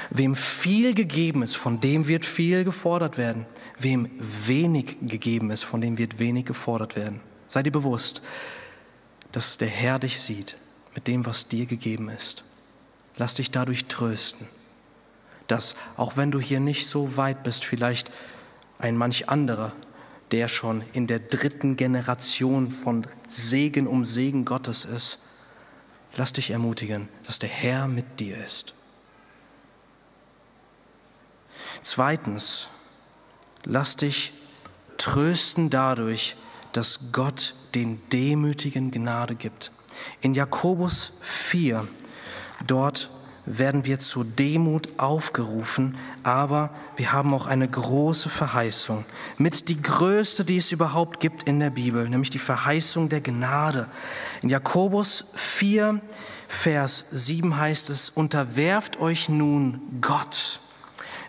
Wem 0.10 0.36
viel 0.36 0.94
gegeben 0.94 1.44
ist, 1.44 1.56
von 1.56 1.82
dem 1.82 2.08
wird 2.08 2.26
viel 2.26 2.64
gefordert 2.64 3.18
werden. 3.18 3.46
Wem 3.78 4.10
wenig 4.20 4.98
gegeben 5.02 5.52
ist, 5.52 5.64
von 5.64 5.82
dem 5.82 5.98
wird 5.98 6.20
wenig 6.20 6.46
gefordert 6.46 6.96
werden. 6.96 7.20
Sei 7.48 7.64
dir 7.64 7.72
bewusst, 7.72 8.22
dass 9.32 9.58
der 9.58 9.68
Herr 9.68 10.00
dich 10.00 10.20
sieht 10.20 10.58
mit 10.96 11.08
dem, 11.08 11.26
was 11.26 11.48
dir 11.48 11.66
gegeben 11.66 12.10
ist. 12.10 12.44
Lass 13.18 13.36
dich 13.36 13.52
dadurch 13.52 13.86
trösten, 13.86 14.48
dass 15.48 15.76
auch 15.98 16.18
wenn 16.18 16.32
du 16.32 16.40
hier 16.40 16.60
nicht 16.60 16.88
so 16.88 17.18
weit 17.18 17.44
bist, 17.44 17.66
vielleicht 17.66 18.12
ein 18.80 18.96
manch 18.96 19.28
anderer 19.30 19.72
der 20.32 20.48
schon 20.48 20.84
in 20.94 21.08
der 21.08 21.20
dritten 21.20 21.76
Generation 21.76 22.72
von 22.72 23.08
Segen 23.28 23.88
um 23.88 24.04
Segen 24.04 24.46
Gottes 24.46 24.86
ist, 24.86 25.20
lass 26.16 26.34
dich 26.34 26.52
ermutigen, 26.52 27.08
dass 27.26 27.40
der 27.40 27.50
Herr 27.50 27.88
mit 27.88 28.20
dir 28.20 28.38
ist. 28.38 28.74
Zweitens, 31.82 32.68
lass 33.64 33.96
dich 33.98 34.34
trösten 34.98 35.70
dadurch, 35.70 36.36
dass 36.74 37.12
Gott 37.12 37.54
den 37.76 38.02
Demütigen 38.10 38.92
Gnade 38.92 39.36
gibt. 39.36 39.72
In 40.22 40.34
Jakobus 40.34 41.20
4, 41.22 41.88
dort 42.66 43.10
werden 43.48 43.86
wir 43.86 43.98
zur 43.98 44.26
Demut 44.26 45.00
aufgerufen, 45.00 45.98
aber 46.24 46.70
wir 46.98 47.14
haben 47.14 47.34
auch 47.34 47.48
eine 47.48 47.68
große 47.68 48.30
Verheißung, 48.30 49.06
mit 49.38 49.70
die 49.70 49.82
größte, 49.82 50.44
die 50.44 50.58
es 50.58 50.72
überhaupt 50.72 51.20
gibt 51.20 51.44
in 51.44 51.60
der 51.60 51.70
Bibel, 51.70 52.08
nämlich 52.10 52.30
die 52.30 52.40
Verheißung 52.40 53.10
der 53.10 53.22
Gnade. 53.22 53.88
In 54.42 54.50
Jakobus 54.50 55.32
4, 55.36 56.02
Vers 56.48 57.06
7 57.12 57.58
heißt 57.58 57.90
es, 57.90 58.10
unterwerft 58.10 59.00
euch 59.00 59.30
nun 59.30 59.82
Gott. 60.02 60.60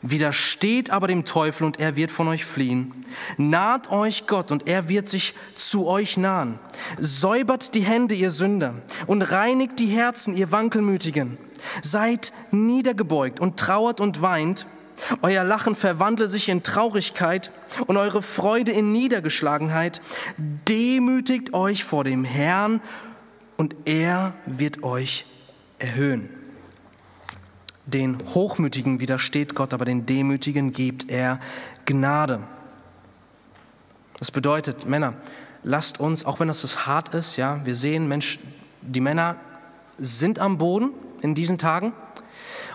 Widersteht 0.02 0.90
aber 0.90 1.08
dem 1.08 1.24
Teufel 1.24 1.64
und 1.64 1.80
er 1.80 1.96
wird 1.96 2.10
von 2.10 2.28
euch 2.28 2.44
fliehen. 2.44 2.92
Naht 3.36 3.90
euch 3.90 4.26
Gott 4.26 4.52
und 4.52 4.68
er 4.68 4.88
wird 4.88 5.08
sich 5.08 5.34
zu 5.56 5.88
euch 5.88 6.16
nahen. 6.16 6.58
Säubert 6.98 7.74
die 7.74 7.80
Hände, 7.80 8.14
ihr 8.14 8.30
Sünder, 8.30 8.74
und 9.06 9.22
reinigt 9.22 9.80
die 9.80 9.86
Herzen, 9.86 10.36
ihr 10.36 10.52
Wankelmütigen. 10.52 11.36
Seid 11.82 12.32
niedergebeugt 12.50 13.40
und 13.40 13.58
trauert 13.58 14.00
und 14.00 14.22
weint. 14.22 14.66
Euer 15.22 15.44
Lachen 15.44 15.74
verwandle 15.74 16.28
sich 16.28 16.48
in 16.48 16.62
Traurigkeit 16.62 17.50
und 17.86 17.96
eure 17.96 18.22
Freude 18.22 18.72
in 18.72 18.92
Niedergeschlagenheit. 18.92 20.00
Demütigt 20.36 21.54
euch 21.54 21.84
vor 21.84 22.04
dem 22.04 22.24
Herrn 22.24 22.80
und 23.56 23.74
er 23.84 24.34
wird 24.46 24.82
euch 24.82 25.24
erhöhen. 25.78 26.28
Den 27.86 28.18
Hochmütigen 28.34 29.00
widersteht 29.00 29.54
Gott, 29.54 29.72
aber 29.72 29.84
den 29.84 30.04
Demütigen 30.04 30.72
gibt 30.72 31.08
er 31.08 31.40
Gnade. 31.86 32.40
Das 34.18 34.30
bedeutet, 34.30 34.86
Männer, 34.86 35.14
lasst 35.62 36.00
uns, 36.00 36.26
auch 36.26 36.40
wenn 36.40 36.48
das 36.48 36.86
hart 36.86 37.14
ist, 37.14 37.36
ja, 37.36 37.64
wir 37.64 37.74
sehen, 37.74 38.08
Mensch, 38.08 38.40
die 38.82 39.00
Männer 39.00 39.36
sind 39.96 40.38
am 40.38 40.58
Boden 40.58 40.90
in 41.22 41.34
diesen 41.34 41.58
Tagen. 41.58 41.92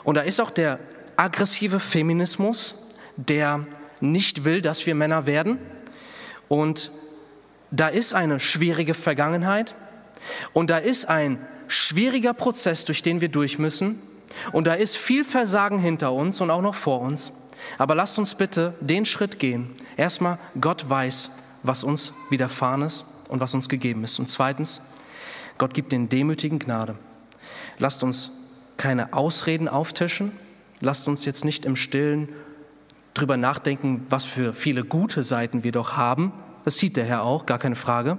Und 0.03 0.15
da 0.15 0.21
ist 0.21 0.39
auch 0.39 0.51
der 0.51 0.79
aggressive 1.15 1.79
Feminismus, 1.79 2.75
der 3.15 3.65
nicht 3.99 4.43
will, 4.43 4.61
dass 4.61 4.85
wir 4.85 4.95
Männer 4.95 5.25
werden. 5.25 5.57
Und 6.47 6.91
da 7.71 7.87
ist 7.87 8.13
eine 8.13 8.39
schwierige 8.39 8.93
Vergangenheit 8.93 9.75
und 10.53 10.69
da 10.69 10.77
ist 10.77 11.05
ein 11.05 11.39
schwieriger 11.67 12.33
Prozess, 12.33 12.85
durch 12.85 13.01
den 13.01 13.21
wir 13.21 13.29
durch 13.29 13.57
müssen. 13.57 13.99
Und 14.51 14.67
da 14.67 14.73
ist 14.73 14.97
viel 14.97 15.23
Versagen 15.23 15.79
hinter 15.79 16.13
uns 16.13 16.41
und 16.41 16.51
auch 16.51 16.61
noch 16.61 16.75
vor 16.75 17.01
uns. 17.01 17.51
Aber 17.77 17.95
lasst 17.95 18.19
uns 18.19 18.35
bitte 18.35 18.73
den 18.79 19.05
Schritt 19.05 19.39
gehen. 19.39 19.69
Erstmal, 19.95 20.37
Gott 20.59 20.89
weiß, 20.89 21.31
was 21.63 21.83
uns 21.83 22.13
widerfahren 22.29 22.81
ist 22.81 23.05
und 23.29 23.39
was 23.39 23.53
uns 23.53 23.69
gegeben 23.69 24.03
ist. 24.03 24.19
Und 24.19 24.29
zweitens, 24.29 24.81
Gott 25.57 25.73
gibt 25.73 25.91
den 25.91 26.09
Demütigen 26.09 26.59
Gnade. 26.59 26.95
Lasst 27.79 28.03
uns 28.03 28.31
keine 28.77 29.13
Ausreden 29.13 29.67
auftischen. 29.67 30.31
Lasst 30.79 31.07
uns 31.07 31.25
jetzt 31.25 31.45
nicht 31.45 31.65
im 31.65 31.75
Stillen 31.75 32.29
drüber 33.13 33.37
nachdenken, 33.37 34.05
was 34.09 34.25
für 34.25 34.53
viele 34.53 34.83
gute 34.83 35.23
Seiten 35.23 35.63
wir 35.63 35.71
doch 35.71 35.95
haben. 35.95 36.33
Das 36.65 36.77
sieht 36.77 36.97
der 36.97 37.05
Herr 37.05 37.23
auch, 37.23 37.45
gar 37.45 37.59
keine 37.59 37.75
Frage. 37.75 38.17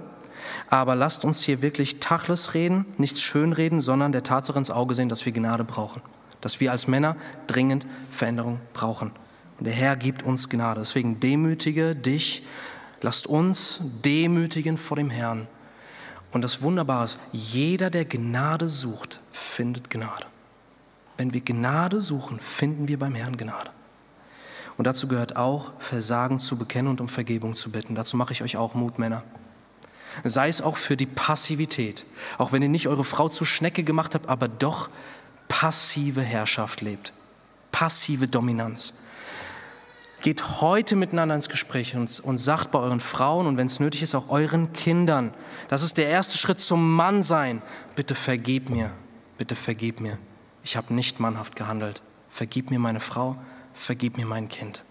Aber 0.69 0.95
lasst 0.95 1.25
uns 1.25 1.43
hier 1.43 1.61
wirklich 1.61 1.99
Tachles 1.99 2.53
reden, 2.53 2.85
nichts 2.97 3.21
schönreden, 3.21 3.81
sondern 3.81 4.11
der 4.11 4.23
Tatsache 4.23 4.57
ins 4.57 4.71
Auge 4.71 4.95
sehen, 4.95 5.09
dass 5.09 5.25
wir 5.25 5.33
Gnade 5.33 5.63
brauchen. 5.63 6.01
Dass 6.41 6.59
wir 6.59 6.71
als 6.71 6.87
Männer 6.87 7.15
dringend 7.47 7.85
Veränderung 8.09 8.59
brauchen. 8.73 9.11
Und 9.57 9.65
der 9.65 9.73
Herr 9.73 9.95
gibt 9.95 10.23
uns 10.23 10.49
Gnade. 10.49 10.81
Deswegen 10.81 11.19
demütige 11.19 11.95
dich, 11.95 12.43
lasst 13.01 13.27
uns 13.27 13.79
demütigen 14.03 14.77
vor 14.77 14.97
dem 14.97 15.09
Herrn. 15.09 15.47
Und 16.35 16.41
das 16.41 16.61
Wunderbare 16.61 17.05
ist, 17.05 17.17
jeder, 17.31 17.89
der 17.89 18.03
Gnade 18.03 18.67
sucht, 18.67 19.21
findet 19.31 19.89
Gnade. 19.89 20.25
Wenn 21.15 21.33
wir 21.33 21.39
Gnade 21.39 22.01
suchen, 22.01 22.41
finden 22.41 22.89
wir 22.89 22.99
beim 22.99 23.15
Herrn 23.15 23.37
Gnade. 23.37 23.69
Und 24.75 24.85
dazu 24.85 25.07
gehört 25.07 25.37
auch, 25.37 25.71
Versagen 25.79 26.41
zu 26.41 26.57
bekennen 26.57 26.89
und 26.89 26.99
um 26.99 27.07
Vergebung 27.07 27.53
zu 27.53 27.71
bitten. 27.71 27.95
Dazu 27.95 28.17
mache 28.17 28.33
ich 28.33 28.43
euch 28.43 28.57
auch 28.57 28.73
Mut, 28.73 28.99
Männer 28.99 29.23
sei 30.25 30.49
es 30.49 30.61
auch 30.61 30.75
für 30.75 30.97
die 30.97 31.05
Passivität. 31.05 32.03
Auch 32.37 32.51
wenn 32.51 32.61
ihr 32.61 32.69
nicht 32.69 32.89
eure 32.89 33.05
Frau 33.05 33.29
zur 33.29 33.47
Schnecke 33.47 33.83
gemacht 33.83 34.13
habt, 34.13 34.27
aber 34.27 34.49
doch 34.49 34.89
passive 35.47 36.21
Herrschaft 36.21 36.81
lebt, 36.81 37.13
passive 37.71 38.27
Dominanz. 38.27 38.95
Geht 40.25 40.59
heute 40.59 40.95
miteinander 40.95 41.35
ins 41.35 41.49
Gespräch 41.49 41.95
und, 41.95 42.19
und 42.21 42.39
sagt 42.39 42.71
bei 42.71 42.79
euren 42.79 42.99
Frauen 42.99 43.45
und 43.45 43.57
wenn 43.57 43.67
es 43.67 43.79
nötig 43.79 44.01
ist, 44.01 44.15
auch 44.15 44.29
euren 44.29 44.73
Kindern, 44.73 45.31
das 45.67 45.83
ist 45.83 45.99
der 45.99 46.07
erste 46.07 46.39
Schritt 46.39 46.59
zum 46.59 46.95
Mannsein. 46.95 47.61
Bitte 47.95 48.15
vergib 48.15 48.71
mir, 48.71 48.89
bitte 49.37 49.55
vergib 49.55 49.99
mir. 49.99 50.17
Ich 50.63 50.77
habe 50.77 50.95
nicht 50.95 51.19
mannhaft 51.19 51.55
gehandelt. 51.55 52.01
Vergib 52.27 52.71
mir 52.71 52.79
meine 52.79 53.01
Frau, 53.01 53.37
vergib 53.75 54.17
mir 54.17 54.25
mein 54.25 54.49
Kind. 54.49 54.83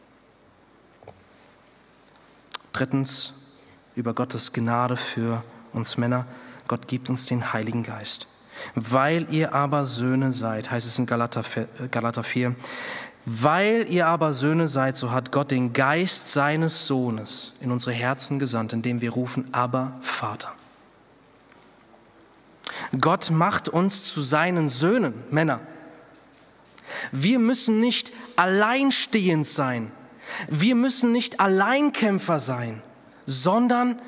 Drittens, 2.72 3.58
über 3.96 4.14
Gottes 4.14 4.52
Gnade 4.52 4.96
für 4.96 5.42
uns 5.72 5.96
Männer. 5.96 6.26
Gott 6.68 6.86
gibt 6.86 7.10
uns 7.10 7.26
den 7.26 7.52
Heiligen 7.52 7.82
Geist. 7.82 8.28
Weil 8.76 9.26
ihr 9.32 9.52
aber 9.52 9.84
Söhne 9.84 10.30
seid, 10.30 10.70
heißt 10.70 10.86
es 10.86 10.96
in 10.96 11.06
Galater 11.06 11.42
4, 11.42 12.54
weil 13.24 13.86
ihr 13.88 14.06
aber 14.06 14.32
Söhne 14.32 14.68
seid, 14.68 14.96
so 14.96 15.10
hat 15.10 15.32
Gott 15.32 15.50
den 15.50 15.72
Geist 15.72 16.32
seines 16.32 16.86
Sohnes 16.86 17.54
in 17.60 17.70
unsere 17.70 17.92
Herzen 17.92 18.38
gesandt, 18.38 18.72
indem 18.72 19.00
wir 19.00 19.12
rufen, 19.12 19.48
aber 19.52 19.92
Vater. 20.00 20.52
Gott 23.00 23.30
macht 23.30 23.68
uns 23.68 24.12
zu 24.12 24.20
seinen 24.20 24.68
Söhnen, 24.68 25.14
Männer. 25.30 25.60
Wir 27.12 27.38
müssen 27.38 27.80
nicht 27.80 28.12
alleinstehend 28.36 29.46
sein. 29.46 29.90
Wir 30.48 30.74
müssen 30.74 31.12
nicht 31.12 31.40
Alleinkämpfer 31.40 32.38
sein 32.38 32.82
sondern 33.26 33.98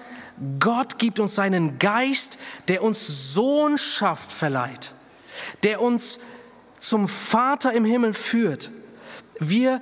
Gott 0.61 0.99
gibt 0.99 1.19
uns 1.19 1.35
seinen 1.35 1.79
Geist, 1.79 2.39
der 2.69 2.83
uns 2.83 3.33
Sohnschaft 3.33 4.31
verleiht, 4.31 4.93
der 5.62 5.81
uns 5.81 6.19
zum 6.79 7.09
Vater 7.09 7.73
im 7.73 7.85
Himmel 7.85 8.12
führt. 8.12 8.71
Wir, 9.39 9.80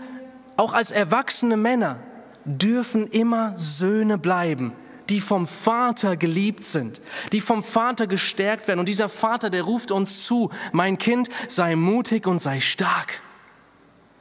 auch 0.57 0.75
als 0.75 0.91
erwachsene 0.91 1.57
Männer, 1.57 1.99
dürfen 2.45 3.09
immer 3.09 3.57
Söhne 3.57 4.19
bleiben, 4.19 4.73
die 5.09 5.21
vom 5.21 5.47
Vater 5.47 6.17
geliebt 6.17 6.65
sind, 6.65 7.01
die 7.33 7.41
vom 7.41 7.63
Vater 7.63 8.07
gestärkt 8.07 8.69
werden. 8.69 8.81
Und 8.81 8.89
dieser 8.89 9.09
Vater, 9.09 9.51
der 9.51 9.63
ruft 9.63 9.91
uns 9.91 10.25
zu, 10.25 10.51
mein 10.73 10.99
Kind, 10.99 11.29
sei 11.49 11.77
mutig 11.77 12.27
und 12.27 12.41
sei 12.41 12.61
stark. 12.61 13.21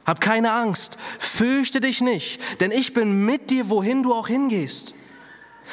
Hab 0.04 0.20
keine 0.20 0.52
Angst, 0.52 0.98
fürchte 1.18 1.80
dich 1.80 2.02
nicht, 2.02 2.40
denn 2.60 2.70
ich 2.70 2.92
bin 2.92 3.24
mit 3.24 3.50
dir, 3.50 3.70
wohin 3.70 4.02
du 4.02 4.12
auch 4.12 4.28
hingehst. 4.28 4.94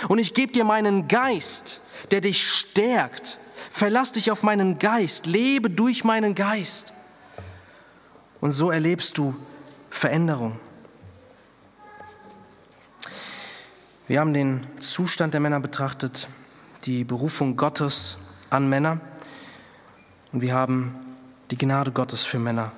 Und 0.08 0.20
ich 0.20 0.34
gebe 0.34 0.54
dir 0.54 0.64
meinen 0.64 1.10
Geist, 1.10 1.82
der 2.12 2.22
dich 2.22 2.48
stärkt. 2.50 3.40
Verlass 3.70 4.14
dich 4.14 4.32
auf 4.32 4.44
meinen 4.44 4.80
Geist, 4.80 5.26
lebe 5.26 5.70
durch 5.70 6.06
meinen 6.06 6.34
Geist. 6.34 6.94
Und 8.40 8.54
so 8.54 8.72
erlebst 8.72 9.18
du 9.18 9.36
Veränderung. 9.92 10.60
Wir 14.08 14.20
haben 14.20 14.34
den 14.34 14.66
Zustand 14.80 15.36
der 15.36 15.40
Männer 15.40 15.60
betrachtet, 15.60 16.28
die 16.86 17.04
Berufung 17.04 17.56
Gottes 17.56 18.40
an 18.50 18.68
Männer 18.68 19.00
und 20.32 20.42
wir 20.42 20.56
haben 20.56 20.96
die 21.52 21.58
Gnade 21.58 21.92
Gottes 21.92 22.24
für 22.24 22.40
Männer 22.40 22.72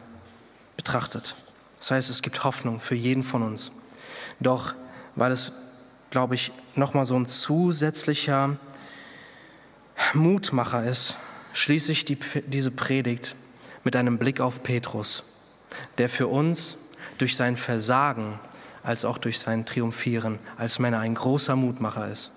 betrachtet. 0.76 1.36
Das 1.80 1.91
heißt, 1.91 2.09
es 2.09 2.22
gibt 2.22 2.43
Hoffnung 2.43 2.82
für 2.82 2.95
jeden 2.95 3.24
von 3.24 3.41
uns. 3.41 3.72
Doch 4.41 4.74
weil 5.16 5.32
es 5.32 5.53
glaube 6.14 6.36
ich, 6.36 6.51
nochmal 6.76 7.05
so 7.05 7.16
ein 7.16 7.26
zusätzlicher 7.26 8.55
Mutmacher 10.14 10.84
ist, 10.84 11.16
schließe 11.53 11.91
ich 11.91 12.05
die, 12.05 12.20
diese 12.45 12.70
Predigt 12.70 13.36
mit 13.84 13.95
einem 13.95 14.20
Blick 14.20 14.39
auf 14.39 14.61
Petrus, 14.61 15.24
der 15.97 16.09
für 16.09 16.28
uns 16.28 16.78
durch 17.18 17.36
sein 17.36 17.57
Versagen 17.57 18.39
als 18.84 19.05
auch 19.05 19.18
durch 19.18 19.39
sein 19.39 19.66
Triumphieren 19.66 20.39
als 20.57 20.80
Männer 20.80 20.99
ein 20.99 21.16
großer 21.16 21.55
Mutmacher 21.55 22.09
ist. 22.09 22.32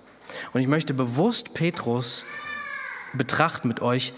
Und 0.53 0.61
ich 0.61 0.67
möchte 0.67 0.93
bewusst 0.93 1.53
Petrus 1.53 2.25
betrachten 3.13 3.67
mit 3.67 3.81
euch 3.81 4.13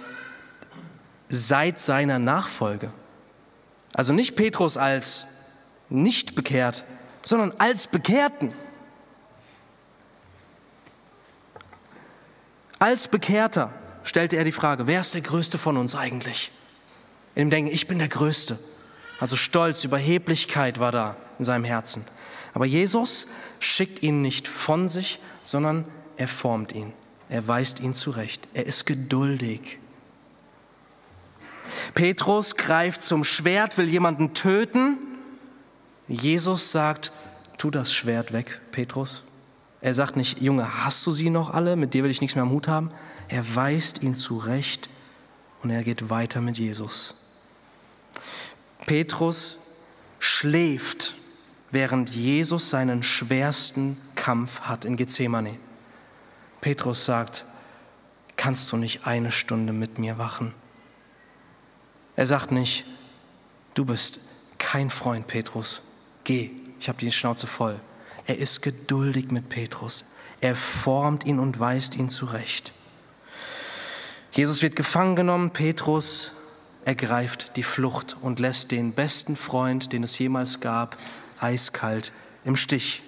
seit 1.30 1.80
seiner 1.80 2.20
Nachfolge. 2.20 2.92
Also 3.94 4.14
nicht 4.14 4.36
Petrus 4.36 4.78
als 4.78 5.28
nicht 5.90 6.36
bekehrt, 6.36 6.84
sondern 7.24 7.52
als 7.58 7.88
Bekehrten. 7.88 8.54
Als 12.78 13.08
Bekehrter 13.08 13.74
stellte 14.04 14.38
er 14.38 14.44
die 14.44 14.52
Frage, 14.52 14.88
wer 14.88 15.02
ist 15.02 15.14
der 15.14 15.22
Größte 15.22 15.58
von 15.58 15.78
uns 15.78 15.96
eigentlich? 15.96 16.52
In 17.36 17.48
dem 17.48 17.50
Denken, 17.52 17.72
ich 17.72 17.88
bin 17.88 18.00
der 18.00 18.08
Größte. 18.08 18.58
Also 19.20 19.36
Stolz, 19.36 19.84
Überheblichkeit 19.84 20.80
war 20.80 20.92
da 20.92 21.16
in 21.38 21.46
seinem 21.46 21.64
Herzen. 21.66 22.06
Aber 22.54 22.66
Jesus 22.66 23.28
schickt 23.60 24.02
ihn 24.02 24.22
nicht 24.22 24.48
von 24.48 24.88
sich, 24.88 25.20
sondern 25.44 25.86
er 26.18 26.28
formt 26.28 26.72
ihn. 26.74 26.94
Er 27.30 27.48
weist 27.48 27.80
ihn 27.80 27.94
zurecht. 27.94 28.48
Er 28.54 28.66
ist 28.66 28.86
geduldig. 28.86 29.80
Petrus 31.94 32.56
greift 32.56 33.04
zum 33.04 33.24
Schwert, 33.24 33.78
will 33.78 33.88
jemanden 33.88 34.34
töten. 34.34 34.98
Jesus 36.08 36.72
sagt, 36.72 37.12
tu 37.58 37.70
das 37.70 37.94
Schwert 37.94 38.34
weg, 38.34 38.62
Petrus. 38.72 39.24
Er 39.82 39.94
sagt 39.94 40.16
nicht, 40.16 40.42
Junge, 40.42 40.86
hast 40.86 41.06
du 41.06 41.12
sie 41.12 41.30
noch 41.30 41.54
alle? 41.54 41.76
Mit 41.76 41.94
dir 41.94 42.04
will 42.04 42.12
ich 42.12 42.22
nichts 42.22 42.36
mehr 42.36 42.44
am 42.44 42.52
Hut 42.52 42.68
haben. 42.68 42.90
Er 43.28 43.56
weist 43.56 44.02
ihn 44.02 44.16
zurecht 44.16 44.90
und 45.62 45.70
er 45.70 45.84
geht 45.84 46.10
weiter 46.10 46.42
mit 46.42 46.58
Jesus. 46.58 47.16
Petrus 48.90 49.58
schläft, 50.18 51.14
während 51.70 52.10
Jesus 52.10 52.72
seinen 52.72 53.04
schwersten 53.04 53.96
Kampf 54.16 54.62
hat 54.62 54.84
in 54.84 54.98
Gethsemane. 54.98 55.54
Petrus 56.60 57.06
sagt, 57.06 57.46
kannst 58.36 58.72
du 58.72 58.78
nicht 58.78 59.06
eine 59.06 59.32
Stunde 59.32 59.74
mit 59.74 60.00
mir 60.00 60.18
wachen? 60.18 60.56
Er 62.16 62.26
sagt 62.26 62.50
nicht, 62.52 62.84
du 63.76 63.86
bist 63.86 64.22
kein 64.58 64.90
Freund, 64.90 65.28
Petrus, 65.28 65.84
geh, 66.24 66.50
ich 66.80 66.90
habe 66.90 66.98
die 66.98 67.12
Schnauze 67.12 67.46
voll. 67.46 67.80
Er 68.26 68.40
ist 68.40 68.64
geduldig 68.64 69.30
mit 69.30 69.50
Petrus. 69.50 70.06
Er 70.42 70.56
formt 70.56 71.28
ihn 71.28 71.38
und 71.38 71.60
weist 71.60 71.96
ihn 71.96 72.10
zurecht. 72.10 72.72
Jesus 74.32 74.64
wird 74.64 74.76
gefangen 74.76 75.16
genommen, 75.16 75.52
Petrus 75.52 76.39
ergreift 76.90 77.52
die 77.56 77.62
Flucht 77.62 78.18
und 78.20 78.40
lässt 78.40 78.72
den 78.72 78.94
besten 78.94 79.36
Freund, 79.36 79.94
den 79.94 80.02
es 80.02 80.18
jemals 80.18 80.60
gab, 80.60 80.98
eiskalt 81.40 82.12
im 82.46 82.56
Stich. 82.56 83.04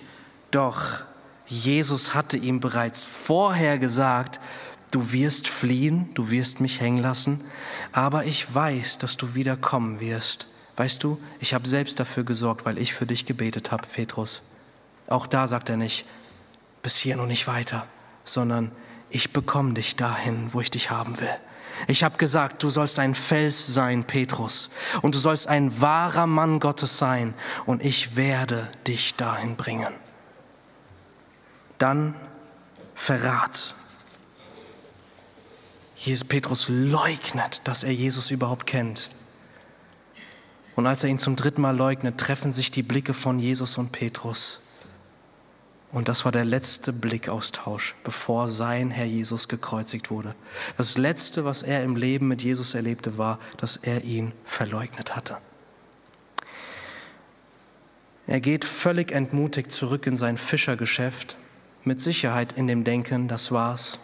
Doch 0.51 1.01
Jesus 1.47 2.13
hatte 2.13 2.37
ihm 2.37 2.59
bereits 2.59 3.03
vorher 3.03 3.79
gesagt, 3.79 4.39
du 4.91 5.11
wirst 5.11 5.47
fliehen, 5.47 6.13
du 6.13 6.29
wirst 6.29 6.61
mich 6.61 6.79
hängen 6.79 7.01
lassen, 7.01 7.41
aber 7.91 8.25
ich 8.25 8.53
weiß, 8.53 8.99
dass 8.99 9.17
du 9.17 9.33
wieder 9.33 9.57
kommen 9.57 9.99
wirst. 9.99 10.45
Weißt 10.77 11.03
du, 11.03 11.19
ich 11.39 11.55
habe 11.55 11.67
selbst 11.67 11.99
dafür 11.99 12.23
gesorgt, 12.23 12.65
weil 12.65 12.77
ich 12.77 12.93
für 12.93 13.07
dich 13.07 13.25
gebetet 13.25 13.71
habe, 13.71 13.87
Petrus. 13.87 14.43
Auch 15.07 15.25
da 15.25 15.47
sagt 15.47 15.69
er 15.69 15.77
nicht, 15.77 16.05
bis 16.83 16.97
hier 16.97 17.19
und 17.19 17.29
nicht 17.29 17.47
weiter, 17.47 17.87
sondern 18.25 18.71
ich 19.09 19.33
bekomme 19.33 19.73
dich 19.73 19.95
dahin, 19.95 20.53
wo 20.53 20.61
ich 20.61 20.69
dich 20.69 20.91
haben 20.91 21.19
will. 21.19 21.35
Ich 21.87 22.03
habe 22.03 22.17
gesagt, 22.17 22.63
du 22.63 22.69
sollst 22.69 22.99
ein 22.99 23.15
Fels 23.15 23.67
sein, 23.73 24.03
Petrus, 24.03 24.71
und 25.01 25.15
du 25.15 25.19
sollst 25.19 25.47
ein 25.47 25.81
wahrer 25.81 26.27
Mann 26.27 26.59
Gottes 26.59 26.97
sein, 26.97 27.33
und 27.65 27.83
ich 27.83 28.15
werde 28.15 28.67
dich 28.87 29.15
dahin 29.15 29.55
bringen. 29.55 29.93
Dann 31.77 32.15
Verrat. 32.93 33.73
Petrus 36.29 36.67
leugnet, 36.69 37.61
dass 37.63 37.83
er 37.83 37.91
Jesus 37.91 38.29
überhaupt 38.29 38.67
kennt. 38.67 39.09
Und 40.75 40.85
als 40.85 41.03
er 41.03 41.09
ihn 41.09 41.19
zum 41.19 41.35
dritten 41.35 41.61
Mal 41.61 41.75
leugnet, 41.75 42.19
treffen 42.19 42.51
sich 42.51 42.69
die 42.69 42.83
Blicke 42.83 43.13
von 43.13 43.39
Jesus 43.39 43.77
und 43.77 43.91
Petrus. 43.91 44.70
Und 45.91 46.07
das 46.07 46.23
war 46.23 46.31
der 46.31 46.45
letzte 46.45 46.93
Blickaustausch, 46.93 47.95
bevor 48.03 48.47
sein 48.47 48.91
Herr 48.91 49.05
Jesus 49.05 49.49
gekreuzigt 49.49 50.09
wurde. 50.09 50.35
Das 50.77 50.97
Letzte, 50.97 51.43
was 51.43 51.63
er 51.63 51.83
im 51.83 51.97
Leben 51.97 52.29
mit 52.29 52.41
Jesus 52.41 52.75
erlebte, 52.75 53.17
war, 53.17 53.39
dass 53.57 53.75
er 53.75 54.03
ihn 54.03 54.31
verleugnet 54.45 55.15
hatte. 55.15 55.37
Er 58.25 58.39
geht 58.39 58.63
völlig 58.63 59.11
entmutigt 59.11 59.71
zurück 59.71 60.07
in 60.07 60.15
sein 60.15 60.37
Fischergeschäft, 60.37 61.35
mit 61.83 61.99
Sicherheit 61.99 62.53
in 62.53 62.67
dem 62.67 62.85
Denken, 62.85 63.27
das 63.27 63.51
war's. 63.51 63.99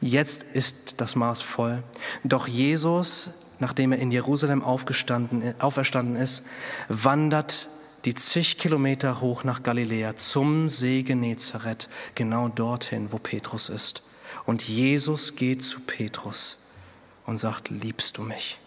Jetzt 0.00 0.42
ist 0.42 1.00
das 1.00 1.14
Maß 1.14 1.42
voll. 1.42 1.84
Doch 2.24 2.48
Jesus, 2.48 3.54
nachdem 3.60 3.92
er 3.92 3.98
in 3.98 4.10
Jerusalem 4.10 4.64
aufgestanden, 4.64 5.54
auferstanden 5.60 6.16
ist, 6.16 6.46
wandert 6.88 7.68
die 8.04 8.14
zig 8.14 8.58
Kilometer 8.58 9.20
hoch 9.20 9.44
nach 9.44 9.62
Galiläa 9.62 10.16
zum 10.16 10.68
See 10.68 11.02
Genezareth, 11.02 11.88
genau 12.14 12.48
dorthin, 12.48 13.12
wo 13.12 13.18
Petrus 13.18 13.68
ist. 13.68 14.02
Und 14.46 14.66
Jesus 14.66 15.36
geht 15.36 15.62
zu 15.62 15.80
Petrus 15.80 16.58
und 17.26 17.36
sagt, 17.36 17.70
liebst 17.70 18.16
du 18.16 18.22
mich? 18.22 18.58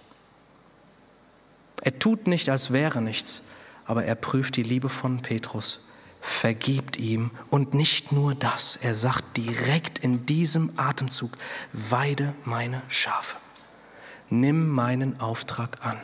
Er 1.81 1.99
tut 1.99 2.27
nicht, 2.27 2.49
als 2.49 2.71
wäre 2.71 3.01
nichts, 3.01 3.41
aber 3.85 4.05
er 4.05 4.15
prüft 4.15 4.55
die 4.55 4.63
Liebe 4.63 4.87
von 4.87 5.21
Petrus, 5.21 5.81
vergibt 6.21 6.95
ihm 6.95 7.31
und 7.49 7.73
nicht 7.73 8.13
nur 8.13 8.35
das, 8.35 8.77
er 8.77 8.95
sagt 8.95 9.35
direkt 9.35 9.99
in 9.99 10.25
diesem 10.25 10.71
Atemzug, 10.77 11.31
weide 11.73 12.33
meine 12.45 12.81
Schafe, 12.87 13.35
nimm 14.29 14.69
meinen 14.69 15.19
Auftrag 15.19 15.85
an. 15.85 15.99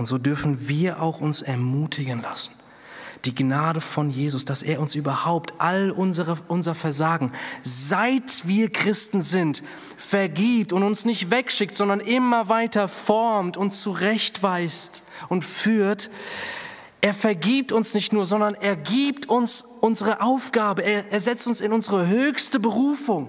Und 0.00 0.06
so 0.06 0.16
dürfen 0.16 0.66
wir 0.66 1.02
auch 1.02 1.20
uns 1.20 1.42
ermutigen 1.42 2.22
lassen. 2.22 2.52
Die 3.26 3.34
Gnade 3.34 3.82
von 3.82 4.08
Jesus, 4.08 4.46
dass 4.46 4.62
er 4.62 4.80
uns 4.80 4.94
überhaupt 4.94 5.52
all 5.58 5.90
unsere, 5.90 6.38
unser 6.48 6.74
Versagen, 6.74 7.32
seit 7.62 8.46
wir 8.48 8.72
Christen 8.72 9.20
sind, 9.20 9.62
vergibt 9.98 10.72
und 10.72 10.84
uns 10.84 11.04
nicht 11.04 11.30
wegschickt, 11.30 11.76
sondern 11.76 12.00
immer 12.00 12.48
weiter 12.48 12.88
formt 12.88 13.58
und 13.58 13.72
zurechtweist 13.72 15.02
und 15.28 15.44
führt. 15.44 16.08
Er 17.02 17.12
vergibt 17.12 17.70
uns 17.70 17.92
nicht 17.92 18.14
nur, 18.14 18.24
sondern 18.24 18.54
er 18.54 18.76
gibt 18.76 19.28
uns 19.28 19.60
unsere 19.82 20.22
Aufgabe. 20.22 20.80
Er, 20.80 21.12
er 21.12 21.20
setzt 21.20 21.46
uns 21.46 21.60
in 21.60 21.74
unsere 21.74 22.06
höchste 22.06 22.58
Berufung. 22.58 23.28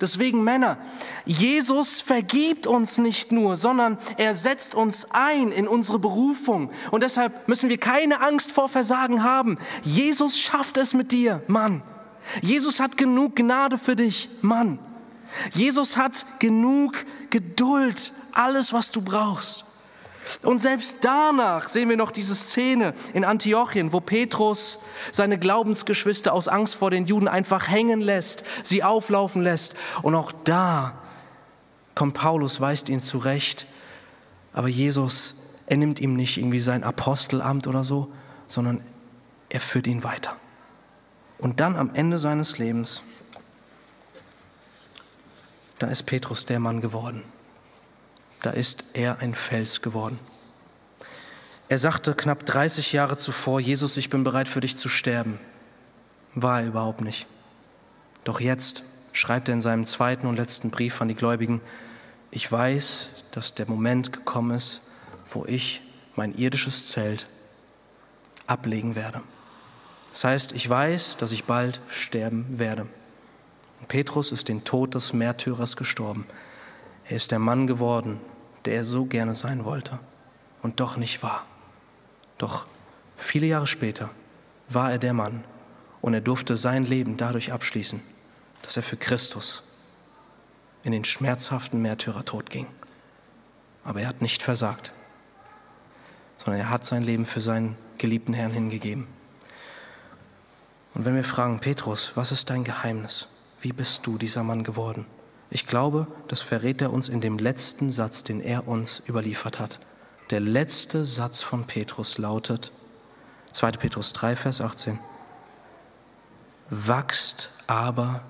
Deswegen 0.00 0.44
Männer, 0.44 0.76
Jesus 1.24 2.02
vergibt 2.02 2.66
uns 2.66 2.98
nicht 2.98 3.32
nur, 3.32 3.56
sondern 3.56 3.96
er 4.18 4.34
setzt 4.34 4.74
uns 4.74 5.10
ein 5.12 5.50
in 5.50 5.66
unsere 5.66 5.98
Berufung. 5.98 6.70
Und 6.90 7.02
deshalb 7.02 7.48
müssen 7.48 7.70
wir 7.70 7.78
keine 7.78 8.20
Angst 8.20 8.52
vor 8.52 8.68
Versagen 8.68 9.22
haben. 9.22 9.58
Jesus 9.82 10.38
schafft 10.38 10.76
es 10.76 10.92
mit 10.92 11.12
dir, 11.12 11.42
Mann. 11.46 11.82
Jesus 12.42 12.80
hat 12.80 12.98
genug 12.98 13.36
Gnade 13.36 13.78
für 13.78 13.96
dich, 13.96 14.28
Mann. 14.42 14.78
Jesus 15.52 15.96
hat 15.96 16.40
genug 16.40 17.04
Geduld, 17.30 18.12
alles, 18.32 18.72
was 18.72 18.92
du 18.92 19.00
brauchst. 19.02 19.65
Und 20.42 20.60
selbst 20.60 20.98
danach 21.02 21.68
sehen 21.68 21.88
wir 21.88 21.96
noch 21.96 22.10
diese 22.10 22.34
Szene 22.34 22.94
in 23.14 23.24
Antiochien, 23.24 23.92
wo 23.92 24.00
Petrus 24.00 24.80
seine 25.12 25.38
Glaubensgeschwister 25.38 26.32
aus 26.32 26.48
Angst 26.48 26.74
vor 26.74 26.90
den 26.90 27.06
Juden 27.06 27.28
einfach 27.28 27.68
hängen 27.68 28.00
lässt, 28.00 28.44
sie 28.62 28.82
auflaufen 28.82 29.42
lässt. 29.42 29.76
Und 30.02 30.14
auch 30.14 30.32
da 30.44 30.98
kommt 31.94 32.14
Paulus, 32.14 32.60
weist 32.60 32.88
ihn 32.88 33.00
zurecht. 33.00 33.66
Aber 34.52 34.68
Jesus, 34.68 35.62
er 35.66 35.76
nimmt 35.76 36.00
ihm 36.00 36.16
nicht 36.16 36.38
irgendwie 36.38 36.60
sein 36.60 36.82
Apostelamt 36.82 37.66
oder 37.66 37.84
so, 37.84 38.10
sondern 38.48 38.82
er 39.48 39.60
führt 39.60 39.86
ihn 39.86 40.02
weiter. 40.02 40.36
Und 41.38 41.60
dann 41.60 41.76
am 41.76 41.94
Ende 41.94 42.18
seines 42.18 42.58
Lebens, 42.58 43.02
da 45.78 45.86
ist 45.86 46.04
Petrus 46.04 46.46
der 46.46 46.58
Mann 46.58 46.80
geworden 46.80 47.22
da 48.42 48.50
ist 48.50 48.84
er 48.94 49.18
ein 49.20 49.34
Fels 49.34 49.82
geworden. 49.82 50.18
Er 51.68 51.78
sagte 51.78 52.14
knapp 52.14 52.46
30 52.46 52.92
Jahre 52.92 53.16
zuvor, 53.16 53.60
Jesus, 53.60 53.96
ich 53.96 54.08
bin 54.08 54.22
bereit 54.22 54.48
für 54.48 54.60
dich 54.60 54.76
zu 54.76 54.88
sterben. 54.88 55.40
War 56.34 56.60
er 56.60 56.68
überhaupt 56.68 57.00
nicht. 57.00 57.26
Doch 58.24 58.40
jetzt 58.40 58.84
schreibt 59.12 59.48
er 59.48 59.54
in 59.54 59.60
seinem 59.60 59.86
zweiten 59.86 60.26
und 60.26 60.36
letzten 60.36 60.70
Brief 60.70 61.00
an 61.00 61.08
die 61.08 61.14
Gläubigen, 61.14 61.60
ich 62.30 62.50
weiß, 62.50 63.08
dass 63.32 63.54
der 63.54 63.68
Moment 63.68 64.12
gekommen 64.12 64.54
ist, 64.54 64.82
wo 65.28 65.44
ich 65.46 65.80
mein 66.16 66.36
irdisches 66.36 66.88
Zelt 66.88 67.26
ablegen 68.46 68.94
werde. 68.94 69.22
Das 70.12 70.24
heißt, 70.24 70.52
ich 70.52 70.68
weiß, 70.68 71.16
dass 71.16 71.32
ich 71.32 71.44
bald 71.44 71.80
sterben 71.88 72.58
werde. 72.58 72.86
Und 73.80 73.88
Petrus 73.88 74.32
ist 74.32 74.48
den 74.48 74.64
Tod 74.64 74.94
des 74.94 75.12
Märtyrers 75.12 75.76
gestorben. 75.76 76.26
Er 77.08 77.16
ist 77.16 77.30
der 77.30 77.38
Mann 77.38 77.66
geworden, 77.66 78.20
der 78.64 78.74
er 78.74 78.84
so 78.84 79.04
gerne 79.04 79.34
sein 79.34 79.64
wollte 79.64 79.98
und 80.62 80.80
doch 80.80 80.96
nicht 80.96 81.22
war. 81.22 81.44
Doch 82.38 82.66
viele 83.16 83.46
Jahre 83.46 83.66
später 83.66 84.10
war 84.68 84.90
er 84.90 84.98
der 84.98 85.12
Mann 85.12 85.44
und 86.02 86.14
er 86.14 86.20
durfte 86.20 86.56
sein 86.56 86.84
Leben 86.84 87.16
dadurch 87.16 87.52
abschließen, 87.52 88.02
dass 88.62 88.76
er 88.76 88.82
für 88.82 88.96
Christus 88.96 89.62
in 90.82 90.92
den 90.92 91.04
schmerzhaften 91.04 91.80
Märtyrertod 91.80 92.50
ging. 92.50 92.66
Aber 93.84 94.00
er 94.00 94.08
hat 94.08 94.20
nicht 94.20 94.42
versagt, 94.42 94.92
sondern 96.38 96.60
er 96.60 96.70
hat 96.70 96.84
sein 96.84 97.04
Leben 97.04 97.24
für 97.24 97.40
seinen 97.40 97.76
geliebten 97.98 98.34
Herrn 98.34 98.52
hingegeben. 98.52 99.06
Und 100.94 101.04
wenn 101.04 101.14
wir 101.14 101.24
fragen, 101.24 101.60
Petrus, 101.60 102.12
was 102.16 102.32
ist 102.32 102.50
dein 102.50 102.64
Geheimnis? 102.64 103.28
Wie 103.60 103.72
bist 103.72 104.06
du 104.06 104.18
dieser 104.18 104.42
Mann 104.42 104.64
geworden? 104.64 105.06
Ich 105.50 105.66
glaube, 105.66 106.06
das 106.28 106.40
verrät 106.40 106.82
er 106.82 106.92
uns 106.92 107.08
in 107.08 107.20
dem 107.20 107.38
letzten 107.38 107.92
Satz, 107.92 108.24
den 108.24 108.40
er 108.40 108.66
uns 108.66 109.02
überliefert 109.08 109.58
hat. 109.58 109.80
Der 110.30 110.40
letzte 110.40 111.04
Satz 111.04 111.42
von 111.42 111.66
Petrus 111.66 112.18
lautet, 112.18 112.72
2. 113.52 113.72
Petrus 113.72 114.12
3, 114.12 114.36
Vers 114.36 114.60
18, 114.60 114.98
wachst 116.68 117.50
aber 117.68 118.22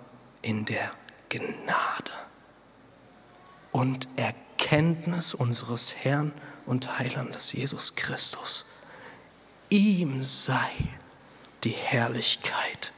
in 0.43 0.67
der 0.67 0.91
Gnade 1.31 2.13
und 3.73 4.09
erkennt 4.17 4.47
Erkenntnis 4.67 5.33
unseres 5.33 5.95
Herrn 6.03 6.33
und 6.67 6.99
Heilandes 6.99 7.53
Jesus 7.53 7.95
Christus. 7.95 8.65
Ihm 9.69 10.25
sei 10.25 10.71
die 11.63 11.71
Herrlichkeit 11.71 12.93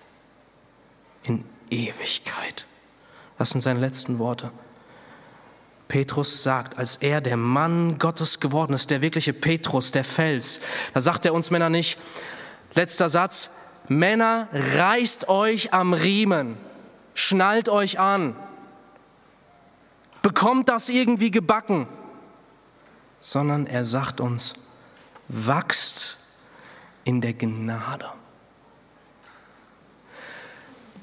in 1.25 1.45
Ewigkeit. 1.69 2.65
Das 3.39 3.51
sind 3.51 3.61
seine 3.61 3.81
letzten 3.81 4.19
Worte. 4.19 4.51
Petrus 5.87 6.43
sagt, 6.43 6.79
als 6.79 6.97
er 6.97 7.21
der 7.21 7.37
Mann 7.37 7.99
Gottes 7.99 8.41
geworden 8.41 8.75
ist, 8.75 8.91
der 8.91 9.01
wirkliche 9.01 9.33
Petrus, 9.33 9.91
der 9.91 10.05
Fels, 10.05 10.61
da 10.93 11.01
sagt 11.01 11.25
er 11.25 11.33
uns 11.33 11.51
Männer 11.51 11.71
nicht, 11.71 11.99
letzter 12.75 13.09
Satz, 13.09 13.51
Männer, 13.89 14.49
reißt 14.53 15.29
euch 15.29 15.73
am 15.73 15.95
Riemen, 15.95 16.59
schnallt 17.15 17.71
euch 17.71 17.99
an, 17.99 18.37
bekommt 20.21 20.69
das 20.69 20.91
irgendwie 20.91 21.31
gebacken, 21.31 21.89
sondern 23.23 23.67
er 23.67 23.87
sagt 23.87 24.21
uns, 24.21 24.55
wachst 25.29 26.19
in 27.05 27.23
der 27.23 27.33
Gnade. 27.33 28.18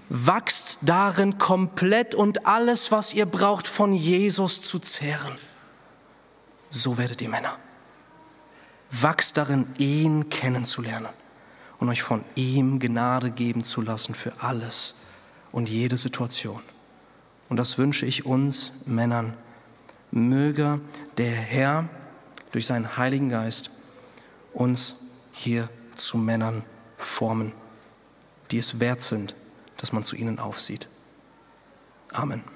Wachst 0.10 0.80
darin 0.84 1.38
komplett 1.38 2.14
und 2.14 2.46
alles, 2.46 2.92
was 2.92 3.14
ihr 3.14 3.26
braucht, 3.26 3.68
von 3.68 3.94
Jesus 3.94 4.62
zu 4.62 4.80
zehren. 4.80 5.34
So 6.70 6.98
werdet 6.98 7.22
ihr 7.22 7.30
Männer. 7.30 7.58
Wachst 8.92 9.38
darin, 9.38 9.68
ihn 9.78 10.30
kennenzulernen 10.30 11.10
und 11.80 11.90
euch 11.90 12.04
von 12.04 12.24
ihm 12.36 12.80
Gnade 12.80 13.32
geben 13.32 13.64
zu 13.64 13.82
lassen 13.82 14.14
für 14.14 14.34
alles 14.42 14.96
und 15.52 15.70
jede 15.70 15.98
Situation. 15.98 16.62
Und 17.50 17.58
das 17.58 17.78
wünsche 17.78 18.06
ich 18.06 18.26
uns 18.26 18.88
Männern. 18.88 19.34
Möge 20.12 20.80
der 21.18 21.32
Herr 21.32 21.90
durch 22.52 22.68
seinen 22.68 22.98
Heiligen 22.98 23.30
Geist 23.30 23.72
uns 24.54 24.96
hier 25.34 25.70
zu 25.96 26.18
Männern 26.18 26.64
formen, 26.98 27.52
die 28.52 28.58
es 28.58 28.80
wert 28.80 29.02
sind, 29.02 29.36
dass 29.86 29.94
man 29.94 30.02
zu 30.02 30.16
ihnen 30.16 30.40
aufsieht. 30.40 30.88
Amen. 32.12 32.55